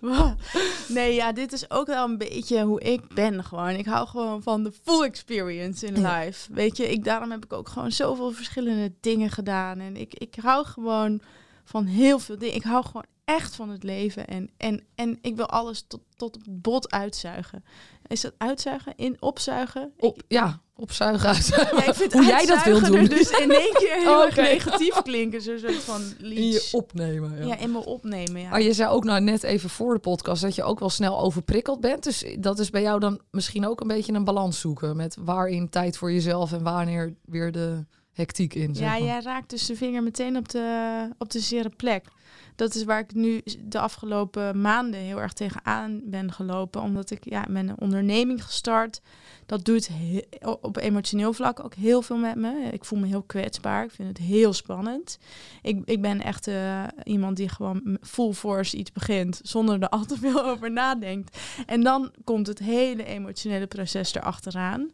Wow. 0.00 0.32
nee, 0.96 1.14
ja, 1.14 1.32
dit 1.32 1.52
is 1.52 1.70
ook 1.70 1.86
wel 1.86 2.04
een 2.04 2.18
beetje 2.18 2.62
hoe 2.62 2.80
ik 2.80 3.14
ben 3.14 3.44
gewoon. 3.44 3.68
Ik 3.68 3.86
hou 3.86 4.08
gewoon 4.08 4.42
van 4.42 4.62
de 4.62 4.72
full 4.82 5.02
experience 5.04 5.86
in 5.86 6.06
life. 6.06 6.52
Weet 6.52 6.76
je, 6.76 6.90
ik, 6.90 7.04
daarom 7.04 7.30
heb 7.30 7.44
ik 7.44 7.52
ook 7.52 7.68
gewoon 7.68 7.92
zoveel 7.92 8.30
verschillende 8.32 8.92
dingen 9.00 9.30
gedaan. 9.30 9.78
En 9.80 9.96
ik, 9.96 10.14
ik 10.14 10.34
hou 10.42 10.66
gewoon 10.66 11.20
van 11.64 11.84
heel 11.86 12.18
veel 12.18 12.38
dingen. 12.38 12.54
Ik 12.54 12.62
hou 12.62 12.84
gewoon 12.84 13.04
echt 13.24 13.54
van 13.54 13.68
het 13.68 13.82
leven. 13.82 14.26
En, 14.26 14.50
en, 14.56 14.84
en 14.94 15.18
ik 15.20 15.36
wil 15.36 15.46
alles 15.48 15.84
tot, 15.88 16.00
tot 16.16 16.34
het 16.34 16.62
bot 16.62 16.90
uitzuigen. 16.90 17.64
Is 18.06 18.20
dat 18.20 18.34
uitzuigen? 18.38 18.92
In, 18.96 19.16
opzuigen? 19.20 19.92
Ik- 19.96 20.04
Op, 20.04 20.22
ja, 20.28 20.60
opzuigen 20.76 21.28
uit. 21.28 21.46
ja, 21.46 21.84
ik 21.86 21.94
vind 21.94 22.12
Hoe 22.12 22.24
jij 22.24 22.46
dat 22.46 22.64
wilt 22.64 22.82
uitzuigen 22.82 23.08
doen. 23.08 23.18
Dus 23.18 23.30
in 23.30 23.50
één 23.50 23.72
keer 23.72 23.94
heel 23.94 24.16
Oh, 24.18 24.24
erg 24.24 24.36
negatief 24.36 25.02
klinken. 25.02 25.42
Zo'n 25.42 25.58
soort 25.58 25.74
van 25.92 26.00
in 26.18 26.26
liedje. 26.26 26.42
je 26.52 26.68
opnemen. 26.72 27.36
Ja. 27.38 27.44
Ja, 27.46 27.58
in 27.58 27.72
me 27.72 27.84
opnemen. 27.84 28.40
Ja. 28.40 28.48
Maar 28.50 28.62
je 28.62 28.72
zei 28.72 28.90
ook 28.90 29.04
nou 29.04 29.20
net 29.20 29.42
even 29.42 29.70
voor 29.70 29.94
de 29.94 30.00
podcast 30.00 30.42
dat 30.42 30.54
je 30.54 30.62
ook 30.62 30.78
wel 30.80 30.90
snel 30.90 31.20
overprikkeld 31.20 31.80
bent. 31.80 32.02
Dus 32.02 32.24
dat 32.38 32.58
is 32.58 32.70
bij 32.70 32.82
jou 32.82 33.00
dan 33.00 33.20
misschien 33.30 33.66
ook 33.66 33.80
een 33.80 33.86
beetje 33.88 34.12
een 34.12 34.24
balans 34.24 34.60
zoeken 34.60 34.96
met 34.96 35.16
waarin 35.20 35.68
tijd 35.68 35.96
voor 35.96 36.12
jezelf 36.12 36.52
en 36.52 36.62
wanneer 36.62 37.14
weer 37.24 37.52
de 37.52 37.84
hectiek 38.12 38.54
in. 38.54 38.74
Zeg 38.74 38.86
Ja, 38.98 39.04
jij 39.04 39.20
raakt 39.22 39.50
dus 39.50 39.66
de 39.66 39.76
vinger 39.76 40.02
meteen 40.02 40.36
op 40.36 40.48
de, 40.48 41.08
op 41.18 41.30
de 41.30 41.40
zere 41.40 41.68
plek. 41.76 42.04
Dat 42.54 42.74
is 42.74 42.84
waar 42.84 42.98
ik 42.98 43.14
nu 43.14 43.42
de 43.64 43.78
afgelopen 43.78 44.60
maanden 44.60 45.00
heel 45.00 45.20
erg 45.20 45.32
tegenaan 45.32 46.00
ben 46.04 46.32
gelopen. 46.32 46.80
Omdat 46.80 47.10
ik 47.10 47.24
ja, 47.30 47.46
ben 47.48 47.68
een 47.68 47.80
onderneming 47.80 48.44
gestart. 48.44 49.00
Dat 49.46 49.64
doet 49.64 49.90
op 50.60 50.76
emotioneel 50.76 51.32
vlak 51.32 51.64
ook 51.64 51.74
heel 51.74 52.02
veel 52.02 52.16
met 52.16 52.36
me. 52.36 52.68
Ik 52.72 52.84
voel 52.84 52.98
me 52.98 53.06
heel 53.06 53.22
kwetsbaar. 53.22 53.84
Ik 53.84 53.90
vind 53.90 54.08
het 54.08 54.18
heel 54.18 54.52
spannend. 54.52 55.18
Ik, 55.62 55.82
ik 55.84 56.00
ben 56.00 56.20
echt 56.20 56.46
eh, 56.46 56.84
iemand 57.04 57.36
die 57.36 57.48
gewoon 57.48 57.98
full 58.00 58.32
force 58.32 58.76
iets 58.76 58.92
begint. 58.92 59.40
Zonder 59.42 59.82
er 59.82 59.88
al 59.88 60.04
te 60.04 60.16
veel 60.16 60.44
over 60.50 60.70
nadenkt. 60.70 61.38
En 61.66 61.82
dan 61.82 62.12
komt 62.24 62.46
het 62.46 62.58
hele 62.58 63.04
emotionele 63.04 63.66
proces 63.66 64.14
erachteraan. 64.14 64.90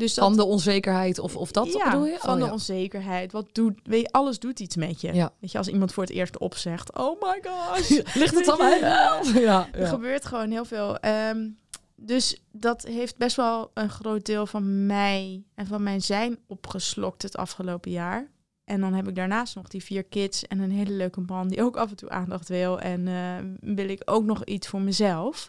Dus 0.00 0.14
dat, 0.14 0.24
Van 0.24 0.36
de 0.36 0.44
onzekerheid 0.44 1.18
of, 1.18 1.36
of 1.36 1.50
dat 1.50 1.72
ja, 1.72 1.84
bedoel 1.90 2.06
je? 2.06 2.18
van 2.18 2.34
Oh, 2.34 2.40
de 2.40 2.44
ja. 2.44 2.52
onzekerheid. 2.52 3.32
Wat 3.32 3.48
doet, 3.52 3.80
weet 3.82 4.00
je, 4.00 4.10
alles 4.10 4.38
doet 4.38 4.60
iets 4.60 4.76
met 4.76 5.00
je. 5.00 5.14
Ja. 5.14 5.32
Weet 5.40 5.52
je, 5.52 5.58
als 5.58 5.68
iemand 5.68 5.92
voor 5.92 6.02
het 6.02 6.12
eerst 6.12 6.38
opzegt, 6.38 6.96
oh 6.96 7.20
my 7.20 7.42
gosh. 7.42 7.90
Ligt 8.20 8.34
het 8.34 8.50
aan 8.50 8.58
mij? 8.58 8.78
Ja, 8.78 9.20
ja. 9.34 9.68
Er 9.72 9.86
gebeurt 9.86 10.24
gewoon 10.26 10.50
heel 10.50 10.64
veel. 10.64 10.98
Ehm, 10.98 11.48
dus 11.96 12.42
dat 12.52 12.82
heeft 12.82 13.16
best 13.16 13.36
wel 13.36 13.70
een 13.74 13.90
groot 13.90 14.26
deel 14.26 14.46
van 14.46 14.86
mij 14.86 15.44
en 15.54 15.66
van 15.66 15.82
mijn 15.82 16.02
zijn 16.02 16.38
opgeslokt 16.46 17.22
het 17.22 17.36
afgelopen 17.36 17.90
jaar. 17.90 18.30
En 18.64 18.80
dan 18.80 18.94
heb 18.94 19.08
ik 19.08 19.14
daarnaast 19.14 19.54
nog 19.54 19.68
die 19.68 19.84
vier 19.84 20.04
kids 20.04 20.46
en 20.46 20.58
een 20.58 20.70
hele 20.70 20.92
leuke 20.92 21.20
man 21.20 21.48
die 21.48 21.62
ook 21.62 21.76
af 21.76 21.90
en 21.90 21.96
toe 21.96 22.10
aandacht 22.10 22.48
wil. 22.48 22.80
En 22.80 23.08
eh, 23.08 23.74
wil 23.74 23.88
ik 23.88 24.02
ook 24.04 24.24
nog 24.24 24.44
iets 24.44 24.68
voor 24.68 24.80
mezelf. 24.80 25.48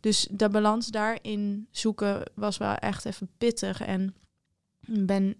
Dus 0.00 0.28
de 0.30 0.48
balans 0.48 0.86
daarin 0.86 1.68
zoeken 1.70 2.22
was 2.34 2.56
wel 2.56 2.74
echt 2.74 3.04
even 3.04 3.30
pittig. 3.38 3.80
En 3.80 4.14
ben 4.86 5.36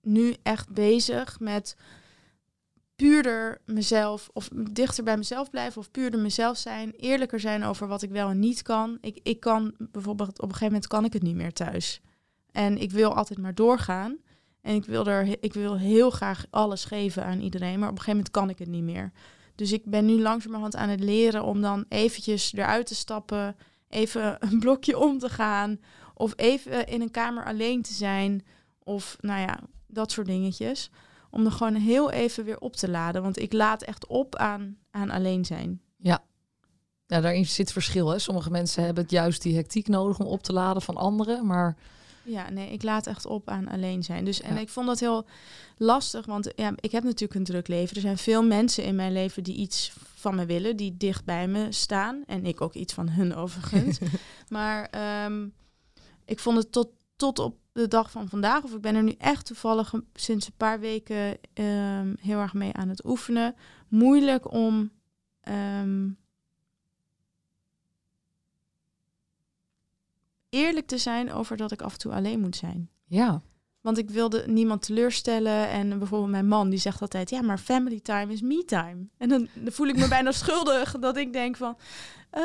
nu 0.00 0.34
echt 0.42 0.68
bezig 0.68 1.40
met 1.40 1.76
puurder 2.96 3.60
mezelf 3.66 4.30
of 4.32 4.48
dichter 4.52 5.04
bij 5.04 5.16
mezelf 5.16 5.50
blijven 5.50 5.80
of 5.80 5.90
puurder 5.90 6.20
mezelf 6.20 6.56
zijn, 6.56 6.90
eerlijker 6.90 7.40
zijn 7.40 7.64
over 7.64 7.86
wat 7.86 8.02
ik 8.02 8.10
wel 8.10 8.28
en 8.28 8.38
niet 8.38 8.62
kan. 8.62 8.98
Ik, 9.00 9.20
ik 9.22 9.40
kan 9.40 9.74
bijvoorbeeld 9.78 10.38
op 10.38 10.42
een 10.42 10.54
gegeven 10.54 10.66
moment 10.66 10.86
kan 10.86 11.04
ik 11.04 11.12
het 11.12 11.22
niet 11.22 11.34
meer 11.34 11.52
thuis. 11.52 12.00
En 12.52 12.78
ik 12.78 12.90
wil 12.90 13.14
altijd 13.14 13.38
maar 13.38 13.54
doorgaan. 13.54 14.18
En 14.60 14.74
ik 14.74 14.84
wil, 14.84 15.06
er, 15.06 15.36
ik 15.40 15.52
wil 15.52 15.78
heel 15.78 16.10
graag 16.10 16.46
alles 16.50 16.84
geven 16.84 17.24
aan 17.24 17.40
iedereen, 17.40 17.78
maar 17.78 17.88
op 17.88 17.96
een 17.96 18.02
gegeven 18.02 18.16
moment 18.16 18.30
kan 18.30 18.50
ik 18.50 18.58
het 18.58 18.68
niet 18.68 18.82
meer. 18.82 19.12
Dus 19.60 19.72
ik 19.72 19.84
ben 19.84 20.04
nu 20.04 20.20
langzamerhand 20.20 20.76
aan 20.76 20.88
het 20.88 21.00
leren 21.00 21.44
om 21.44 21.60
dan 21.60 21.84
eventjes 21.88 22.52
eruit 22.52 22.86
te 22.86 22.94
stappen, 22.94 23.56
even 23.88 24.36
een 24.50 24.58
blokje 24.58 24.98
om 24.98 25.18
te 25.18 25.28
gaan, 25.28 25.80
of 26.14 26.32
even 26.36 26.86
in 26.86 27.00
een 27.00 27.10
kamer 27.10 27.44
alleen 27.44 27.82
te 27.82 27.92
zijn, 27.92 28.44
of 28.78 29.16
nou 29.20 29.40
ja, 29.40 29.60
dat 29.86 30.12
soort 30.12 30.26
dingetjes. 30.26 30.90
Om 31.30 31.44
er 31.44 31.52
gewoon 31.52 31.74
heel 31.74 32.10
even 32.10 32.44
weer 32.44 32.58
op 32.58 32.76
te 32.76 32.90
laden. 32.90 33.22
Want 33.22 33.38
ik 33.38 33.52
laad 33.52 33.82
echt 33.82 34.06
op 34.06 34.36
aan, 34.36 34.76
aan 34.90 35.10
alleen 35.10 35.44
zijn. 35.44 35.80
Ja, 35.96 36.22
daarin 37.06 37.46
zit 37.46 37.72
verschil. 37.72 38.08
Hè? 38.08 38.18
Sommige 38.18 38.50
mensen 38.50 38.84
hebben 38.84 39.02
het 39.02 39.12
juist 39.12 39.42
die 39.42 39.56
hectiek 39.56 39.88
nodig 39.88 40.18
om 40.18 40.26
op 40.26 40.42
te 40.42 40.52
laden 40.52 40.82
van 40.82 40.96
anderen. 40.96 41.46
Maar 41.46 41.76
Ja, 42.22 42.50
nee, 42.50 42.70
ik 42.72 42.82
laat 42.82 43.06
echt 43.06 43.26
op 43.26 43.48
aan 43.48 43.68
alleen 43.68 44.02
zijn. 44.02 44.24
Dus, 44.24 44.40
en 44.40 44.54
Ja. 44.54 44.60
ik 44.60 44.68
vond 44.68 44.86
dat 44.86 45.00
heel 45.00 45.26
lastig, 45.76 46.26
want 46.26 46.52
ja, 46.56 46.72
ik 46.76 46.92
heb 46.92 47.02
natuurlijk 47.02 47.34
een 47.34 47.44
druk 47.44 47.68
leven. 47.68 47.94
Er 47.96 48.02
zijn 48.02 48.18
veel 48.18 48.42
mensen 48.42 48.84
in 48.84 48.94
mijn 48.94 49.12
leven 49.12 49.42
die 49.42 49.56
iets 49.56 49.92
van 50.14 50.34
me 50.34 50.46
willen, 50.46 50.76
die 50.76 50.96
dicht 50.96 51.24
bij 51.24 51.48
me 51.48 51.72
staan. 51.72 52.22
En 52.26 52.46
ik 52.46 52.60
ook 52.60 52.74
iets 52.74 52.92
van 52.94 53.08
hun 53.08 53.34
overigens. 53.34 53.98
maar 54.48 54.84
ehm, 54.84 55.48
ik 56.24 56.38
vond 56.38 56.56
het 56.56 56.72
tot, 56.72 56.88
tot 57.16 57.38
op 57.38 57.58
de 57.72 57.88
dag 57.88 58.10
van 58.10 58.28
vandaag, 58.28 58.62
of 58.62 58.74
ik 58.74 58.80
ben 58.80 58.94
er 58.94 59.02
nu 59.02 59.14
echt 59.18 59.46
toevallig 59.46 59.94
sinds 60.14 60.46
een 60.46 60.52
paar 60.56 60.80
weken 60.80 61.38
ehm, 61.52 62.14
heel 62.20 62.38
erg 62.38 62.54
mee 62.54 62.72
aan 62.72 62.88
het 62.88 63.04
oefenen, 63.04 63.54
moeilijk 63.88 64.52
om 64.52 64.90
ehm, 65.40 66.08
eerlijk 70.50 70.86
te 70.86 70.98
zijn 70.98 71.32
over 71.32 71.56
dat 71.56 71.72
ik 71.72 71.82
af 71.82 71.92
en 71.92 71.98
toe 71.98 72.12
alleen 72.12 72.40
moet 72.40 72.56
zijn. 72.56 72.90
ja, 73.06 73.40
Want 73.80 73.98
ik 73.98 74.10
wilde 74.10 74.44
niemand 74.46 74.82
teleurstellen. 74.82 75.68
En 75.68 75.98
bijvoorbeeld 75.98 76.30
mijn 76.30 76.48
man 76.48 76.70
die 76.70 76.78
zegt 76.78 77.00
altijd: 77.00 77.30
ja, 77.30 77.42
maar 77.42 77.58
family 77.58 78.00
time 78.00 78.32
is 78.32 78.40
me 78.40 78.64
time. 78.64 79.08
En 79.18 79.28
dan, 79.28 79.48
dan 79.54 79.72
voel 79.72 79.86
ik 79.86 79.96
me 79.96 80.08
bijna 80.18 80.32
schuldig 80.32 80.98
dat 80.98 81.16
ik 81.16 81.32
denk 81.32 81.56
van. 81.56 81.76
eh, 82.30 82.42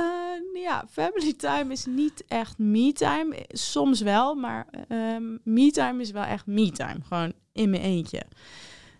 ja, 0.54 0.86
family 0.92 1.34
time 1.34 1.72
is 1.72 1.86
niet 1.86 2.24
echt 2.28 2.58
me 2.58 2.94
time. 2.94 3.46
Soms 3.48 4.02
wel, 4.02 4.36
maar 4.36 4.68
ehm 4.88 5.38
me 5.44 5.72
time 5.72 6.02
is 6.02 6.12
wel 6.12 6.24
echt 6.24 6.46
me 6.46 6.72
time. 6.72 6.98
Gewoon 7.08 7.34
in 7.52 7.70
mijn 7.70 7.82
eentje. 7.82 8.22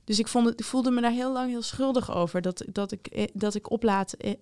Dus 0.04 0.20
ik, 0.20 0.28
vond 0.28 0.46
het, 0.46 0.60
ik 0.60 0.66
voelde 0.66 0.92
me 0.92 1.02
daar 1.02 1.12
heel 1.12 1.32
lang 1.32 1.50
heel 1.50 1.62
schuldig 1.62 2.16
over. 2.16 2.42
Dat, 2.42 2.66
dat, 2.72 2.92
ik, 2.92 3.08
eh, 3.08 3.28
dat 3.34 3.56
ik 3.56 3.72
oplaat 3.72 4.14
eh, 4.14 4.34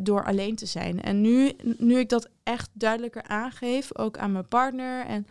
door 0.00 0.24
alleen 0.24 0.56
te 0.56 0.66
zijn. 0.66 1.02
En 1.02 1.20
nu, 1.20 1.52
nu 1.78 1.98
ik 1.98 2.08
dat 2.08 2.28
echt 2.42 2.70
duidelijker 2.72 3.22
aangeef, 3.22 3.98
ook 3.98 4.18
aan 4.18 4.32
mijn 4.32 4.48
partner. 4.48 5.06
En 5.06 5.26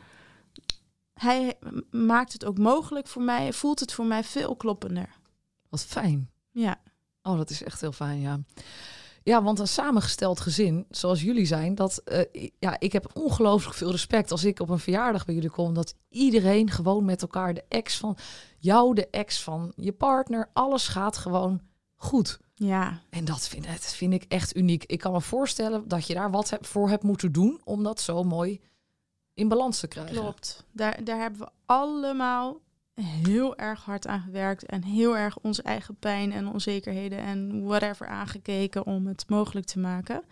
hij 1.14 1.54
maakt 1.92 2.34
het 2.34 2.46
ook 2.46 2.58
mogelijk 2.58 3.08
voor 3.08 3.22
mij, 3.22 3.54
voelt 3.54 3.80
het 3.80 3.94
voor 3.94 4.06
mij 4.06 4.24
veel 4.24 4.56
kloppender. 4.56 5.10
Wat 5.70 5.86
fijn. 5.86 6.30
Ja, 6.52 6.80
Oh, 7.24 7.38
dat 7.38 7.50
is 7.50 7.64
echt 7.64 7.82
heel 7.82 7.92
fijn, 7.92 8.20
ja. 8.20 8.40
Ja, 9.24 9.44
want 9.44 9.60
een 9.60 9.68
samengesteld 9.68 10.40
gezin, 10.40 10.86
zoals 10.90 11.22
jullie 11.22 11.46
zijn, 11.46 11.76
dat 11.76 11.98
eh, 11.98 12.50
ja, 12.60 12.80
ik 12.80 12.92
heb 12.92 13.10
ongelooflijk 13.14 13.76
veel 13.76 13.92
respect 13.92 14.32
als 14.32 14.44
ik 14.44 14.60
op 14.60 14.70
een 14.70 14.80
verjaardag 14.80 15.26
bij 15.26 15.36
jullie 15.36 15.50
kom, 15.50 15.74
dat 15.74 15.96
iedereen 16.10 16.70
gewoon 16.70 17.06
met 17.06 17.22
elkaar, 17.22 17.54
de 17.54 17.64
ex 17.68 17.98
van 17.98 18.18
jou, 18.58 18.96
de 18.96 19.08
ex 19.10 19.42
van 19.42 19.74
je 19.76 19.92
partner, 19.92 20.50
alles 20.54 20.88
gaat 20.88 21.18
gewoon 21.18 21.62
goed. 21.96 22.40
Ja, 22.54 23.02
En 23.10 23.26
dat 23.26 23.48
vind, 23.48 23.66
dat 23.66 23.94
vind 23.94 24.14
ik 24.14 24.24
echt 24.28 24.56
uniek. 24.56 24.84
Ik 24.84 25.00
kan 25.00 25.12
me 25.12 25.22
voorstellen 25.22 25.88
dat 25.88 26.08
je 26.08 26.14
daar 26.14 26.32
wat 26.32 26.58
voor 26.62 26.90
hebt 26.90 27.04
moeten 27.04 27.32
doen 27.32 27.62
om 27.64 27.84
dat 27.84 28.02
zo 28.02 28.24
mooi 28.24 28.62
in 29.34 29.48
balans 29.48 29.80
te 29.80 29.88
krijgen. 29.88 30.16
klopt. 30.16 30.66
Daar, 30.72 31.04
daar 31.04 31.20
hebben 31.20 31.40
we 31.40 31.50
allemaal 31.66 32.62
heel 33.02 33.58
erg 33.58 33.84
hard 33.84 34.08
aan 34.08 34.22
gewerkt. 34.22 34.66
En 34.66 34.84
heel 34.84 35.18
erg 35.18 35.40
onze 35.40 35.62
eigen 35.62 35.96
pijn 35.96 36.32
en 36.32 36.48
onzekerheden 36.48 37.20
en 37.20 37.64
whatever 37.64 38.08
aangekeken 38.08 38.86
om 38.86 39.08
het 39.08 39.30
mogelijk 39.30 39.66
te 39.66 39.80
maken. 39.80 40.24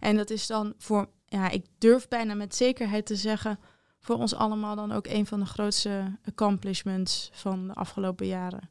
En 0.00 0.16
dat 0.16 0.30
is 0.30 0.46
dan 0.46 0.74
voor, 0.78 1.08
ja, 1.26 1.48
ik 1.48 1.66
durf 1.78 2.08
bijna 2.08 2.34
met 2.34 2.54
zekerheid 2.54 3.06
te 3.06 3.16
zeggen, 3.16 3.58
voor 3.98 4.16
ons 4.16 4.34
allemaal 4.34 4.76
dan 4.76 4.92
ook 4.92 5.06
een 5.06 5.26
van 5.26 5.40
de 5.40 5.46
grootste 5.46 6.18
accomplishments 6.24 7.30
van 7.32 7.66
de 7.66 7.74
afgelopen 7.74 8.26
jaren. 8.26 8.70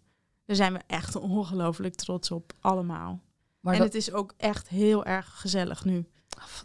Daar 0.51 0.59
zijn 0.59 0.73
we 0.73 0.79
echt 0.87 1.15
ongelooflijk 1.15 1.95
trots 1.95 2.31
op, 2.31 2.53
allemaal. 2.59 3.21
Maar 3.59 3.73
en 3.73 3.79
dat, 3.79 3.87
het 3.87 3.97
is 3.97 4.11
ook 4.11 4.33
echt 4.37 4.69
heel 4.69 5.05
erg 5.05 5.39
gezellig 5.39 5.85
nu. 5.85 6.05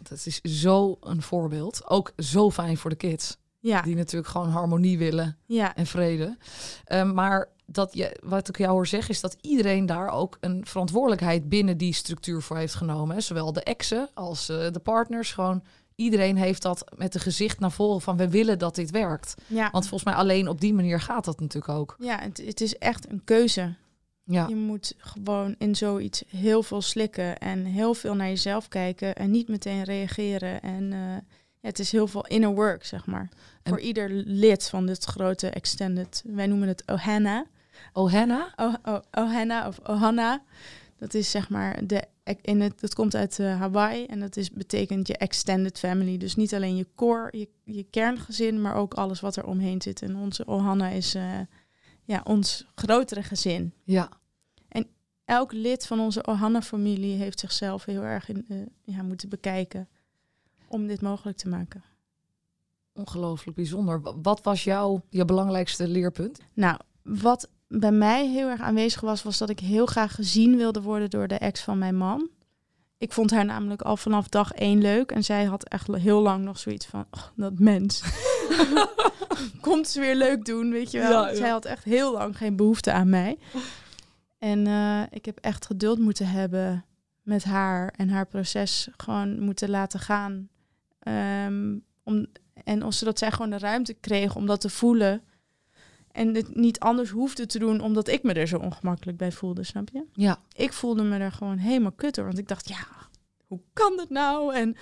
dat 0.03 0.25
is 0.25 0.41
zo 0.41 0.97
een 1.01 1.21
voorbeeld. 1.21 1.89
Ook 1.89 2.13
zo 2.17 2.51
fijn 2.51 2.77
voor 2.77 2.89
de 2.89 2.95
kids, 2.95 3.37
Ja, 3.59 3.81
die 3.81 3.95
natuurlijk 3.95 4.31
gewoon 4.31 4.49
harmonie 4.49 4.97
willen 4.97 5.37
ja, 5.45 5.75
en 5.75 5.85
vrede. 5.85 6.37
Ehm, 6.85 7.13
maar 7.13 7.49
dat 7.65 7.93
je, 7.93 8.19
wat 8.23 8.49
ik 8.49 8.57
jou 8.57 8.71
hoor 8.71 8.87
zeggen, 8.87 9.09
is 9.09 9.21
dat 9.21 9.37
iedereen 9.41 9.85
daar 9.85 10.09
ook 10.09 10.37
een 10.39 10.65
verantwoordelijkheid 10.65 11.49
binnen 11.49 11.77
die 11.77 11.93
structuur 11.93 12.41
voor 12.41 12.57
heeft 12.57 12.75
genomen. 12.75 13.15
Hè? 13.15 13.21
Zowel 13.21 13.53
de 13.53 13.63
exen 13.63 14.09
als 14.13 14.49
eh, 14.49 14.71
de 14.71 14.79
partners. 14.79 15.33
Gewoon 15.33 15.63
iedereen 15.97 16.37
heeft 16.37 16.61
dat 16.61 16.91
met 16.95 17.15
een 17.15 17.21
gezicht 17.21 17.59
naar 17.59 17.71
voren 17.71 18.01
van 18.01 18.17
we 18.17 18.29
willen 18.29 18.59
dat 18.59 18.75
dit 18.75 18.91
werkt. 18.91 19.33
ja. 19.47 19.69
Want 19.71 19.87
volgens 19.87 20.03
mij 20.03 20.13
alleen 20.19 20.47
op 20.47 20.61
die 20.61 20.73
manier 20.73 20.99
gaat 21.01 21.25
dat 21.25 21.39
natuurlijk 21.39 21.73
ook. 21.73 21.95
Ja, 21.99 22.19
het, 22.19 22.41
het 22.45 22.61
is 22.61 22.77
echt 22.77 23.09
een 23.09 23.21
keuze. 23.23 23.73
Ja, 24.23 24.45
Je 24.47 24.55
moet 24.55 24.93
gewoon 24.97 25.55
in 25.57 25.75
zoiets 25.75 26.23
heel 26.27 26.63
veel 26.63 26.81
slikken 26.81 27.37
en 27.37 27.65
heel 27.65 27.93
veel 27.93 28.15
naar 28.15 28.27
jezelf 28.27 28.67
kijken 28.67 29.15
en 29.15 29.31
niet 29.31 29.47
meteen 29.47 29.83
reageren. 29.83 30.61
En 30.61 30.93
eh, 30.93 30.99
het 31.61 31.79
is 31.79 31.91
heel 31.91 32.07
veel 32.07 32.25
inner 32.27 32.53
work, 32.53 32.85
zeg 32.85 33.05
maar. 33.05 33.29
En- 33.63 33.71
Voor 33.73 33.79
ieder 33.81 34.09
lid 34.25 34.69
van 34.69 34.85
dit 34.85 35.03
grote 35.03 35.49
extended, 35.49 36.23
wij 36.25 36.47
noemen 36.47 36.67
het 36.67 36.83
Ohana. 36.91 37.45
Oh, 37.93 38.11
Henna? 38.11 38.53
Oh, 38.55 38.73
oh, 38.83 38.99
Ohana 39.11 39.67
of 39.67 39.79
Ohana. 39.89 40.41
Dat 40.97 41.13
is 41.13 41.31
zeg 41.31 41.49
maar 41.49 41.87
de 41.87 42.03
in 42.41 42.61
het 42.61 42.79
dat 42.79 42.93
komt 42.95 43.15
uit 43.15 43.39
eh, 43.39 43.59
Hawaii 43.59 44.05
en 44.05 44.19
dat 44.19 44.37
is 44.37 44.51
betekent 44.51 45.07
je 45.07 45.17
extended 45.17 45.79
family. 45.79 46.17
Dus 46.17 46.35
niet 46.35 46.53
alleen 46.53 46.75
je 46.75 46.87
core, 46.95 47.37
je, 47.37 47.49
je 47.63 47.83
kerngezin, 47.83 48.61
maar 48.61 48.75
ook 48.75 48.93
alles 48.93 49.19
wat 49.19 49.35
er 49.35 49.45
omheen 49.45 49.81
zit. 49.81 50.01
En 50.01 50.15
onze 50.15 50.45
Ohana 50.47 50.89
is 50.89 51.15
eh, 51.15 51.39
ja, 52.03 52.21
ons 52.23 52.65
grotere 52.75 53.23
gezin. 53.23 53.73
Ja, 53.83 54.09
Elk 55.25 55.51
lid 55.51 55.87
van 55.87 55.99
onze 55.99 56.25
Ohana-familie 56.25 57.15
heeft 57.17 57.39
zichzelf 57.39 57.85
heel 57.85 58.01
erg 58.01 58.29
in, 58.29 58.45
eh, 58.49 58.57
ja, 58.95 59.01
moeten 59.03 59.29
bekijken 59.29 59.87
om 60.67 60.87
dit 60.87 61.01
mogelijk 61.01 61.37
te 61.37 61.49
maken. 61.49 61.83
ongelooflijk 62.93 63.55
bijzonder. 63.57 64.01
Wa- 64.01 64.19
Wat 64.21 64.41
was 64.43 64.63
jouw 64.63 65.01
je 65.09 65.25
belangrijkste 65.25 65.87
leerpunt? 65.87 66.39
Nou, 66.53 66.79
wat 67.03 67.49
bij 67.67 67.91
mij 67.91 68.27
heel 68.27 68.47
erg 68.47 68.61
aanwezig 68.61 69.01
was, 69.01 69.23
was 69.23 69.37
dat 69.37 69.49
ik 69.49 69.59
heel 69.59 69.85
graag 69.85 70.15
gezien 70.15 70.57
wilde 70.57 70.81
worden 70.81 71.09
door 71.09 71.27
de 71.27 71.37
ex 71.37 71.61
van 71.61 71.77
mijn 71.77 71.95
man. 71.95 72.29
Ik 72.97 73.13
vond 73.13 73.31
haar 73.31 73.45
namelijk 73.45 73.81
al 73.81 73.97
vanaf 73.97 74.27
dag 74.27 74.51
één 74.51 74.81
leuk. 74.81 75.11
En 75.11 75.23
zij 75.23 75.43
had 75.43 75.63
echt 75.63 75.87
heel 75.95 76.21
lang 76.21 76.43
nog 76.43 76.59
zoiets 76.59 76.85
van, 76.85 77.05
"Oh, 77.11 77.23
dat 77.35 77.59
mens. 77.59 78.01
Komt 79.61 79.87
ze 79.87 79.99
weer 79.99 80.15
leuk 80.15 80.45
doen, 80.45 80.71
weet 80.71 80.91
je 80.91 80.99
wel. 80.99 81.23
Ja, 81.23 81.29
ja. 81.29 81.35
Zij 81.35 81.49
had 81.49 81.65
echt 81.65 81.83
heel 81.83 82.13
lang 82.13 82.37
geen 82.37 82.55
behoefte 82.55 82.91
aan 82.91 83.09
mij. 83.09 83.37
En 84.37 84.67
eh, 84.67 85.01
ik 85.09 85.25
heb 85.25 85.37
echt 85.41 85.65
geduld 85.65 85.99
moeten 85.99 86.27
hebben 86.27 86.85
met 87.21 87.43
haar 87.43 87.93
en 87.95 88.09
haar 88.09 88.27
proces 88.27 88.87
gewoon 88.97 89.39
moeten 89.39 89.69
laten 89.69 89.99
gaan. 89.99 90.49
Ehm, 90.99 91.77
om, 92.03 92.25
en 92.63 92.93
zodat 92.93 93.19
zij 93.19 93.31
gewoon 93.31 93.49
de 93.49 93.57
ruimte 93.57 93.93
kreeg 93.93 94.35
om 94.35 94.45
dat 94.45 94.61
te 94.61 94.69
voelen. 94.69 95.21
En 96.17 96.35
het 96.35 96.55
niet 96.55 96.79
anders 96.79 97.09
hoefde 97.09 97.45
te 97.45 97.59
doen 97.59 97.81
omdat 97.81 98.07
ik 98.07 98.23
me 98.23 98.33
er 98.33 98.47
zo 98.47 98.57
ongemakkelijk 98.57 99.17
bij 99.17 99.31
voelde, 99.31 99.63
snap 99.63 99.89
je? 99.93 100.03
Ja, 100.13 100.41
Ik 100.53 100.73
voelde 100.73 101.03
me 101.03 101.17
er 101.17 101.31
gewoon 101.31 101.57
helemaal 101.57 101.91
kut 101.91 102.15
door. 102.15 102.25
Want 102.25 102.37
ik 102.37 102.47
dacht, 102.47 102.69
ja, 102.69 102.87
hoe 103.47 103.59
kan 103.73 103.97
dat 103.97 104.09
nou? 104.09 104.55
En 104.55 104.75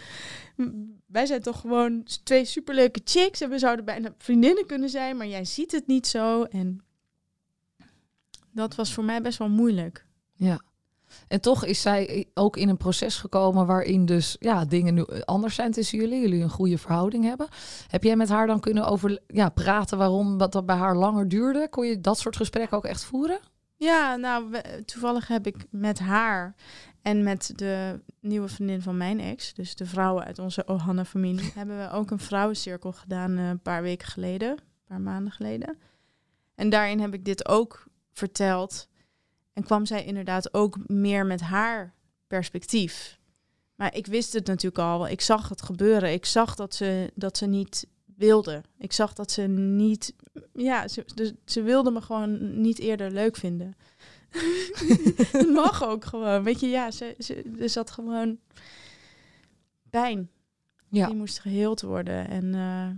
wij 1.05 1.25
zijn 1.25 1.41
toch 1.41 1.59
gewoon 1.59 2.03
twee 2.23 2.45
superleuke 2.45 3.01
chicks. 3.03 3.41
En 3.41 3.49
we 3.49 3.59
zouden 3.59 3.85
bijna 3.85 4.13
vriendinnen 4.17 4.65
kunnen 4.65 4.89
zijn. 4.89 5.17
Maar 5.17 5.27
jij 5.27 5.45
ziet 5.45 5.71
het 5.71 5.87
niet 5.87 6.07
zo. 6.07 6.43
En 6.43 6.83
dat 8.51 8.75
was 8.75 8.93
voor 8.93 9.03
mij 9.03 9.21
best 9.21 9.37
wel 9.37 9.49
moeilijk. 9.49 10.05
ja. 10.33 10.61
En 11.27 11.41
toch 11.41 11.65
is 11.65 11.81
zij 11.81 12.25
ook 12.33 12.57
in 12.57 12.69
een 12.69 12.77
proces 12.77 13.17
gekomen 13.17 13.65
waarin 13.65 14.05
dus 14.05 14.35
ja, 14.39 14.65
dingen 14.65 14.93
nu 14.93 15.05
anders 15.25 15.55
zijn 15.55 15.71
tussen 15.71 15.99
jullie. 15.99 16.21
Jullie 16.21 16.43
een 16.43 16.49
goede 16.49 16.77
verhouding 16.77 17.23
hebben. 17.23 17.47
Heb 17.87 18.03
jij 18.03 18.15
met 18.15 18.29
haar 18.29 18.47
dan 18.47 18.59
kunnen 18.59 18.87
over 18.87 19.19
ja, 19.27 19.49
praten 19.49 19.97
waarom 19.97 20.37
wat 20.37 20.51
dat 20.51 20.65
bij 20.65 20.75
haar 20.75 20.95
langer 20.95 21.27
duurde? 21.27 21.67
Kon 21.69 21.85
je 21.85 22.01
dat 22.01 22.19
soort 22.19 22.35
gesprekken 22.35 22.77
ook 22.77 22.85
echt 22.85 23.03
voeren? 23.03 23.39
Ja, 23.77 24.15
nou, 24.15 24.61
toevallig 24.85 25.27
heb 25.27 25.47
ik 25.47 25.55
met 25.69 25.99
haar 25.99 26.55
en 27.01 27.23
met 27.23 27.51
de 27.55 28.01
nieuwe 28.19 28.47
vriendin 28.47 28.81
van 28.81 28.97
mijn 28.97 29.19
ex, 29.19 29.53
dus 29.53 29.75
de 29.75 29.85
vrouwen 29.85 30.23
uit 30.23 30.39
onze 30.39 30.67
Ohana-familie, 30.67 31.51
hebben 31.55 31.77
we 31.77 31.91
ook 31.91 32.11
een 32.11 32.19
vrouwencirkel 32.19 32.91
gedaan 32.91 33.37
eh, 33.37 33.49
een 33.49 33.61
paar 33.61 33.81
weken 33.81 34.07
geleden, 34.07 34.49
een 34.49 34.57
paar 34.87 35.01
maanden 35.01 35.31
geleden. 35.31 35.77
En 36.55 36.69
daarin 36.69 36.99
heb 36.99 37.13
ik 37.13 37.25
dit 37.25 37.47
ook 37.47 37.87
verteld. 38.11 38.87
En 39.55 39.63
kwam 39.63 39.85
zij 39.85 40.05
inderdaad 40.05 40.53
ook 40.53 40.77
meer 40.87 41.25
met 41.25 41.41
haar 41.41 41.93
perspectief. 42.27 43.19
Maar 43.75 43.95
ik 43.95 44.05
wist 44.05 44.33
het 44.33 44.47
natuurlijk 44.47 44.83
al. 44.83 45.07
Ik 45.07 45.21
zag 45.21 45.49
het 45.49 45.61
gebeuren. 45.61 46.13
Ik 46.13 46.25
zag 46.25 46.55
dat 46.55 46.75
ze, 46.75 47.11
dat 47.15 47.37
ze 47.37 47.45
niet 47.45 47.87
wilde. 48.05 48.61
Ik 48.77 48.91
zag 48.91 49.13
dat 49.13 49.31
ze 49.31 49.41
niet. 49.41 50.13
Ja, 50.53 50.87
ze, 50.87 51.05
dus, 51.15 51.33
ze 51.45 51.61
wilde 51.61 51.91
me 51.91 52.01
gewoon 52.01 52.61
niet 52.61 52.79
eerder 52.79 53.11
leuk 53.11 53.35
vinden. 53.35 53.75
Het 55.31 55.49
mag 55.49 55.83
ook 55.83 56.05
gewoon. 56.05 56.43
Weet 56.43 56.59
je, 56.59 56.67
ja, 56.67 56.91
ze, 56.91 57.15
ze, 57.19 57.55
er 57.59 57.69
zat 57.69 57.91
gewoon 57.91 58.39
pijn. 59.89 60.29
Ja. 60.89 61.07
Die 61.07 61.15
moest 61.15 61.39
geheeld 61.39 61.81
worden. 61.81 62.27
En 62.27 62.53
eh, 62.53 62.89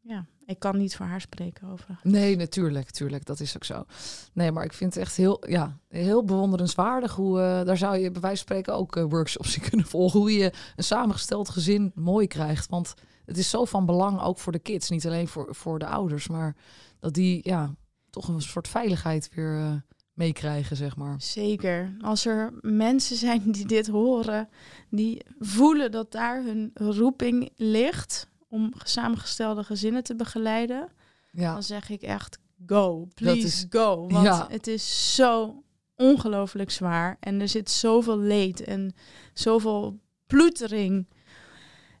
ja, 0.00 0.26
ik 0.46 0.58
kan 0.58 0.76
niet 0.76 0.96
voor 0.96 1.06
haar 1.06 1.20
spreken 1.20 1.68
over. 1.68 1.98
Nee, 2.02 2.36
natuurlijk, 2.36 2.84
natuurlijk. 2.86 3.24
Dat 3.24 3.40
is 3.40 3.56
ook 3.56 3.64
zo. 3.64 3.84
Nee, 4.32 4.52
maar 4.52 4.64
ik 4.64 4.72
vind 4.72 4.94
het 4.94 5.02
echt 5.02 5.16
heel, 5.16 5.48
ja, 5.48 5.78
heel 5.88 6.24
bewonderenswaardig 6.24 7.14
hoe 7.14 7.40
eh, 7.40 7.64
daar 7.64 7.76
zou 7.76 7.96
je 7.96 8.10
bij 8.10 8.20
wijze 8.20 8.36
van 8.36 8.46
spreken 8.46 8.74
ook 8.74 8.96
eh, 8.96 9.04
workshops 9.08 9.56
in 9.56 9.62
kunnen 9.68 9.86
volgen. 9.86 10.20
Hoe 10.20 10.32
je 10.32 10.52
een 10.76 10.84
samengesteld 10.84 11.48
gezin 11.48 11.92
mooi 11.94 12.26
krijgt. 12.26 12.68
Want 12.68 12.94
het 13.24 13.38
is 13.38 13.50
zo 13.50 13.64
van 13.64 13.86
belang 13.86 14.20
ook 14.20 14.38
voor 14.38 14.52
de 14.52 14.58
kids, 14.58 14.90
niet 14.90 15.06
alleen 15.06 15.28
voor, 15.28 15.54
voor 15.54 15.78
de 15.78 15.86
ouders, 15.86 16.28
maar 16.28 16.56
dat 17.00 17.14
die 17.14 17.40
ja 17.42 17.74
toch 18.10 18.28
een 18.28 18.42
soort 18.42 18.68
veiligheid 18.68 19.28
weer 19.34 19.58
eh, 19.58 19.72
meekrijgen, 20.12 20.76
zeg 20.76 20.96
maar. 20.96 21.14
Zeker. 21.18 21.96
Als 22.00 22.26
er 22.26 22.52
mensen 22.60 23.16
zijn 23.16 23.50
die 23.50 23.66
dit 23.66 23.86
horen, 23.86 24.48
die 24.90 25.24
voelen 25.38 25.90
dat 25.90 26.12
daar 26.12 26.42
hun 26.42 26.70
roeping 26.74 27.50
ligt 27.56 28.28
om 28.48 28.72
samengestelde 28.84 29.64
gezinnen 29.64 30.02
te 30.02 30.16
begeleiden, 30.16 30.88
Ja, 31.30 31.52
dan 31.52 31.62
zeg 31.62 31.90
ik 31.90 32.02
echt 32.02 32.38
go, 32.66 33.08
please 33.14 33.46
is- 33.46 33.66
go. 33.70 34.08
Want 34.08 34.24
ja. 34.26 34.46
het 34.50 34.66
is 34.66 35.14
zo 35.14 35.62
ongelooflijk 35.96 36.70
zwaar 36.70 37.16
en 37.20 37.40
er 37.40 37.48
zit 37.48 37.70
zoveel 37.70 38.18
leed 38.18 38.60
en 38.60 38.94
zoveel 39.34 40.00
ploetering. 40.26 41.08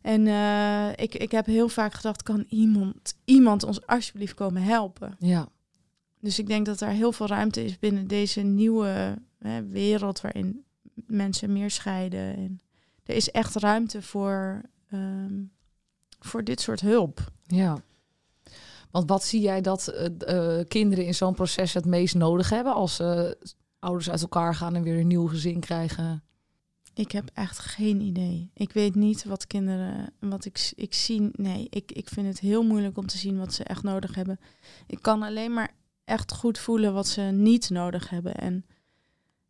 En 0.02 0.26
uh, 0.26 0.90
ik, 0.90 1.14
ik 1.14 1.30
heb 1.30 1.46
heel 1.46 1.68
vaak 1.68 1.92
gedacht, 1.94 2.22
kan 2.22 2.44
iemand, 2.48 3.14
iemand 3.24 3.62
ons 3.62 3.86
alsjeblieft 3.86 4.34
komen 4.34 4.62
helpen? 4.62 5.16
Ja. 5.18 5.48
Dus 6.20 6.38
ik 6.38 6.46
denk 6.46 6.66
dat 6.66 6.80
er 6.80 6.88
heel 6.88 7.12
veel 7.12 7.26
ruimte 7.26 7.64
is 7.64 7.78
binnen 7.78 8.06
deze 8.06 8.40
nieuwe 8.40 9.18
hè, 9.38 9.66
wereld 9.66 10.20
waarin 10.20 10.64
mensen 11.06 11.52
meer 11.52 11.70
scheiden. 11.70 12.36
En 12.36 12.60
er 13.04 13.14
is 13.14 13.30
echt 13.30 13.54
ruimte 13.54 14.02
voor, 14.02 14.62
um, 14.92 15.50
voor 16.26 16.44
dit 16.44 16.60
soort 16.60 16.80
hulp. 16.80 17.32
Ja. 17.42 17.82
Want 18.90 19.08
wat 19.08 19.24
zie 19.24 19.40
jij 19.40 19.60
dat 19.60 19.94
uh, 20.28 20.60
kinderen 20.68 21.06
in 21.06 21.14
zo'n 21.14 21.34
proces 21.34 21.74
het 21.74 21.84
meest 21.84 22.14
nodig 22.14 22.50
hebben 22.50 22.74
als 22.74 23.00
uh, 23.00 23.30
ouders 23.78 24.10
uit 24.10 24.20
elkaar 24.20 24.54
gaan 24.54 24.74
en 24.74 24.82
weer 24.82 24.98
een 25.00 25.06
nieuw 25.06 25.26
gezin 25.26 25.60
krijgen? 25.60 26.22
Ik 26.94 27.12
heb 27.12 27.30
echt 27.34 27.58
geen 27.58 28.00
idee. 28.00 28.50
Ik 28.54 28.72
weet 28.72 28.94
niet 28.94 29.24
wat 29.24 29.46
kinderen, 29.46 30.12
wat 30.20 30.44
ik, 30.44 30.72
ik 30.76 30.94
zie. 30.94 31.28
Nee, 31.32 31.66
ik, 31.70 31.92
ik 31.92 32.08
vind 32.08 32.26
het 32.26 32.40
heel 32.40 32.62
moeilijk 32.62 32.98
om 32.98 33.06
te 33.06 33.18
zien 33.18 33.38
wat 33.38 33.54
ze 33.54 33.64
echt 33.64 33.82
nodig 33.82 34.14
hebben. 34.14 34.40
Ik 34.86 34.98
kan 35.02 35.22
alleen 35.22 35.52
maar 35.52 35.74
echt 36.04 36.32
goed 36.32 36.58
voelen 36.58 36.94
wat 36.94 37.06
ze 37.06 37.20
niet 37.22 37.70
nodig 37.70 38.10
hebben. 38.10 38.34
En 38.34 38.66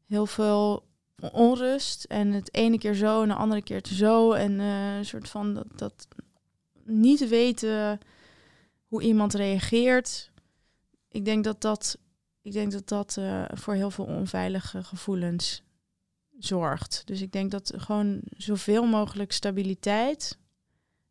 heel 0.06 0.26
veel 0.26 0.86
onrust. 1.32 2.04
En 2.04 2.32
het 2.32 2.54
ene 2.54 2.78
keer 2.78 2.94
zo 2.94 3.22
en 3.22 3.28
de 3.28 3.34
andere 3.34 3.62
keer 3.62 3.86
zo. 3.86 4.32
En 4.32 4.52
uh, 4.52 4.96
een 4.96 5.04
soort 5.04 5.28
van 5.28 5.54
dat, 5.54 5.66
dat 5.76 6.08
niet 6.86 7.28
weten 7.28 7.98
hoe 8.86 9.02
iemand 9.02 9.34
reageert. 9.34 10.30
Ik 11.08 11.24
denk 11.24 11.44
dat 11.44 11.60
dat, 11.60 11.98
ik 12.42 12.52
denk 12.52 12.72
dat, 12.72 12.88
dat 12.88 13.16
uh, 13.18 13.44
voor 13.54 13.74
heel 13.74 13.90
veel 13.90 14.04
onveilige 14.04 14.84
gevoelens 14.84 15.62
zorgt. 16.38 17.02
Dus 17.04 17.20
ik 17.20 17.32
denk 17.32 17.50
dat 17.50 17.72
gewoon 17.76 18.20
zoveel 18.36 18.86
mogelijk 18.86 19.32
stabiliteit 19.32 20.38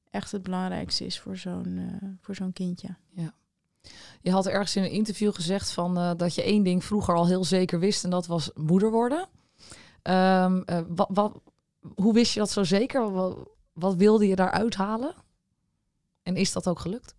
echt 0.09 0.31
het 0.31 0.43
belangrijkste 0.43 1.05
is 1.05 1.19
voor 1.19 1.37
zo'n 1.37 1.77
uh, 1.77 2.09
voor 2.21 2.35
zo'n 2.35 2.53
kindje. 2.53 2.95
Ja. 3.09 3.33
Je 4.21 4.31
had 4.31 4.47
ergens 4.47 4.75
in 4.75 4.83
een 4.83 4.91
interview 4.91 5.33
gezegd 5.33 5.71
van 5.71 5.97
uh, 5.97 6.11
dat 6.17 6.35
je 6.35 6.43
één 6.43 6.63
ding 6.63 6.83
vroeger 6.83 7.15
al 7.15 7.27
heel 7.27 7.43
zeker 7.43 7.79
wist 7.79 8.03
en 8.03 8.09
dat 8.09 8.27
was 8.27 8.51
moeder 8.53 8.91
worden. 8.91 9.27
Um, 10.03 10.63
uh, 10.65 10.81
wat, 10.87 11.09
wat, 11.11 11.41
hoe 11.95 12.13
wist 12.13 12.33
je 12.33 12.39
dat 12.39 12.51
zo 12.51 12.63
zeker? 12.63 13.11
Wat, 13.11 13.49
wat 13.73 13.95
wilde 13.95 14.27
je 14.27 14.35
daaruit 14.35 14.75
halen? 14.75 15.15
En 16.25 16.35
is 16.35 16.51
dat 16.51 16.67
ook 16.67 16.79
gelukt? 16.79 17.15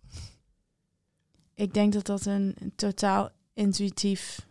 Ik 1.53 1.73
denk 1.73 1.93
dat 1.93 2.05
dat 2.05 2.25
een, 2.25 2.55
een 2.59 2.75
totaal 2.75 3.29
intuïtief 3.53 4.47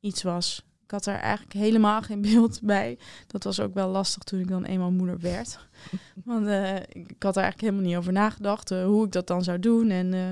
iets 0.00 0.22
was. 0.22 0.64
Ik 0.84 0.90
had 0.90 1.06
er 1.06 1.14
eigenlijk 1.14 1.52
helemaal 1.52 2.02
geen 2.02 2.20
beeld 2.32 2.60
bij. 2.62 2.98
Dat 3.26 3.44
was 3.44 3.60
ook 3.60 3.74
wel 3.74 3.88
lastig 3.88 4.22
toen 4.22 4.40
ik 4.40 4.48
dan 4.48 4.64
eenmaal 4.64 4.90
moeder 4.90 5.18
werd. 5.18 5.58
Want 6.24 6.46
uh, 6.46 6.76
ik 6.76 7.22
had 7.22 7.36
er 7.36 7.42
eigenlijk 7.42 7.60
helemaal 7.60 7.82
niet 7.82 7.96
over 7.96 8.12
nagedacht 8.12 8.70
uh, 8.70 8.84
hoe 8.84 9.04
ik 9.04 9.12
dat 9.12 9.26
dan 9.26 9.42
zou 9.42 9.58
doen. 9.58 9.90
En 9.90 10.12
uh, 10.12 10.30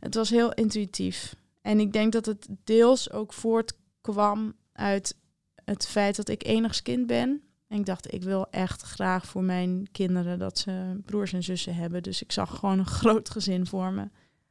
het 0.00 0.14
was 0.14 0.30
heel 0.30 0.52
intuïtief. 0.52 1.36
En 1.60 1.80
ik 1.80 1.92
denk 1.92 2.12
dat 2.12 2.26
het 2.26 2.46
deels 2.64 3.10
ook 3.10 3.32
voortkwam 3.32 4.56
uit 4.72 5.16
het 5.64 5.86
feit 5.86 6.16
dat 6.16 6.28
ik 6.28 6.44
enigskind 6.46 7.06
ben. 7.06 7.42
En 7.70 7.78
ik 7.78 7.86
dacht, 7.86 8.12
ik 8.12 8.22
wil 8.22 8.46
echt 8.50 8.82
graag 8.82 9.26
voor 9.26 9.42
mijn 9.42 9.88
kinderen 9.92 10.38
dat 10.38 10.58
ze 10.58 11.00
broers 11.04 11.32
en 11.32 11.42
zussen 11.42 11.74
hebben. 11.74 12.02
Dus 12.02 12.22
ik 12.22 12.32
zag 12.32 12.58
gewoon 12.58 12.78
een 12.78 12.86
groot 13.00 13.30
gezin 13.30 13.66
voor 13.66 13.92
me. 13.92 14.08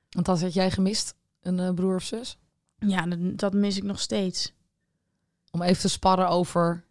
Want 0.10 0.26
dat 0.26 0.42
had 0.42 0.54
jij 0.54 0.72
gemist, 0.72 1.16
een 1.42 1.58
uh, 1.58 1.74
broer 1.74 1.96
of 1.96 2.04
zus? 2.04 2.38
Ja, 2.78 3.06
dat, 3.06 3.38
dat, 3.38 3.54
mis 3.54 3.78
ik 3.78 3.84
nog 3.84 4.00
steeds. 4.00 4.54
Om 5.52 5.62
even 5.62 5.82
te 5.82 5.90
sparren 5.90 6.30
over 6.30 6.84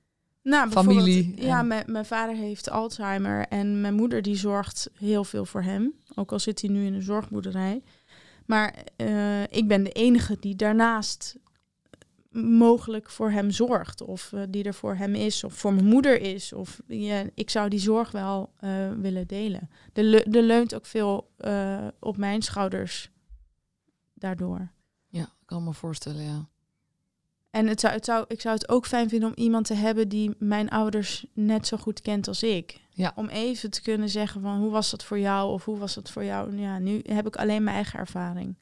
nou, 0.43 0.71
familie. 0.71 1.43
Ja, 1.43 1.63
mijn 1.63 2.05
vader 2.05 2.37
heeft 2.37 2.71
Alzheimer 2.71 3.47
en 3.47 3.81
mijn 3.81 3.95
moeder 3.95 4.23
die 4.23 4.37
zorgt 4.37 4.91
heel 4.95 5.25
veel 5.25 5.45
voor 5.45 5.63
hem. 5.63 5.95
Ook 6.15 6.33
al 6.33 6.39
zit 6.39 6.61
hij 6.61 6.71
nu 6.71 6.87
in 6.87 6.95
een 6.95 7.03
zorgboerderij. 7.03 7.83
Maar 8.47 8.75
uh, 8.97 9.43
ik 9.43 9.69
ben 9.69 9.85
de 9.85 9.93
enige 9.93 10.37
die 10.41 10.57
daarnaast 10.57 11.37
mogelijk 12.39 13.11
voor 13.11 13.31
hem 13.31 13.51
zorgt. 13.51 14.03
Of 14.03 14.33
uh, 14.33 14.43
die 14.49 14.65
er 14.65 14.75
voor 14.75 14.95
hem 14.95 15.15
is, 15.15 15.45
of 15.45 15.55
voor 15.55 15.73
mijn 15.73 15.87
moeder 15.87 16.21
is. 16.21 16.53
Of 16.53 16.81
ja, 16.87 17.25
ik 17.35 17.51
zou 17.51 17.69
die 17.69 17.79
zorg 17.79 18.11
wel 18.11 18.53
uh, 18.61 18.93
willen 18.93 19.27
delen. 19.27 19.71
Er, 19.93 20.05
le 20.05 20.23
er 20.23 20.43
leunt 20.43 20.75
ook 20.75 20.87
veel 20.87 21.31
uh, 21.39 21.87
op 22.01 22.17
mijn 22.17 22.43
schouders 22.43 23.11
daardoor. 24.15 24.71
Ja, 25.09 25.23
ik 25.23 25.47
kan 25.47 25.65
me 25.65 25.73
voorstellen, 25.73 26.23
ja. 26.23 26.49
En 27.51 27.67
het 27.67 27.81
zou, 27.81 27.95
het 27.95 28.05
zou, 28.05 28.25
ik 28.29 28.41
zou 28.41 28.55
het 28.55 28.69
ook 28.69 28.87
fijn 28.87 29.09
vinden 29.09 29.29
om 29.29 29.35
iemand 29.35 29.67
te 29.67 29.75
hebben 29.75 30.09
die 30.09 30.35
mijn 30.39 30.69
ouders 30.69 31.27
net 31.33 31.67
zo 31.67 31.77
goed 31.77 32.01
kent 32.01 32.29
als 32.29 32.43
ik. 32.43 32.81
Ja. 32.91 33.13
Om 33.15 33.29
even 33.29 33.71
te 33.71 33.83
kunnen 33.83 34.09
zeggen 34.09 34.41
van 34.41 34.59
hoe 34.59 34.71
was 34.71 34.91
dat 34.91 35.05
voor 35.05 35.19
jou 35.19 35.53
of 35.53 35.65
hoe 35.65 35.79
was 35.79 35.95
dat 35.95 36.11
voor 36.11 36.25
jou. 36.25 36.57
Ja, 36.57 36.79
nu 36.79 37.01
heb 37.03 37.27
ik 37.27 37.37
alleen 37.37 37.63
mijn 37.63 37.77
eigen 37.77 37.99
ervaring. 37.99 38.55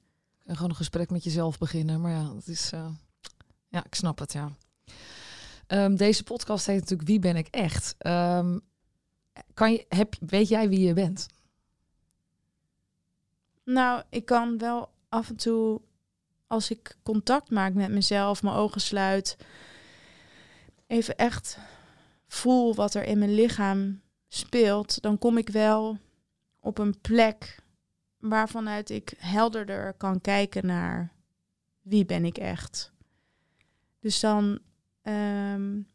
En 0.45 0.55
gewoon 0.55 0.71
een 0.71 0.77
gesprek 0.77 1.11
met 1.11 1.25
jezelf 1.25 1.59
beginnen. 1.59 2.01
Maar 2.01 2.13
ja, 2.13 2.33
dat 2.33 2.47
is. 2.47 2.73
Ja, 3.77 3.85
ik 3.85 3.95
snap 3.95 4.19
het, 4.19 4.33
ja. 4.33 4.51
Um, 5.69 5.97
deze 5.97 6.23
podcast 6.23 6.67
heet 6.67 6.81
natuurlijk 6.81 7.09
Wie 7.09 7.19
ben 7.19 7.37
ik 7.37 7.49
echt? 7.49 7.95
Um, 8.07 8.61
kan 9.55 9.73
je, 9.73 9.85
heb, 9.89 10.15
weet 10.21 10.49
jij 10.49 10.69
wie 10.69 10.81
je 10.81 10.93
bent? 10.93 11.27
Nou, 13.65 14.03
ik 14.11 14.25
kan 14.25 14.59
wel 14.59 14.91
af 15.09 15.29
en 15.29 15.37
toe, 15.37 15.81
als 16.47 16.71
ik 16.71 16.97
contact 17.03 17.51
maak 17.51 17.75
met 17.75 17.91
mezelf, 17.91 18.43
mijn 18.43 18.57
ogen 18.57 18.81
sluit, 18.81 19.37
even 20.87 21.17
echt 21.17 21.59
voel 22.27 22.75
wat 22.75 22.95
er 22.95 23.05
in 23.05 23.19
mijn 23.19 23.35
lichaam 23.35 24.01
speelt, 24.29 25.03
dan 25.03 25.19
kom 25.19 25.39
ik 25.39 25.49
wel 25.49 25.99
op 26.61 26.79
een 26.79 27.01
plek 27.01 27.63
waarvanuit 28.19 28.91
ik 28.91 29.15
helderder 29.19 29.93
kan 29.93 30.21
kijken 30.21 30.67
naar 30.67 31.13
wie 31.81 32.05
ben 32.05 32.25
ik 32.25 32.39
echt. 32.39 32.95
Dus 34.07 34.21
dan, 34.21 34.59
um, 35.03 35.87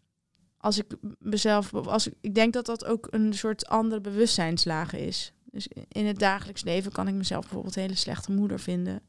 als 0.58 0.78
ik 0.78 0.86
mezelf, 1.20 1.74
als 1.74 2.08
ik, 2.08 2.14
ik 2.22 2.36
denk 2.36 2.54
dat 2.54 2.66
dat 2.66 2.86
ook 2.86 3.08
een 3.10 3.34
soort 3.34 3.68
andere 3.68 4.02
bewustzijnslagen 4.02 5.00
is. 5.00 5.34
Dus 5.52 5.68
in 5.88 6.06
het 6.06 6.20
dagelijks 6.20 6.64
leven 6.64 6.92
kan 6.92 7.08
ik 7.08 7.14
mezelf 7.14 7.42
bijvoorbeeld 7.42 7.76
een 7.76 7.82
hele 7.82 7.96
slechte 7.96 8.32
moeder 8.32 8.60
vinden. 8.60 9.02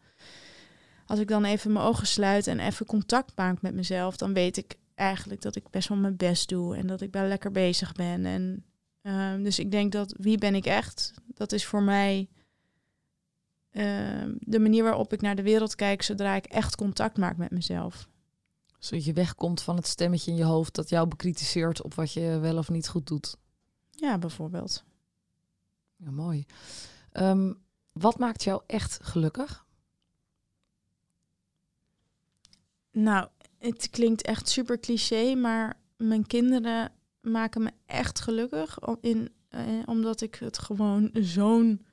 Als 1.07 1.19
ik 1.19 1.29
dan 1.29 1.45
even 1.45 1.73
mijn 1.73 1.85
ogen 1.85 2.07
sluit 2.07 2.47
en 2.47 2.59
even 2.59 2.87
contact 2.87 3.33
maak 3.37 3.63
met 3.63 3.75
mezelf, 3.75 4.17
dan 4.17 4.33
weet 4.33 4.57
ik 4.57 4.75
eigenlijk 4.95 5.41
dat 5.41 5.57
ik 5.57 5.71
best 5.71 5.89
wel 5.89 5.99
mijn 5.99 6.17
best 6.17 6.49
doe 6.49 6.77
en 6.77 6.87
dat 6.87 7.01
ik 7.01 7.13
wel 7.13 7.27
lekker 7.27 7.51
bezig 7.51 7.93
ben. 7.93 8.27
En 8.27 8.65
um, 9.03 9.43
dus 9.43 9.59
ik 9.59 9.71
denk 9.71 9.93
dat 9.93 10.15
wie 10.19 10.39
ben 10.39 10.55
ik 10.55 10.67
echt, 10.67 11.13
dat 11.27 11.53
is 11.53 11.65
voor 11.65 11.83
mij 11.83 12.29
uh, 13.73 13.85
de 14.39 14.59
manier 14.59 14.83
waarop 14.83 15.13
ik 15.13 15.21
naar 15.21 15.37
de 15.37 15.43
wereld 15.43 15.75
kijk 15.75 16.03
zodra 16.03 16.35
ik 16.35 16.47
echt 16.47 16.77
contact 16.77 17.19
maak 17.19 17.37
met 17.37 17.51
mezelf 17.51 18.11
zodat 18.85 19.05
je 19.05 19.13
wegkomt 19.13 19.63
van 19.63 19.77
het 19.77 19.87
stemmetje 19.87 20.31
in 20.31 20.37
je 20.37 20.45
hoofd 20.45 20.75
dat 20.75 20.89
jou 20.89 21.09
bekritiseert 21.09 21.83
op 21.83 21.95
wat 21.95 22.13
je 22.13 22.39
wel 22.39 22.57
of 22.57 22.69
niet 22.69 22.89
goed 22.89 23.07
doet. 23.07 23.37
Ja, 23.91 24.19
bijvoorbeeld. 24.19 24.85
Ja, 25.97 26.11
mooi. 26.11 26.47
Um, 27.13 27.63
wat 27.93 28.19
maakt 28.19 28.43
jou 28.43 28.63
echt 28.67 28.99
gelukkig? 29.03 29.67
Nou, 32.91 33.29
het 33.59 33.91
klinkt 33.91 34.23
echt 34.23 34.49
super 34.49 34.81
cliché, 34.81 35.35
maar 35.35 35.81
mijn 35.97 36.27
kinderen 36.27 36.93
maken 37.21 37.63
me 37.63 37.71
echt 37.87 38.21
gelukkig. 38.21 38.79
In, 39.01 39.33
eh, 39.49 39.65
omdat 39.85 40.21
ik 40.21 40.35
het 40.35 40.59
gewoon 40.59 41.11
zo'n 41.13 41.87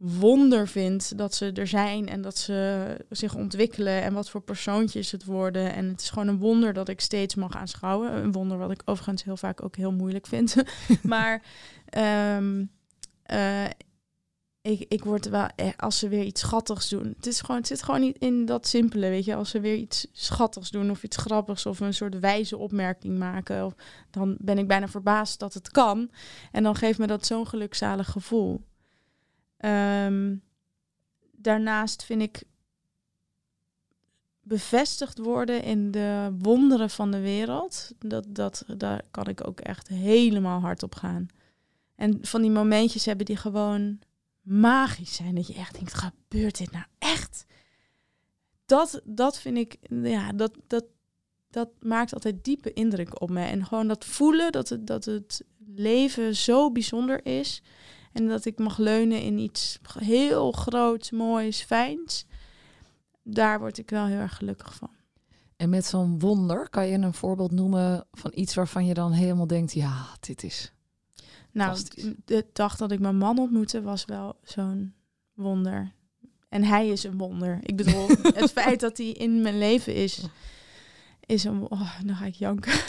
wonder 0.00 0.68
vind 0.68 1.18
dat 1.18 1.34
ze 1.34 1.52
er 1.52 1.66
zijn 1.66 2.08
en 2.08 2.22
dat 2.22 2.38
ze 2.38 2.96
zich 3.10 3.34
ontwikkelen 3.34 4.02
en 4.02 4.12
wat 4.12 4.30
voor 4.30 4.40
persoontjes 4.40 5.10
het 5.10 5.24
worden. 5.24 5.72
En 5.72 5.88
het 5.88 6.00
is 6.00 6.10
gewoon 6.10 6.28
een 6.28 6.38
wonder 6.38 6.72
dat 6.72 6.88
ik 6.88 7.00
steeds 7.00 7.34
mag 7.34 7.56
aanschouwen. 7.56 8.12
Een 8.12 8.32
wonder 8.32 8.58
wat 8.58 8.70
ik 8.70 8.82
overigens 8.84 9.24
heel 9.24 9.36
vaak 9.36 9.62
ook 9.62 9.76
heel 9.76 9.92
moeilijk 9.92 10.26
vind. 10.26 10.54
maar 11.02 11.42
um, 12.36 12.70
uh, 13.32 13.64
ik, 14.62 14.84
ik 14.88 15.04
word 15.04 15.28
wel, 15.28 15.48
eh, 15.56 15.68
als 15.76 15.98
ze 15.98 16.08
weer 16.08 16.24
iets 16.24 16.40
schattigs 16.40 16.88
doen. 16.88 17.14
Het, 17.16 17.26
is 17.26 17.40
gewoon, 17.40 17.56
het 17.56 17.66
zit 17.66 17.82
gewoon 17.82 18.00
niet 18.00 18.18
in 18.18 18.44
dat 18.44 18.66
simpele, 18.66 19.08
weet 19.08 19.24
je. 19.24 19.34
Als 19.34 19.50
ze 19.50 19.60
weer 19.60 19.76
iets 19.76 20.06
schattigs 20.12 20.70
doen 20.70 20.90
of 20.90 21.02
iets 21.02 21.16
grappigs 21.16 21.66
of 21.66 21.80
een 21.80 21.94
soort 21.94 22.18
wijze 22.18 22.56
opmerking 22.56 23.18
maken. 23.18 23.64
Of, 23.64 23.74
dan 24.10 24.36
ben 24.38 24.58
ik 24.58 24.68
bijna 24.68 24.88
verbaasd 24.88 25.38
dat 25.38 25.54
het 25.54 25.70
kan. 25.70 26.10
En 26.52 26.62
dan 26.62 26.74
geeft 26.76 26.98
me 26.98 27.06
dat 27.06 27.26
zo'n 27.26 27.46
gelukzalig 27.46 28.10
gevoel. 28.10 28.68
Um, 29.64 30.42
daarnaast 31.32 32.04
vind 32.04 32.22
ik 32.22 32.42
bevestigd 34.42 35.18
worden 35.18 35.62
in 35.62 35.90
de 35.90 36.36
wonderen 36.38 36.90
van 36.90 37.10
de 37.10 37.20
wereld. 37.20 37.92
Dat, 37.98 38.26
dat, 38.28 38.64
daar 38.76 39.02
kan 39.10 39.26
ik 39.26 39.46
ook 39.46 39.60
echt 39.60 39.88
helemaal 39.88 40.60
hard 40.60 40.82
op 40.82 40.94
gaan. 40.94 41.26
En 41.94 42.18
van 42.22 42.42
die 42.42 42.50
momentjes 42.50 43.04
hebben 43.04 43.26
die 43.26 43.36
gewoon 43.36 43.98
magisch 44.40 45.14
zijn. 45.14 45.34
Dat 45.34 45.46
je 45.46 45.54
echt 45.54 45.74
denkt, 45.74 45.94
gebeurt 45.94 46.58
dit 46.58 46.70
nou 46.70 46.84
echt? 46.98 47.44
Dat, 48.66 49.00
dat 49.04 49.38
vind 49.38 49.56
ik, 49.56 49.76
ja, 50.02 50.32
dat, 50.32 50.58
dat, 50.66 50.84
dat 51.50 51.68
maakt 51.80 52.14
altijd 52.14 52.44
diepe 52.44 52.72
indruk 52.72 53.20
op 53.20 53.30
me. 53.30 53.44
En 53.44 53.66
gewoon 53.66 53.88
dat 53.88 54.04
voelen 54.04 54.52
dat 54.52 54.68
het, 54.68 54.86
dat 54.86 55.04
het 55.04 55.44
leven 55.66 56.36
zo 56.36 56.72
bijzonder 56.72 57.26
is. 57.26 57.62
En 58.12 58.28
dat 58.28 58.44
ik 58.44 58.58
mag 58.58 58.78
leunen 58.78 59.22
in 59.22 59.38
iets 59.38 59.78
heel 59.98 60.52
groots, 60.52 61.10
moois, 61.10 61.62
fijns. 61.62 62.26
Daar 63.22 63.58
word 63.58 63.78
ik 63.78 63.90
wel 63.90 64.06
heel 64.06 64.18
erg 64.18 64.36
gelukkig 64.36 64.74
van. 64.74 64.90
En 65.56 65.70
met 65.70 65.84
zo'n 65.84 66.18
wonder, 66.18 66.68
kan 66.68 66.86
je 66.86 66.98
een 66.98 67.14
voorbeeld 67.14 67.50
noemen 67.50 68.06
van 68.12 68.30
iets 68.34 68.54
waarvan 68.54 68.86
je 68.86 68.94
dan 68.94 69.12
helemaal 69.12 69.46
denkt, 69.46 69.72
ja, 69.72 70.06
dit 70.20 70.42
is. 70.42 70.72
Nou, 71.52 71.78
de 72.24 72.46
dag 72.52 72.76
dat 72.76 72.90
ik 72.90 73.00
mijn 73.00 73.16
man 73.16 73.38
ontmoette 73.38 73.82
was 73.82 74.04
wel 74.04 74.38
zo'n 74.42 74.94
wonder. 75.34 75.92
En 76.48 76.64
hij 76.64 76.88
is 76.88 77.04
een 77.04 77.18
wonder. 77.18 77.58
Ik 77.62 77.76
bedoel, 77.76 78.08
het 78.40 78.52
feit 78.52 78.80
dat 78.80 78.96
hij 78.96 79.06
in 79.06 79.42
mijn 79.42 79.58
leven 79.58 79.94
is, 79.94 80.26
is 81.26 81.44
een... 81.44 81.70
Oh, 81.70 82.00
dan 82.04 82.16
ga 82.16 82.24
ik 82.24 82.34
janken. 82.34 82.72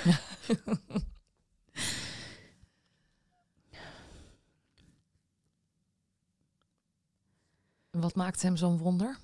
Wat 8.02 8.16
maakt 8.16 8.42
hem 8.42 8.58
zo'n 8.58 8.78
wonder? 8.78 9.18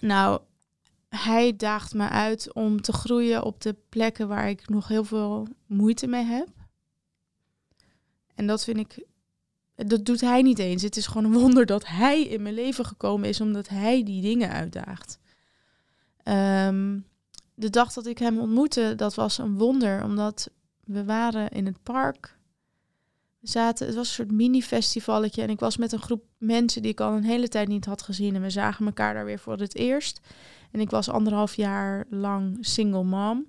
Nou, 0.00 0.40
hij 1.08 1.56
daagt 1.56 1.94
me 1.94 2.08
uit 2.08 2.52
om 2.52 2.80
te 2.80 2.92
groeien 2.92 3.44
op 3.44 3.60
de 3.60 3.76
plekken 3.88 4.28
waar 4.28 4.48
ik 4.48 4.68
nog 4.68 4.88
heel 4.88 5.04
veel 5.04 5.46
moeite 5.66 6.06
mee 6.06 6.24
heb. 6.24 6.48
En 8.34 8.46
dat 8.46 8.64
vind 8.64 8.78
ik, 8.78 9.06
dat 9.74 10.04
doet 10.04 10.20
hij 10.20 10.42
niet 10.42 10.58
eens. 10.58 10.82
Het 10.82 10.96
is 10.96 11.06
gewoon 11.06 11.24
een 11.24 11.40
wonder 11.40 11.66
dat 11.66 11.86
hij 11.86 12.22
in 12.22 12.42
mijn 12.42 12.54
leven 12.54 12.86
gekomen 12.86 13.28
is, 13.28 13.40
omdat 13.40 13.68
hij 13.68 14.02
die 14.02 14.22
dingen 14.22 14.50
uitdaagt. 14.50 15.18
Ehm, 16.22 16.98
de 17.54 17.70
dag 17.70 17.92
dat 17.92 18.06
ik 18.06 18.18
hem 18.18 18.38
ontmoette, 18.38 18.92
dat 18.96 19.14
was 19.14 19.38
een 19.38 19.58
wonder, 19.58 20.04
omdat 20.04 20.50
we 20.84 21.04
waren 21.04 21.48
in 21.48 21.66
het 21.66 21.82
park. 21.82 22.38
Zaten, 23.42 23.86
het 23.86 23.96
was 23.96 24.08
een 24.08 24.14
soort 24.14 24.30
mini-festivalletje 24.32 25.42
en 25.42 25.50
ik 25.50 25.60
was 25.60 25.76
met 25.76 25.92
een 25.92 26.02
groep 26.02 26.24
mensen 26.38 26.82
die 26.82 26.90
ik 26.90 27.00
al 27.00 27.12
een 27.12 27.24
hele 27.24 27.48
tijd 27.48 27.68
niet 27.68 27.84
had 27.84 28.02
gezien. 28.02 28.34
En 28.34 28.42
we 28.42 28.50
zagen 28.50 28.86
elkaar 28.86 29.14
daar 29.14 29.24
weer 29.24 29.38
voor 29.38 29.56
het 29.56 29.74
eerst. 29.74 30.20
En 30.70 30.80
ik 30.80 30.90
was 30.90 31.08
anderhalf 31.08 31.54
jaar 31.54 32.04
lang 32.10 32.58
single 32.60 33.04
mom. 33.04 33.46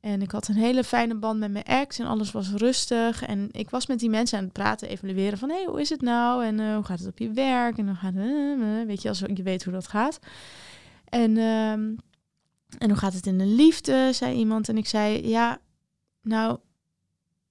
En 0.00 0.22
ik 0.22 0.30
had 0.30 0.48
een 0.48 0.54
hele 0.54 0.84
fijne 0.84 1.14
band 1.14 1.38
met 1.38 1.50
mijn 1.50 1.64
ex 1.64 1.98
en 1.98 2.06
alles 2.06 2.32
was 2.32 2.50
rustig. 2.50 3.22
En 3.22 3.48
ik 3.50 3.70
was 3.70 3.86
met 3.86 3.98
die 3.98 4.10
mensen 4.10 4.38
aan 4.38 4.44
het 4.44 4.52
praten, 4.52 4.88
evalueren 4.88 5.38
van... 5.38 5.48
hé, 5.48 5.54
hey, 5.54 5.64
hoe 5.64 5.80
is 5.80 5.88
het 5.88 6.00
nou? 6.00 6.44
En 6.44 6.58
uh, 6.58 6.74
hoe 6.74 6.84
gaat 6.84 6.98
het 6.98 7.08
op 7.08 7.18
je 7.18 7.30
werk? 7.30 7.78
En 7.78 7.86
dan 7.86 7.96
gaat 7.96 8.14
het... 8.14 8.24
Uh, 8.58 8.86
weet 8.86 9.02
je, 9.02 9.08
als 9.08 9.18
je 9.18 9.42
weet 9.42 9.64
hoe 9.64 9.72
dat 9.72 9.88
gaat. 9.88 10.18
En, 11.04 11.36
uh, 11.36 11.72
en 11.72 11.98
hoe 12.78 12.96
gaat 12.96 13.14
het 13.14 13.26
in 13.26 13.38
de 13.38 13.46
liefde, 13.46 14.10
zei 14.12 14.36
iemand. 14.36 14.68
En 14.68 14.76
ik 14.76 14.86
zei, 14.86 15.28
ja, 15.28 15.58
nou, 16.22 16.58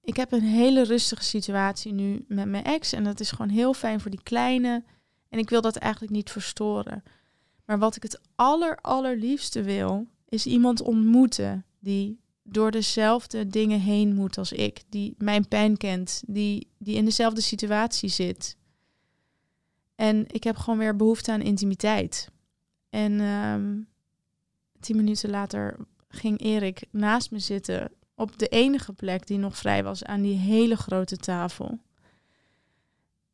ik 0.04 0.16
heb 0.16 0.32
een 0.32 0.42
hele 0.42 0.84
rustige 0.84 1.24
situatie 1.24 1.92
nu 1.92 2.24
met 2.28 2.48
mijn 2.48 2.64
ex. 2.64 2.92
En 2.92 3.04
dat 3.04 3.20
is 3.20 3.30
gewoon 3.30 3.48
heel 3.48 3.74
fijn 3.74 4.00
voor 4.00 4.10
die 4.10 4.22
kleine. 4.22 4.84
En 5.28 5.38
ik 5.38 5.50
wil 5.50 5.60
dat 5.60 5.76
eigenlijk 5.76 6.12
niet 6.12 6.30
verstoren. 6.30 7.02
Maar 7.64 7.78
wat 7.78 7.96
ik 7.96 8.02
het 8.02 8.20
aller, 8.34 8.76
allerliefste 8.76 9.62
wil, 9.62 10.06
is 10.28 10.46
iemand 10.46 10.80
ontmoeten 10.80 11.64
die 11.78 12.20
door 12.42 12.70
dezelfde 12.70 13.46
dingen 13.46 13.80
heen 13.80 14.14
moet 14.14 14.38
als 14.38 14.52
ik. 14.52 14.82
Die 14.88 15.14
mijn 15.18 15.48
pijn 15.48 15.76
kent, 15.76 16.22
die, 16.26 16.68
die 16.78 16.96
in 16.96 17.04
dezelfde 17.04 17.40
situatie 17.40 18.08
zit. 18.08 18.56
En 19.94 20.24
ik 20.26 20.44
heb 20.44 20.56
gewoon 20.56 20.78
weer 20.78 20.96
behoefte 20.96 21.32
aan 21.32 21.42
intimiteit. 21.42 22.28
En 22.90 23.20
um, 23.20 23.88
tien 24.80 24.96
minuten 24.96 25.30
later 25.30 25.76
ging 26.08 26.40
Erik 26.40 26.84
naast 26.90 27.30
me 27.30 27.38
zitten 27.38 27.90
op 28.14 28.38
de 28.38 28.48
enige 28.48 28.92
plek 28.92 29.26
die 29.26 29.38
nog 29.38 29.56
vrij 29.56 29.84
was 29.84 30.04
aan 30.04 30.22
die 30.22 30.36
hele 30.36 30.76
grote 30.76 31.16
tafel. 31.16 31.78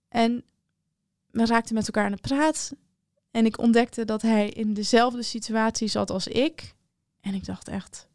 En 0.08 0.44
we 1.30 1.46
raakten 1.46 1.74
met 1.74 1.86
elkaar 1.86 2.04
aan 2.04 2.20
praat. 2.20 2.72
En 3.30 3.46
ik 3.46 3.58
ontdekte 3.58 4.04
dat 4.04 4.22
hij 4.22 4.48
in 4.48 4.74
dezelfde 4.74 5.22
situatie 5.22 5.88
zat 5.88 6.10
als 6.10 6.26
ik. 6.26 6.74
En 7.20 7.34
ik 7.34 7.44
dacht 7.44 7.68
echt, 7.68 8.08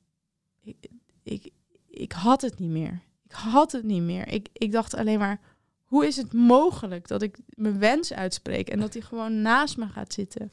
ik, 0.62 0.76
ik, 1.24 1.50
ik 1.88 2.12
had 2.12 2.42
het 2.42 2.60
niet 2.60 2.70
meer. 2.70 3.02
Ik 3.26 3.32
had 3.32 3.72
het 3.72 3.84
niet 3.84 4.02
meer. 4.02 4.28
Ik, 4.28 4.50
ik 4.54 4.72
dacht 4.72 4.96
alleen 4.96 5.20
maar, 5.20 5.40
hoe 5.84 6.08
is 6.08 6.18
het 6.18 6.34
mogelijk 6.34 7.08
dat 7.08 7.22
ik 7.22 7.38
mijn 7.48 7.80
wens 7.80 8.14
uitspreek 8.14 8.70
en 8.70 8.80
dat 8.80 8.94
hij 8.94 9.02
gewoon 9.02 9.42
naast 9.42 9.78
me 9.78 9.88
gaat 9.88 10.14
zitten? 10.14 10.52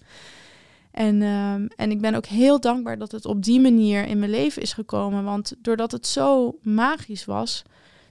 En, 0.92 1.22
um, 1.22 1.68
en 1.76 1.90
ik 1.90 2.00
ben 2.00 2.14
ook 2.14 2.26
heel 2.26 2.60
dankbaar 2.60 2.98
dat 2.98 3.12
het 3.12 3.24
op 3.24 3.42
die 3.42 3.60
manier 3.60 4.06
in 4.06 4.18
mijn 4.18 4.30
leven 4.30 4.62
is 4.62 4.72
gekomen. 4.72 5.24
Want 5.24 5.54
doordat 5.58 5.92
het 5.92 6.06
zo 6.06 6.58
magisch 6.62 7.24
was, 7.24 7.62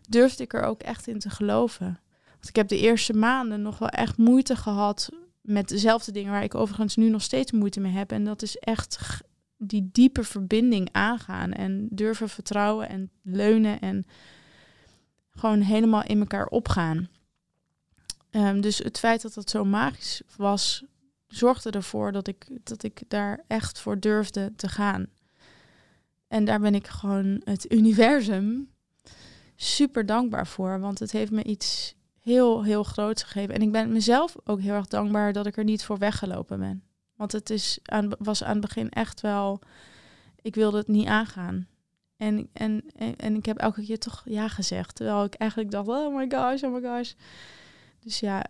durfde 0.10 0.44
ik 0.44 0.54
er 0.54 0.64
ook 0.64 0.82
echt 0.82 1.08
in 1.08 1.20
te 1.20 1.30
geloven. 1.30 2.00
Want 2.32 2.48
ik 2.48 2.56
heb 2.56 2.68
de 2.68 2.80
eerste 2.80 3.14
maanden 3.14 3.62
nog 3.62 3.78
wel 3.78 3.90
echt 3.90 4.18
moeite 4.18 4.56
gehad 4.56 5.10
met 5.42 5.68
dezelfde 5.68 6.12
dingen 6.12 6.32
waar 6.32 6.44
ik 6.44 6.56
overigens 6.56 6.96
nu 6.96 7.10
nog 7.10 7.22
steeds 7.22 7.52
moeite 7.52 7.80
mee 7.80 7.92
heb. 7.92 8.12
En 8.12 8.24
dat 8.24 8.42
is 8.42 8.58
echt 8.58 9.22
die 9.58 9.90
diepe 9.92 10.24
verbinding 10.24 10.90
aangaan 10.92 11.52
en 11.52 11.88
durven 11.90 12.30
vertrouwen 12.30 12.90
en 12.90 13.12
leunen 13.22 13.80
en 13.80 14.06
gewoon 15.30 15.62
helemaal 15.62 16.04
in 16.04 16.20
elkaar 16.20 16.46
opgaan. 16.46 17.10
Um, 18.32 18.62
dus 18.62 18.78
het 18.78 19.00
feit 19.00 19.22
dat 19.22 19.36
het 19.36 19.50
zo 19.50 19.66
magisch 19.66 20.22
was, 20.36 20.84
zorgde 21.32 21.72
ervoor 21.72 22.12
dat 22.12 22.28
ik, 22.28 22.48
dat 22.64 22.84
ik 22.84 23.02
daar 23.08 23.44
echt 23.48 23.80
voor 23.80 24.00
durfde 24.00 24.54
te 24.56 24.68
gaan. 24.68 25.08
En 26.28 26.46
daar 26.46 26.60
ben 26.60 26.76
ik 26.76 26.88
gewoon 26.88 27.42
het 27.44 27.72
universum 27.74 28.70
super 29.56 30.06
dankbaar 30.06 30.48
voor, 30.48 30.80
want 30.80 31.00
het 31.00 31.12
heeft 31.12 31.32
me 31.32 31.44
iets 31.44 31.96
heel, 32.20 32.64
heel 32.64 32.84
groots 32.84 33.24
gegeven. 33.24 33.56
En 33.56 33.62
ik 33.62 33.72
ben 33.72 33.92
mezelf 33.92 34.36
ook 34.44 34.62
heel 34.62 34.74
erg 34.74 34.88
dankbaar 34.88 35.34
dat 35.34 35.46
ik 35.46 35.58
er 35.58 35.64
niet 35.64 35.84
voor 35.84 35.98
weggelopen 35.98 36.60
ben. 36.60 36.84
Want 37.16 37.32
het 37.32 37.50
is 37.50 37.80
was 38.18 38.44
aan 38.44 38.52
het 38.52 38.62
begin 38.62 38.90
echt 38.90 39.22
wel, 39.22 39.62
ik 40.42 40.56
wilde 40.56 40.78
het 40.78 40.88
niet 40.88 41.08
aangaan. 41.08 41.68
En, 42.18 42.50
en, 42.54 42.84
en 43.18 43.36
ik 43.36 43.46
heb 43.46 43.58
elke 43.58 43.84
keer 43.84 44.00
toch 44.00 44.22
ja 44.26 44.48
gezegd. 44.48 44.96
Terwijl 44.96 45.24
ik 45.24 45.34
eigenlijk 45.34 45.72
dacht, 45.72 45.88
oh 45.88 46.16
my 46.16 46.30
gosh, 46.30 46.64
oh 46.64 46.74
my 46.74 46.82
gosh. 46.82 47.14
Dus 48.00 48.20
ja, 48.20 48.46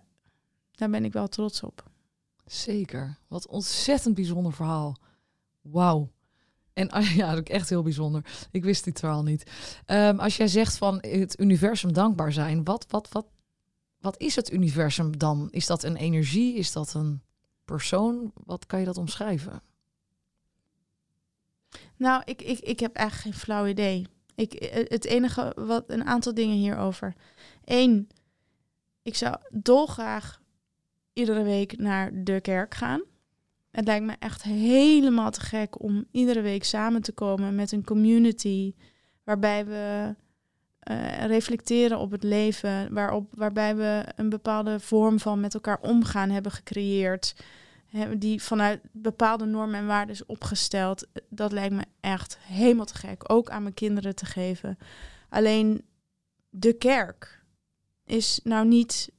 daar 0.71 0.89
ben 0.89 1.05
ik 1.05 1.13
wel 1.13 1.27
trots 1.27 1.63
op. 1.63 1.89
Zeker. 2.51 3.17
Wat 3.27 3.47
ontzettend 3.47 4.15
bijzonder 4.15 4.53
verhaal. 4.53 4.95
Wauw. 5.61 6.11
En 6.73 6.89
ja, 7.15 7.35
dat 7.35 7.49
is 7.49 7.55
echt 7.55 7.69
heel 7.69 7.83
bijzonder. 7.83 8.47
Ik 8.51 8.63
wist 8.63 8.83
dit 8.83 8.99
verhaal 8.99 9.23
niet. 9.23 9.51
Um, 9.85 10.19
als 10.19 10.37
jij 10.37 10.47
zegt 10.47 10.77
van 10.77 10.97
het 11.01 11.39
universum 11.39 11.93
dankbaar 11.93 12.33
zijn, 12.33 12.63
wat, 12.63 12.85
wat, 12.89 13.09
wat, 13.11 13.25
wat 13.99 14.19
is 14.19 14.35
het 14.35 14.51
universum 14.51 15.17
dan? 15.17 15.47
Is 15.51 15.65
dat 15.65 15.83
een 15.83 15.95
energie? 15.95 16.55
Is 16.55 16.71
dat 16.71 16.93
een 16.93 17.21
persoon? 17.65 18.31
Wat 18.33 18.65
kan 18.65 18.79
je 18.79 18.85
dat 18.85 18.97
omschrijven? 18.97 19.61
Nou, 21.95 22.21
ik, 22.25 22.41
ik, 22.41 22.59
ik 22.59 22.79
heb 22.79 22.95
eigenlijk 22.95 23.35
geen 23.35 23.43
flauw 23.43 23.67
idee. 23.67 24.07
Ik, 24.35 24.53
het 24.89 25.05
enige 25.05 25.55
wat 25.55 25.83
een 25.87 26.05
aantal 26.05 26.33
dingen 26.33 26.55
hierover. 26.55 27.15
Eén, 27.63 28.09
ik 29.01 29.15
zou 29.15 29.35
dolgraag 29.49 30.40
iedere 31.13 31.43
week 31.43 31.77
naar 31.77 32.23
de 32.23 32.41
kerk 32.41 32.75
gaan. 32.75 33.01
Het 33.71 33.85
lijkt 33.85 34.05
me 34.05 34.15
echt 34.19 34.43
helemaal 34.43 35.31
te 35.31 35.41
gek 35.41 35.83
om 35.83 36.05
iedere 36.11 36.41
week 36.41 36.63
samen 36.63 37.01
te 37.01 37.11
komen 37.11 37.55
met 37.55 37.71
een 37.71 37.83
community 37.83 38.73
waarbij 39.23 39.65
we 39.65 40.15
uh, 40.89 41.25
reflecteren 41.25 41.99
op 41.99 42.11
het 42.11 42.23
leven, 42.23 42.93
waarop, 42.93 43.33
waarbij 43.35 43.75
we 43.75 44.05
een 44.15 44.29
bepaalde 44.29 44.79
vorm 44.79 45.19
van 45.19 45.39
met 45.39 45.53
elkaar 45.53 45.79
omgaan 45.81 46.29
hebben 46.29 46.51
gecreëerd, 46.51 47.35
die 48.17 48.41
vanuit 48.41 48.81
bepaalde 48.91 49.45
normen 49.45 49.79
en 49.79 49.87
waarden 49.87 50.15
is 50.15 50.25
opgesteld. 50.25 51.07
Dat 51.29 51.51
lijkt 51.51 51.73
me 51.73 51.85
echt 51.99 52.37
helemaal 52.41 52.85
te 52.85 52.95
gek, 52.95 53.31
ook 53.31 53.49
aan 53.49 53.61
mijn 53.61 53.73
kinderen 53.73 54.15
te 54.15 54.25
geven. 54.25 54.77
Alleen 55.29 55.85
de 56.49 56.73
kerk 56.73 57.43
is 58.05 58.39
nou 58.43 58.67
niet 58.67 59.11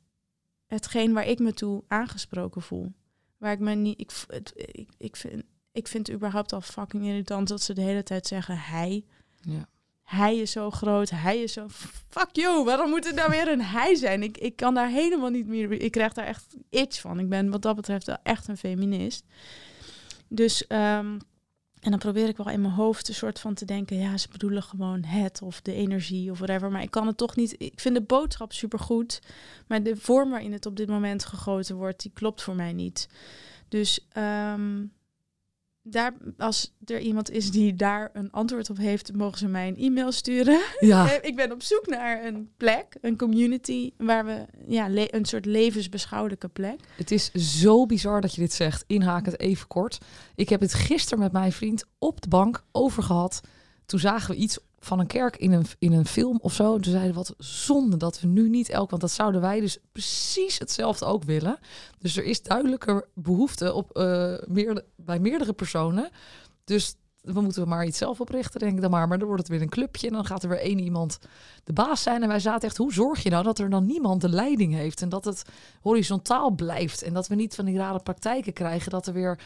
hetgeen 0.72 1.12
waar 1.12 1.26
ik 1.26 1.38
me 1.38 1.54
toe 1.54 1.82
aangesproken 1.88 2.62
voel. 2.62 2.92
Waar 3.38 3.52
ik 3.52 3.58
me 3.58 3.74
niet. 3.74 4.00
Ik, 4.00 4.10
het, 4.26 4.52
ik, 4.54 4.88
ik, 4.98 5.16
vind, 5.16 5.42
ik 5.72 5.88
vind 5.88 6.06
het 6.06 6.16
überhaupt 6.16 6.52
al 6.52 6.60
fucking 6.60 7.04
irritant 7.04 7.48
dat 7.48 7.62
ze 7.62 7.74
de 7.74 7.80
hele 7.80 8.02
tijd 8.02 8.26
zeggen 8.26 8.58
hij. 8.58 9.04
Ja 9.40 9.68
hij 10.12 10.36
is 10.36 10.50
zo 10.50 10.70
groot, 10.70 11.10
hij 11.10 11.42
is 11.42 11.52
zo... 11.52 11.66
Fuck 12.08 12.28
you, 12.32 12.64
waarom 12.64 12.90
moet 12.90 13.04
het 13.04 13.14
nou 13.14 13.30
weer 13.30 13.48
een 13.48 13.62
hij 13.62 13.94
zijn? 13.94 14.22
Ik, 14.22 14.38
ik 14.38 14.56
kan 14.56 14.74
daar 14.74 14.88
helemaal 14.88 15.30
niet 15.30 15.46
meer... 15.46 15.72
Ik 15.72 15.90
krijg 15.90 16.12
daar 16.12 16.26
echt 16.26 16.56
iets 16.70 17.00
van. 17.00 17.18
Ik 17.18 17.28
ben 17.28 17.50
wat 17.50 17.62
dat 17.62 17.76
betreft 17.76 18.06
wel 18.06 18.18
echt 18.22 18.48
een 18.48 18.56
feminist. 18.56 19.24
Dus... 20.28 20.64
Um, 20.68 21.18
en 21.82 21.90
dan 21.90 21.98
probeer 21.98 22.28
ik 22.28 22.36
wel 22.36 22.50
in 22.50 22.60
mijn 22.60 22.72
hoofd 22.72 23.08
een 23.08 23.14
soort 23.14 23.40
van 23.40 23.54
te 23.54 23.64
denken... 23.64 23.96
ja, 23.96 24.16
ze 24.16 24.28
bedoelen 24.32 24.62
gewoon 24.62 25.04
het 25.04 25.42
of 25.42 25.60
de 25.60 25.72
energie 25.72 26.30
of 26.30 26.38
whatever. 26.38 26.70
Maar 26.70 26.82
ik 26.82 26.90
kan 26.90 27.06
het 27.06 27.16
toch 27.16 27.36
niet... 27.36 27.54
Ik 27.58 27.80
vind 27.80 27.94
de 27.94 28.02
boodschap 28.02 28.52
supergoed. 28.52 29.20
Maar 29.66 29.82
de 29.82 29.96
vorm 29.96 30.30
waarin 30.30 30.52
het 30.52 30.66
op 30.66 30.76
dit 30.76 30.88
moment 30.88 31.24
gegoten 31.24 31.76
wordt... 31.76 32.02
die 32.02 32.10
klopt 32.14 32.42
voor 32.42 32.54
mij 32.54 32.72
niet. 32.72 33.08
Dus... 33.68 34.06
Um, 34.16 34.92
daar, 35.82 36.14
als 36.38 36.72
er 36.84 37.00
iemand 37.00 37.30
is 37.30 37.50
die 37.50 37.74
daar 37.74 38.10
een 38.12 38.30
antwoord 38.30 38.70
op 38.70 38.76
heeft, 38.76 39.12
mogen 39.14 39.38
ze 39.38 39.48
mij 39.48 39.68
een 39.68 39.76
e-mail 39.76 40.12
sturen. 40.12 40.60
Ja, 40.80 41.10
Ik 41.22 41.36
ben 41.36 41.52
op 41.52 41.62
zoek 41.62 41.86
naar 41.86 42.24
een 42.24 42.50
plek, 42.56 42.96
een 43.00 43.16
community, 43.16 43.90
waar 43.96 44.24
we 44.24 44.46
ja, 44.66 44.88
een 44.90 45.24
soort 45.24 45.44
levensbeschouwelijke 45.44 46.48
plek. 46.48 46.80
het 46.96 47.10
is 47.10 47.30
zo 47.32 47.86
bizar 47.86 48.20
dat 48.20 48.34
je 48.34 48.40
dit 48.40 48.52
zegt. 48.52 48.84
Inhaak 48.86 49.26
het 49.26 49.40
even 49.40 49.66
kort. 49.66 49.98
Ik 50.34 50.48
heb 50.48 50.60
het 50.60 50.74
gisteren 50.74 51.18
met 51.18 51.32
mijn 51.32 51.52
vriend 51.52 51.84
op 51.98 52.20
de 52.20 52.28
bank 52.28 52.64
over 52.72 53.02
gehad. 53.02 53.40
Toen 53.86 54.00
zagen 54.00 54.30
we 54.30 54.36
iets 54.36 54.58
van 54.84 54.98
een 54.98 55.06
kerk 55.06 55.36
in 55.36 55.52
een, 55.52 55.66
in 55.78 55.92
een 55.92 56.06
film 56.06 56.38
of 56.40 56.52
zo. 56.52 56.74
En 56.74 56.80
toen 56.80 56.92
zeiden 56.92 57.14
wat 57.14 57.34
zonde 57.38 57.96
dat 57.96 58.20
we 58.20 58.26
nu 58.26 58.48
niet 58.48 58.68
elk... 58.68 58.90
Want 58.90 59.02
dat 59.02 59.10
zouden 59.10 59.40
wij 59.40 59.60
dus 59.60 59.78
precies 59.92 60.58
hetzelfde 60.58 61.04
ook 61.04 61.24
willen. 61.24 61.58
Dus 61.98 62.16
er 62.16 62.24
is 62.24 62.42
duidelijker 62.42 63.08
behoefte 63.14 63.72
op, 63.72 63.90
eh, 63.96 64.34
meerde- 64.46 64.84
bij 64.96 65.18
meerdere 65.18 65.52
personen. 65.52 66.10
Dus 66.64 66.94
we 67.22 67.40
moeten 67.40 67.68
maar 67.68 67.86
iets 67.86 67.98
zelf 67.98 68.20
oprichten, 68.20 68.60
denk 68.60 68.74
ik 68.74 68.80
dan 68.80 68.90
maar. 68.90 69.08
Maar 69.08 69.18
dan 69.18 69.26
wordt 69.26 69.42
het 69.42 69.52
weer 69.52 69.62
een 69.62 69.68
clubje 69.68 70.06
en 70.06 70.12
dan 70.12 70.24
gaat 70.24 70.42
er 70.42 70.48
weer 70.48 70.60
één 70.60 70.78
iemand 70.78 71.18
de 71.64 71.72
baas 71.72 72.02
zijn. 72.02 72.22
En 72.22 72.28
wij 72.28 72.40
zaten 72.40 72.68
echt, 72.68 72.76
hoe 72.76 72.92
zorg 72.92 73.22
je 73.22 73.30
nou 73.30 73.44
dat 73.44 73.58
er 73.58 73.70
dan 73.70 73.86
niemand 73.86 74.20
de 74.20 74.28
leiding 74.28 74.74
heeft? 74.74 75.02
En 75.02 75.08
dat 75.08 75.24
het 75.24 75.42
horizontaal 75.80 76.50
blijft. 76.50 77.02
En 77.02 77.12
dat 77.12 77.26
we 77.28 77.34
niet 77.34 77.54
van 77.54 77.64
die 77.64 77.76
rare 77.76 77.98
praktijken 77.98 78.52
krijgen 78.52 78.90
dat 78.90 79.06
er 79.06 79.12
weer 79.12 79.38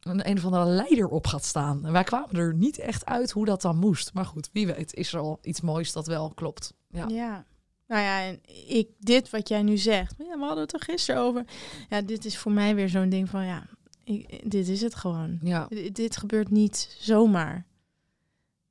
een, 0.00 0.28
een 0.28 0.36
of 0.36 0.44
andere 0.44 0.64
leider 0.64 1.08
op 1.08 1.26
gaat 1.26 1.44
staan. 1.44 1.86
En 1.86 1.92
wij 1.92 2.04
kwamen 2.04 2.36
er 2.36 2.54
niet 2.54 2.78
echt 2.78 3.06
uit 3.06 3.30
hoe 3.30 3.44
dat 3.44 3.62
dan 3.62 3.76
moest. 3.76 4.14
Maar 4.14 4.24
goed, 4.26 4.48
wie 4.52 4.66
weet 4.66 4.94
is 4.94 5.12
er 5.12 5.20
al 5.20 5.38
iets 5.42 5.60
moois 5.60 5.92
dat 5.92 6.06
wel 6.06 6.32
klopt. 6.34 6.74
Ja, 6.90 7.06
Ja. 7.08 7.46
Nou 7.86 8.02
ja, 8.02 8.22
en 8.24 8.40
ik, 8.68 8.88
dit 8.98 9.30
wat 9.30 9.48
jij 9.48 9.62
nu 9.62 9.76
zegt, 9.76 10.14
ja, 10.18 10.38
we 10.38 10.44
hadden 10.44 10.62
het 10.62 10.72
er 10.72 10.80
gisteren 10.82 11.20
over. 11.22 11.44
Ja, 11.88 12.02
dit 12.02 12.24
is 12.24 12.38
voor 12.38 12.52
mij 12.52 12.74
weer 12.74 12.88
zo'n 12.88 13.08
ding 13.08 13.28
van, 13.28 13.44
ja, 13.44 13.66
ik, 14.04 14.50
dit 14.50 14.68
is 14.68 14.80
het 14.80 14.94
gewoon. 14.94 15.38
ja. 15.42 15.66
D- 15.66 15.94
Dit 15.94 16.16
gebeurt 16.16 16.50
niet 16.50 16.96
zomaar. 16.98 17.66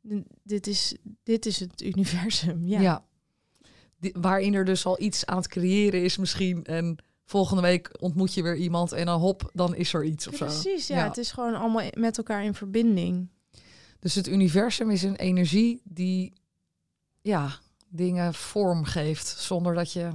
D- 0.08 0.24
Dit 0.44 0.68
is, 0.68 0.96
dit 1.24 1.46
is 1.46 1.60
het 1.60 1.82
universum. 1.82 2.68
Ja. 2.68 2.80
ja. 2.80 3.06
Die- 4.00 4.16
waarin 4.20 4.54
er 4.54 4.66
dus 4.66 4.86
al 4.86 5.02
iets 5.02 5.26
aan 5.26 5.38
het 5.38 5.48
creëren 5.48 6.04
is 6.04 6.18
misschien. 6.18 6.64
En 6.64 6.98
volgende 7.30 7.62
week 7.62 7.90
ontmoet 8.02 8.34
je 8.34 8.44
weer 8.44 8.56
iemand 8.56 8.92
en 8.92 9.06
dan 9.06 9.20
hop, 9.20 9.50
dan 9.54 9.76
is 9.76 9.94
er 9.94 10.04
iets 10.04 10.28
of 10.28 10.36
zo. 10.36 10.46
Precies, 10.46 10.88
ja, 10.88 10.98
Ja. 10.98 11.08
Het 11.08 11.18
is 11.18 11.32
gewoon 11.32 11.56
allemaal 11.56 11.90
met 11.94 12.18
elkaar 12.18 12.44
in 12.44 12.54
verbinding. 12.54 13.30
Dus 14.00 14.16
het 14.16 14.28
universum 14.28 14.90
is 14.92 15.04
een 15.04 15.16
energie 15.16 15.82
die 15.84 16.34
ja, 17.22 17.52
dingen 17.88 18.34
vorm 18.34 18.84
geeft. 18.84 19.28
Zonder 19.28 19.74
dat 19.74 19.94
je 19.94 20.10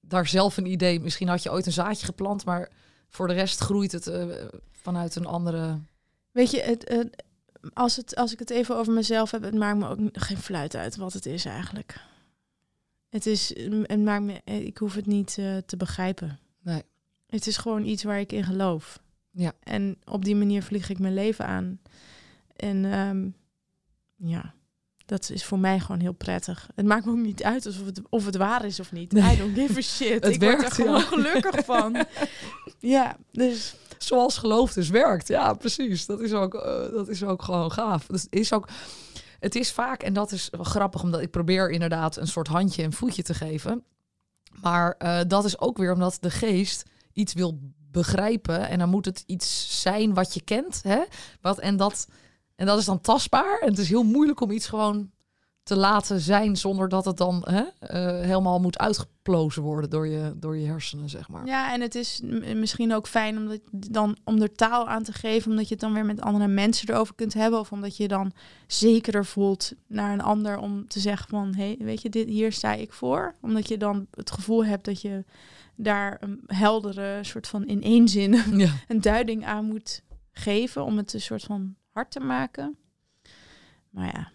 daar 0.00 0.26
zelf 0.26 0.56
een 0.56 0.66
idee... 0.66 1.00
Misschien 1.00 1.28
had 1.28 1.42
je 1.42 1.50
ooit 1.52 1.66
een 1.66 1.72
zaadje 1.72 2.06
geplant, 2.06 2.44
maar 2.44 2.70
voor 3.08 3.26
de 3.28 3.34
rest 3.34 3.60
groeit 3.60 3.92
het 3.92 4.06
eh, 4.06 4.26
vanuit 4.70 5.14
een 5.14 5.26
andere... 5.26 5.80
Weet 6.30 6.50
je, 6.50 6.60
het, 6.60 6.88
het- 6.88 7.24
als, 7.72 7.96
het, 7.96 8.16
als 8.16 8.32
ik 8.32 8.38
het 8.38 8.50
even 8.50 8.76
over 8.76 8.92
mezelf 8.92 9.30
heb, 9.30 9.42
het 9.42 9.54
maakt 9.54 9.78
me 9.78 9.88
ook 9.88 9.98
geen 10.12 10.36
fluit 10.38 10.76
uit 10.76 10.96
wat 10.96 11.12
het 11.12 11.26
is 11.26 11.44
eigenlijk. 11.44 12.00
Het 13.12 13.26
is, 13.26 13.54
het 13.82 14.00
maakt 14.00 14.22
me, 14.22 14.40
ik 14.44 14.78
hoef 14.78 14.94
het 14.94 15.06
niet 15.06 15.36
eh, 15.38 15.56
te 15.56 15.76
begrijpen. 15.76 16.38
Nee. 16.62 16.82
Het 17.26 17.46
is 17.46 17.56
gewoon 17.56 17.84
iets 17.84 18.02
waar 18.02 18.20
ik 18.20 18.32
in 18.32 18.44
geloof. 18.44 19.02
Ja. 19.30 19.52
En 19.62 19.98
op 20.04 20.24
die 20.24 20.36
manier 20.36 20.62
vlieg 20.62 20.90
ik 20.90 20.98
mijn 20.98 21.14
leven 21.14 21.46
aan. 21.46 21.80
En 22.56 22.84
ehm, 22.84 23.28
ja, 24.30 24.54
dat 25.04 25.30
is 25.30 25.44
voor 25.44 25.58
mij 25.58 25.80
gewoon 25.80 26.00
heel 26.00 26.12
prettig. 26.12 26.70
Het 26.74 26.86
maakt 26.86 27.04
me 27.04 27.10
ook 27.10 27.16
niet 27.16 27.42
uit 27.42 27.66
of 27.66 27.84
het, 27.84 28.00
of 28.08 28.24
het 28.24 28.36
waar 28.36 28.64
is 28.64 28.80
of 28.80 28.92
niet. 28.92 29.12
Nee. 29.12 29.34
I 29.34 29.38
don't 29.38 29.54
give 29.58 29.78
a 29.78 29.82
shit. 29.82 30.24
Het 30.24 30.34
ik 30.34 30.40
werkt, 30.40 30.60
word 30.60 30.70
er 30.70 30.84
gewoon 30.84 31.00
ja. 31.00 31.06
gelukkig 31.06 31.64
van. 31.64 32.06
ja, 32.96 33.16
dus 33.32 33.74
Zoals 33.98 34.38
geloof 34.38 34.72
dus 34.72 34.88
werkt. 34.88 35.28
Ja, 35.28 35.54
precies. 35.54 36.06
Dat 36.06 36.20
is 36.20 36.32
ook, 36.32 36.54
eh, 36.54 36.92
dat 36.92 37.08
is 37.08 37.24
ook 37.24 37.42
gewoon 37.42 37.72
gaaf. 37.72 38.06
Dus 38.06 38.22
het 38.22 38.34
is 38.34 38.52
ook... 38.52 38.68
Het 39.42 39.54
is 39.54 39.72
vaak, 39.72 40.02
en 40.02 40.12
dat 40.12 40.32
is 40.32 40.50
grappig, 40.52 41.02
omdat 41.02 41.20
ik 41.20 41.30
probeer 41.30 41.70
inderdaad 41.70 42.16
een 42.16 42.26
soort 42.26 42.48
handje 42.48 42.82
en 42.82 42.92
voetje 42.92 43.22
te 43.22 43.34
geven. 43.34 43.84
Maar 44.60 44.94
eh, 44.98 45.20
dat 45.26 45.44
is 45.44 45.58
ook 45.58 45.78
weer 45.78 45.92
omdat 45.92 46.16
de 46.20 46.30
geest 46.30 46.82
iets 47.12 47.32
wil 47.32 47.58
begrijpen. 47.90 48.68
En 48.68 48.78
dan 48.78 48.88
moet 48.88 49.04
het 49.04 49.22
iets 49.26 49.80
zijn 49.80 50.14
wat 50.14 50.34
je 50.34 50.42
kent. 50.42 50.80
Hè? 50.82 51.02
Wat, 51.40 51.58
en, 51.58 51.76
dat, 51.76 52.08
en 52.56 52.66
dat 52.66 52.78
is 52.78 52.84
dan 52.84 53.00
tastbaar. 53.00 53.58
En 53.60 53.68
het 53.68 53.78
is 53.78 53.88
heel 53.88 54.02
moeilijk 54.02 54.40
om 54.40 54.50
iets 54.50 54.66
gewoon 54.66 55.10
te 55.62 55.76
laten 55.76 56.20
zijn 56.20 56.56
zonder 56.56 56.88
dat 56.88 57.04
het 57.04 57.16
dan 57.16 57.46
hè, 57.50 57.62
eh, 57.78 58.26
helemaal 58.26 58.60
moet 58.60 58.78
uitgeplozen 58.78 59.62
worden 59.62 59.90
door 59.90 60.06
je, 60.08 60.32
door 60.36 60.56
je 60.56 60.66
hersenen, 60.66 61.08
zeg 61.08 61.28
maar. 61.28 61.46
Ja, 61.46 61.72
en 61.72 61.80
het 61.80 61.94
is 61.94 62.20
misschien 62.54 62.94
ook 62.94 63.06
fijn 63.06 63.36
om, 63.36 63.48
dat, 63.48 63.60
dan, 63.70 64.16
om 64.24 64.42
er 64.42 64.52
taal 64.52 64.88
aan 64.88 65.02
te 65.02 65.12
geven, 65.12 65.50
omdat 65.50 65.64
je 65.68 65.72
het 65.72 65.82
dan 65.82 65.92
weer 65.92 66.04
met 66.04 66.20
andere 66.20 66.48
mensen 66.48 66.88
erover 66.88 67.14
kunt 67.14 67.34
hebben. 67.34 67.60
Of 67.60 67.72
omdat 67.72 67.96
je 67.96 68.02
je 68.02 68.08
dan 68.08 68.32
zekerder 68.66 69.24
voelt 69.24 69.72
naar 69.86 70.12
een 70.12 70.20
ander 70.22 70.58
om 70.58 70.88
te 70.88 71.00
zeggen 71.00 71.28
van, 71.28 71.54
hé, 71.54 71.66
hey, 71.66 71.76
weet 71.78 72.02
je, 72.02 72.08
dit, 72.08 72.28
hier 72.28 72.52
sta 72.52 72.72
ik 72.72 72.92
voor. 72.92 73.34
Omdat 73.40 73.68
je 73.68 73.76
dan 73.76 74.06
het 74.10 74.30
gevoel 74.30 74.64
hebt 74.64 74.84
dat 74.84 75.00
je 75.00 75.24
daar 75.76 76.16
een 76.20 76.40
heldere 76.46 77.18
soort 77.24 77.46
van 77.48 77.66
in 77.66 77.82
één 77.82 78.08
zin 78.08 78.32
Ja. 78.56 78.72
een 78.88 79.00
duiding 79.00 79.46
aan 79.46 79.64
moet 79.64 80.02
geven 80.32 80.84
om 80.84 80.96
het 80.96 81.12
een 81.12 81.20
soort 81.20 81.42
van 81.42 81.74
hard 81.90 82.10
te 82.10 82.20
maken. 82.20 82.76
Maar 83.90 84.06
ja, 84.06 84.30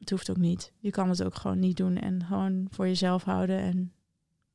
het 0.00 0.10
hoeft 0.10 0.30
ook 0.30 0.36
niet. 0.36 0.72
Je 0.78 0.90
kan 0.90 1.08
het 1.08 1.22
ook 1.22 1.34
gewoon 1.34 1.58
niet 1.58 1.76
doen 1.76 1.96
en 1.96 2.24
gewoon 2.24 2.66
voor 2.70 2.86
jezelf 2.86 3.22
houden 3.24 3.58
en 3.58 3.92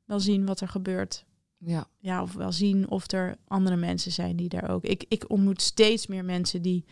wel 0.05 0.19
zien 0.19 0.45
wat 0.45 0.61
er 0.61 0.67
gebeurt. 0.67 1.25
ja. 1.57 1.87
Ja, 1.99 2.21
of 2.21 2.33
wel 2.33 2.51
zien 2.51 2.89
of 2.89 3.11
er 3.11 3.37
andere 3.47 3.75
mensen 3.75 4.11
zijn 4.11 4.35
die 4.35 4.49
daar 4.49 4.69
ook. 4.69 4.83
Ik, 4.83 5.05
ik 5.07 5.29
ontmoet 5.29 5.61
steeds 5.61 6.07
meer 6.07 6.25
mensen 6.25 6.61
die 6.61 6.85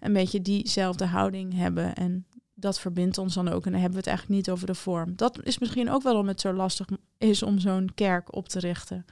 een 0.00 0.12
beetje 0.12 0.42
diezelfde 0.42 1.06
houding 1.06 1.54
hebben. 1.54 1.94
En 1.94 2.26
dat 2.54 2.80
verbindt 2.80 3.18
ons 3.18 3.34
dan 3.34 3.48
ook. 3.48 3.66
En 3.66 3.72
dan 3.72 3.80
hebben 3.80 3.90
we 3.90 4.04
het 4.04 4.06
eigenlijk 4.06 4.38
niet 4.38 4.50
over 4.50 4.66
de 4.66 4.74
vorm. 4.74 5.16
Dat 5.16 5.44
is 5.44 5.58
misschien 5.58 5.90
ook 5.90 6.02
waarom 6.02 6.28
het 6.28 6.40
zo 6.40 6.52
lastig 6.52 6.86
is 7.18 7.42
om 7.42 7.58
zo'n 7.58 7.90
kerk 7.94 8.34
op 8.34 8.48
te 8.48 8.58
richten. 8.58 9.04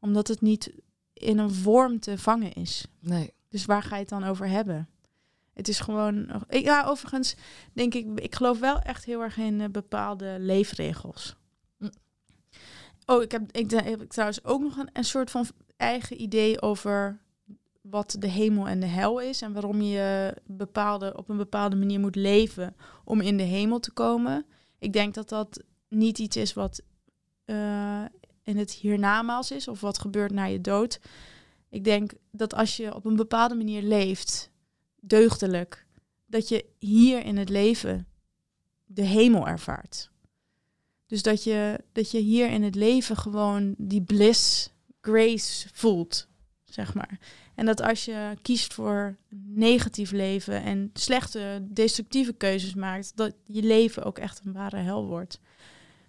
Omdat 0.00 0.28
het 0.28 0.40
niet 0.40 0.72
in 1.12 1.38
een 1.38 1.54
vorm 1.54 2.00
te 2.00 2.18
vangen 2.18 2.52
is. 2.52 2.86
Nee. 3.00 3.32
Dus 3.48 3.64
waar 3.64 3.82
ga 3.82 3.94
je 3.94 4.00
het 4.00 4.08
dan 4.10 4.24
over 4.24 4.48
hebben? 4.48 4.88
Het 5.54 5.68
is 5.68 5.80
gewoon. 5.80 6.44
Ja, 6.48 6.84
overigens 6.84 7.34
denk 7.72 7.94
ik, 7.94 8.20
ik 8.20 8.34
geloof 8.34 8.58
wel 8.58 8.78
echt 8.78 9.04
heel 9.04 9.20
erg 9.20 9.36
in 9.36 9.60
eh, 9.60 9.68
bepaalde 9.68 10.36
leefregels. 10.38 11.36
Hm. 11.78 11.90
Oh, 13.06 13.22
ik 13.22 13.32
heb, 13.32 13.52
ik, 13.52 13.70
heb 13.70 14.02
ik 14.02 14.12
trouwens 14.12 14.44
ook 14.44 14.60
nog 14.60 14.76
een, 14.76 14.88
een 14.92 15.04
soort 15.04 15.30
van 15.30 15.46
eigen 15.76 16.22
idee 16.22 16.62
over 16.62 17.20
wat 17.80 18.16
de 18.18 18.28
hemel 18.28 18.68
en 18.68 18.80
de 18.80 18.86
hel 18.86 19.18
is 19.18 19.42
en 19.42 19.52
waarom 19.52 19.80
je 19.80 20.36
bepaalde, 20.46 21.16
op 21.16 21.28
een 21.28 21.36
bepaalde 21.36 21.76
manier 21.76 22.00
moet 22.00 22.16
leven 22.16 22.76
om 23.04 23.20
in 23.20 23.36
de 23.36 23.42
hemel 23.42 23.80
te 23.80 23.92
komen. 23.92 24.46
Ik 24.78 24.92
denk 24.92 25.14
dat 25.14 25.28
dat 25.28 25.62
niet 25.88 26.18
iets 26.18 26.36
is 26.36 26.52
wat 26.52 26.82
eh, 27.44 28.04
in 28.42 28.56
het 28.56 28.72
hiernamaals 28.72 29.50
is 29.50 29.68
of 29.68 29.80
wat 29.80 29.98
gebeurt 29.98 30.32
na 30.32 30.44
je 30.44 30.60
dood. 30.60 31.00
Ik 31.68 31.84
denk 31.84 32.12
dat 32.30 32.54
als 32.54 32.76
je 32.76 32.94
op 32.94 33.04
een 33.04 33.16
bepaalde 33.16 33.54
manier 33.54 33.82
leeft, 33.82 34.50
deugdelijk, 35.04 35.86
dat 36.26 36.48
je 36.48 36.64
hier 36.78 37.24
in 37.24 37.36
het 37.36 37.48
leven 37.48 38.06
de 38.84 39.02
hemel 39.02 39.48
ervaart. 39.48 40.10
Dus 41.06 41.22
dat 41.22 41.44
je, 41.44 41.84
dat 41.92 42.10
je 42.10 42.18
hier 42.18 42.50
in 42.50 42.62
het 42.62 42.74
leven 42.74 43.16
gewoon 43.16 43.74
die 43.78 44.02
bliss, 44.02 44.70
grace 45.00 45.68
voelt, 45.72 46.28
zeg 46.64 46.94
maar. 46.94 47.18
En 47.54 47.66
dat 47.66 47.80
als 47.82 48.04
je 48.04 48.36
kiest 48.42 48.74
voor 48.74 49.16
negatief 49.46 50.10
leven 50.10 50.62
en 50.62 50.90
slechte, 50.92 51.66
destructieve 51.70 52.32
keuzes 52.32 52.74
maakt, 52.74 53.16
dat 53.16 53.34
je 53.44 53.62
leven 53.62 54.04
ook 54.04 54.18
echt 54.18 54.40
een 54.44 54.52
ware 54.52 54.76
hel 54.76 55.06
wordt. 55.06 55.40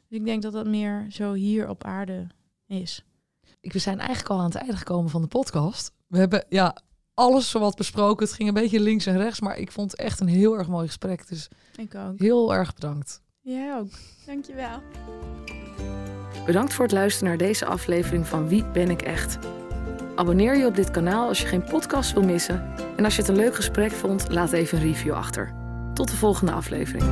Dus 0.08 0.18
ik 0.18 0.26
denk 0.26 0.42
dat 0.42 0.54
dat 0.54 0.68
meer 0.68 1.06
zo 1.10 1.34
hier 1.34 1.70
op 1.70 1.84
aarde 1.84 2.28
is. 2.68 3.06
We 3.62 3.80
zijn 3.80 4.00
eigenlijk 4.00 4.30
al 4.30 4.38
aan 4.38 4.46
het 4.46 4.56
einde 4.56 4.78
gekomen 4.78 5.10
van 5.10 5.22
de 5.22 5.28
podcast. 5.28 5.92
We 6.08 6.18
hebben 6.18 6.46
ja, 6.50 6.78
alles 7.14 7.50
zowat 7.50 7.76
besproken. 7.76 8.26
Het 8.26 8.36
ging 8.36 8.48
een 8.48 8.54
beetje 8.54 8.80
links 8.80 9.06
en 9.06 9.18
rechts, 9.18 9.40
maar 9.42 9.58
ik 9.58 9.72
vond 9.72 9.92
het 9.92 10.00
echt 10.00 10.20
een 10.20 10.28
heel 10.28 10.58
erg 10.58 10.68
mooi 10.68 10.86
gesprek. 10.88 11.28
Dus 11.28 11.48
Ik 11.76 11.96
ook. 11.96 12.20
heel 12.20 12.54
erg 12.54 12.74
bedankt. 12.74 13.22
Jij 13.42 13.76
ook. 13.78 13.90
Dankjewel. 14.26 14.82
Bedankt 16.46 16.74
voor 16.74 16.84
het 16.84 16.94
luisteren 16.94 17.28
naar 17.30 17.38
deze 17.38 17.66
aflevering 17.66 18.28
van 18.28 18.48
Wie 18.48 18.66
ben 18.66 18.90
ik 18.90 19.02
echt? 19.02 19.38
Abonneer 20.16 20.58
je 20.58 20.66
op 20.66 20.76
dit 20.76 20.92
kanaal 20.92 21.28
als 21.28 21.42
je 21.42 21.48
geen 21.48 21.64
podcast 21.64 22.14
wil 22.14 22.24
missen. 22.24 22.74
En 22.98 23.04
als 23.06 23.16
je 23.16 23.22
het 23.22 23.30
een 23.30 23.36
leuk 23.38 23.56
gesprek 23.56 23.92
vond, 23.92 24.30
laat 24.30 24.52
even 24.52 24.78
een 24.78 24.84
review 24.84 25.14
achter. 25.14 25.54
Tot 25.94 26.10
de 26.10 26.16
volgende 26.16 26.52
aflevering. 26.52 27.04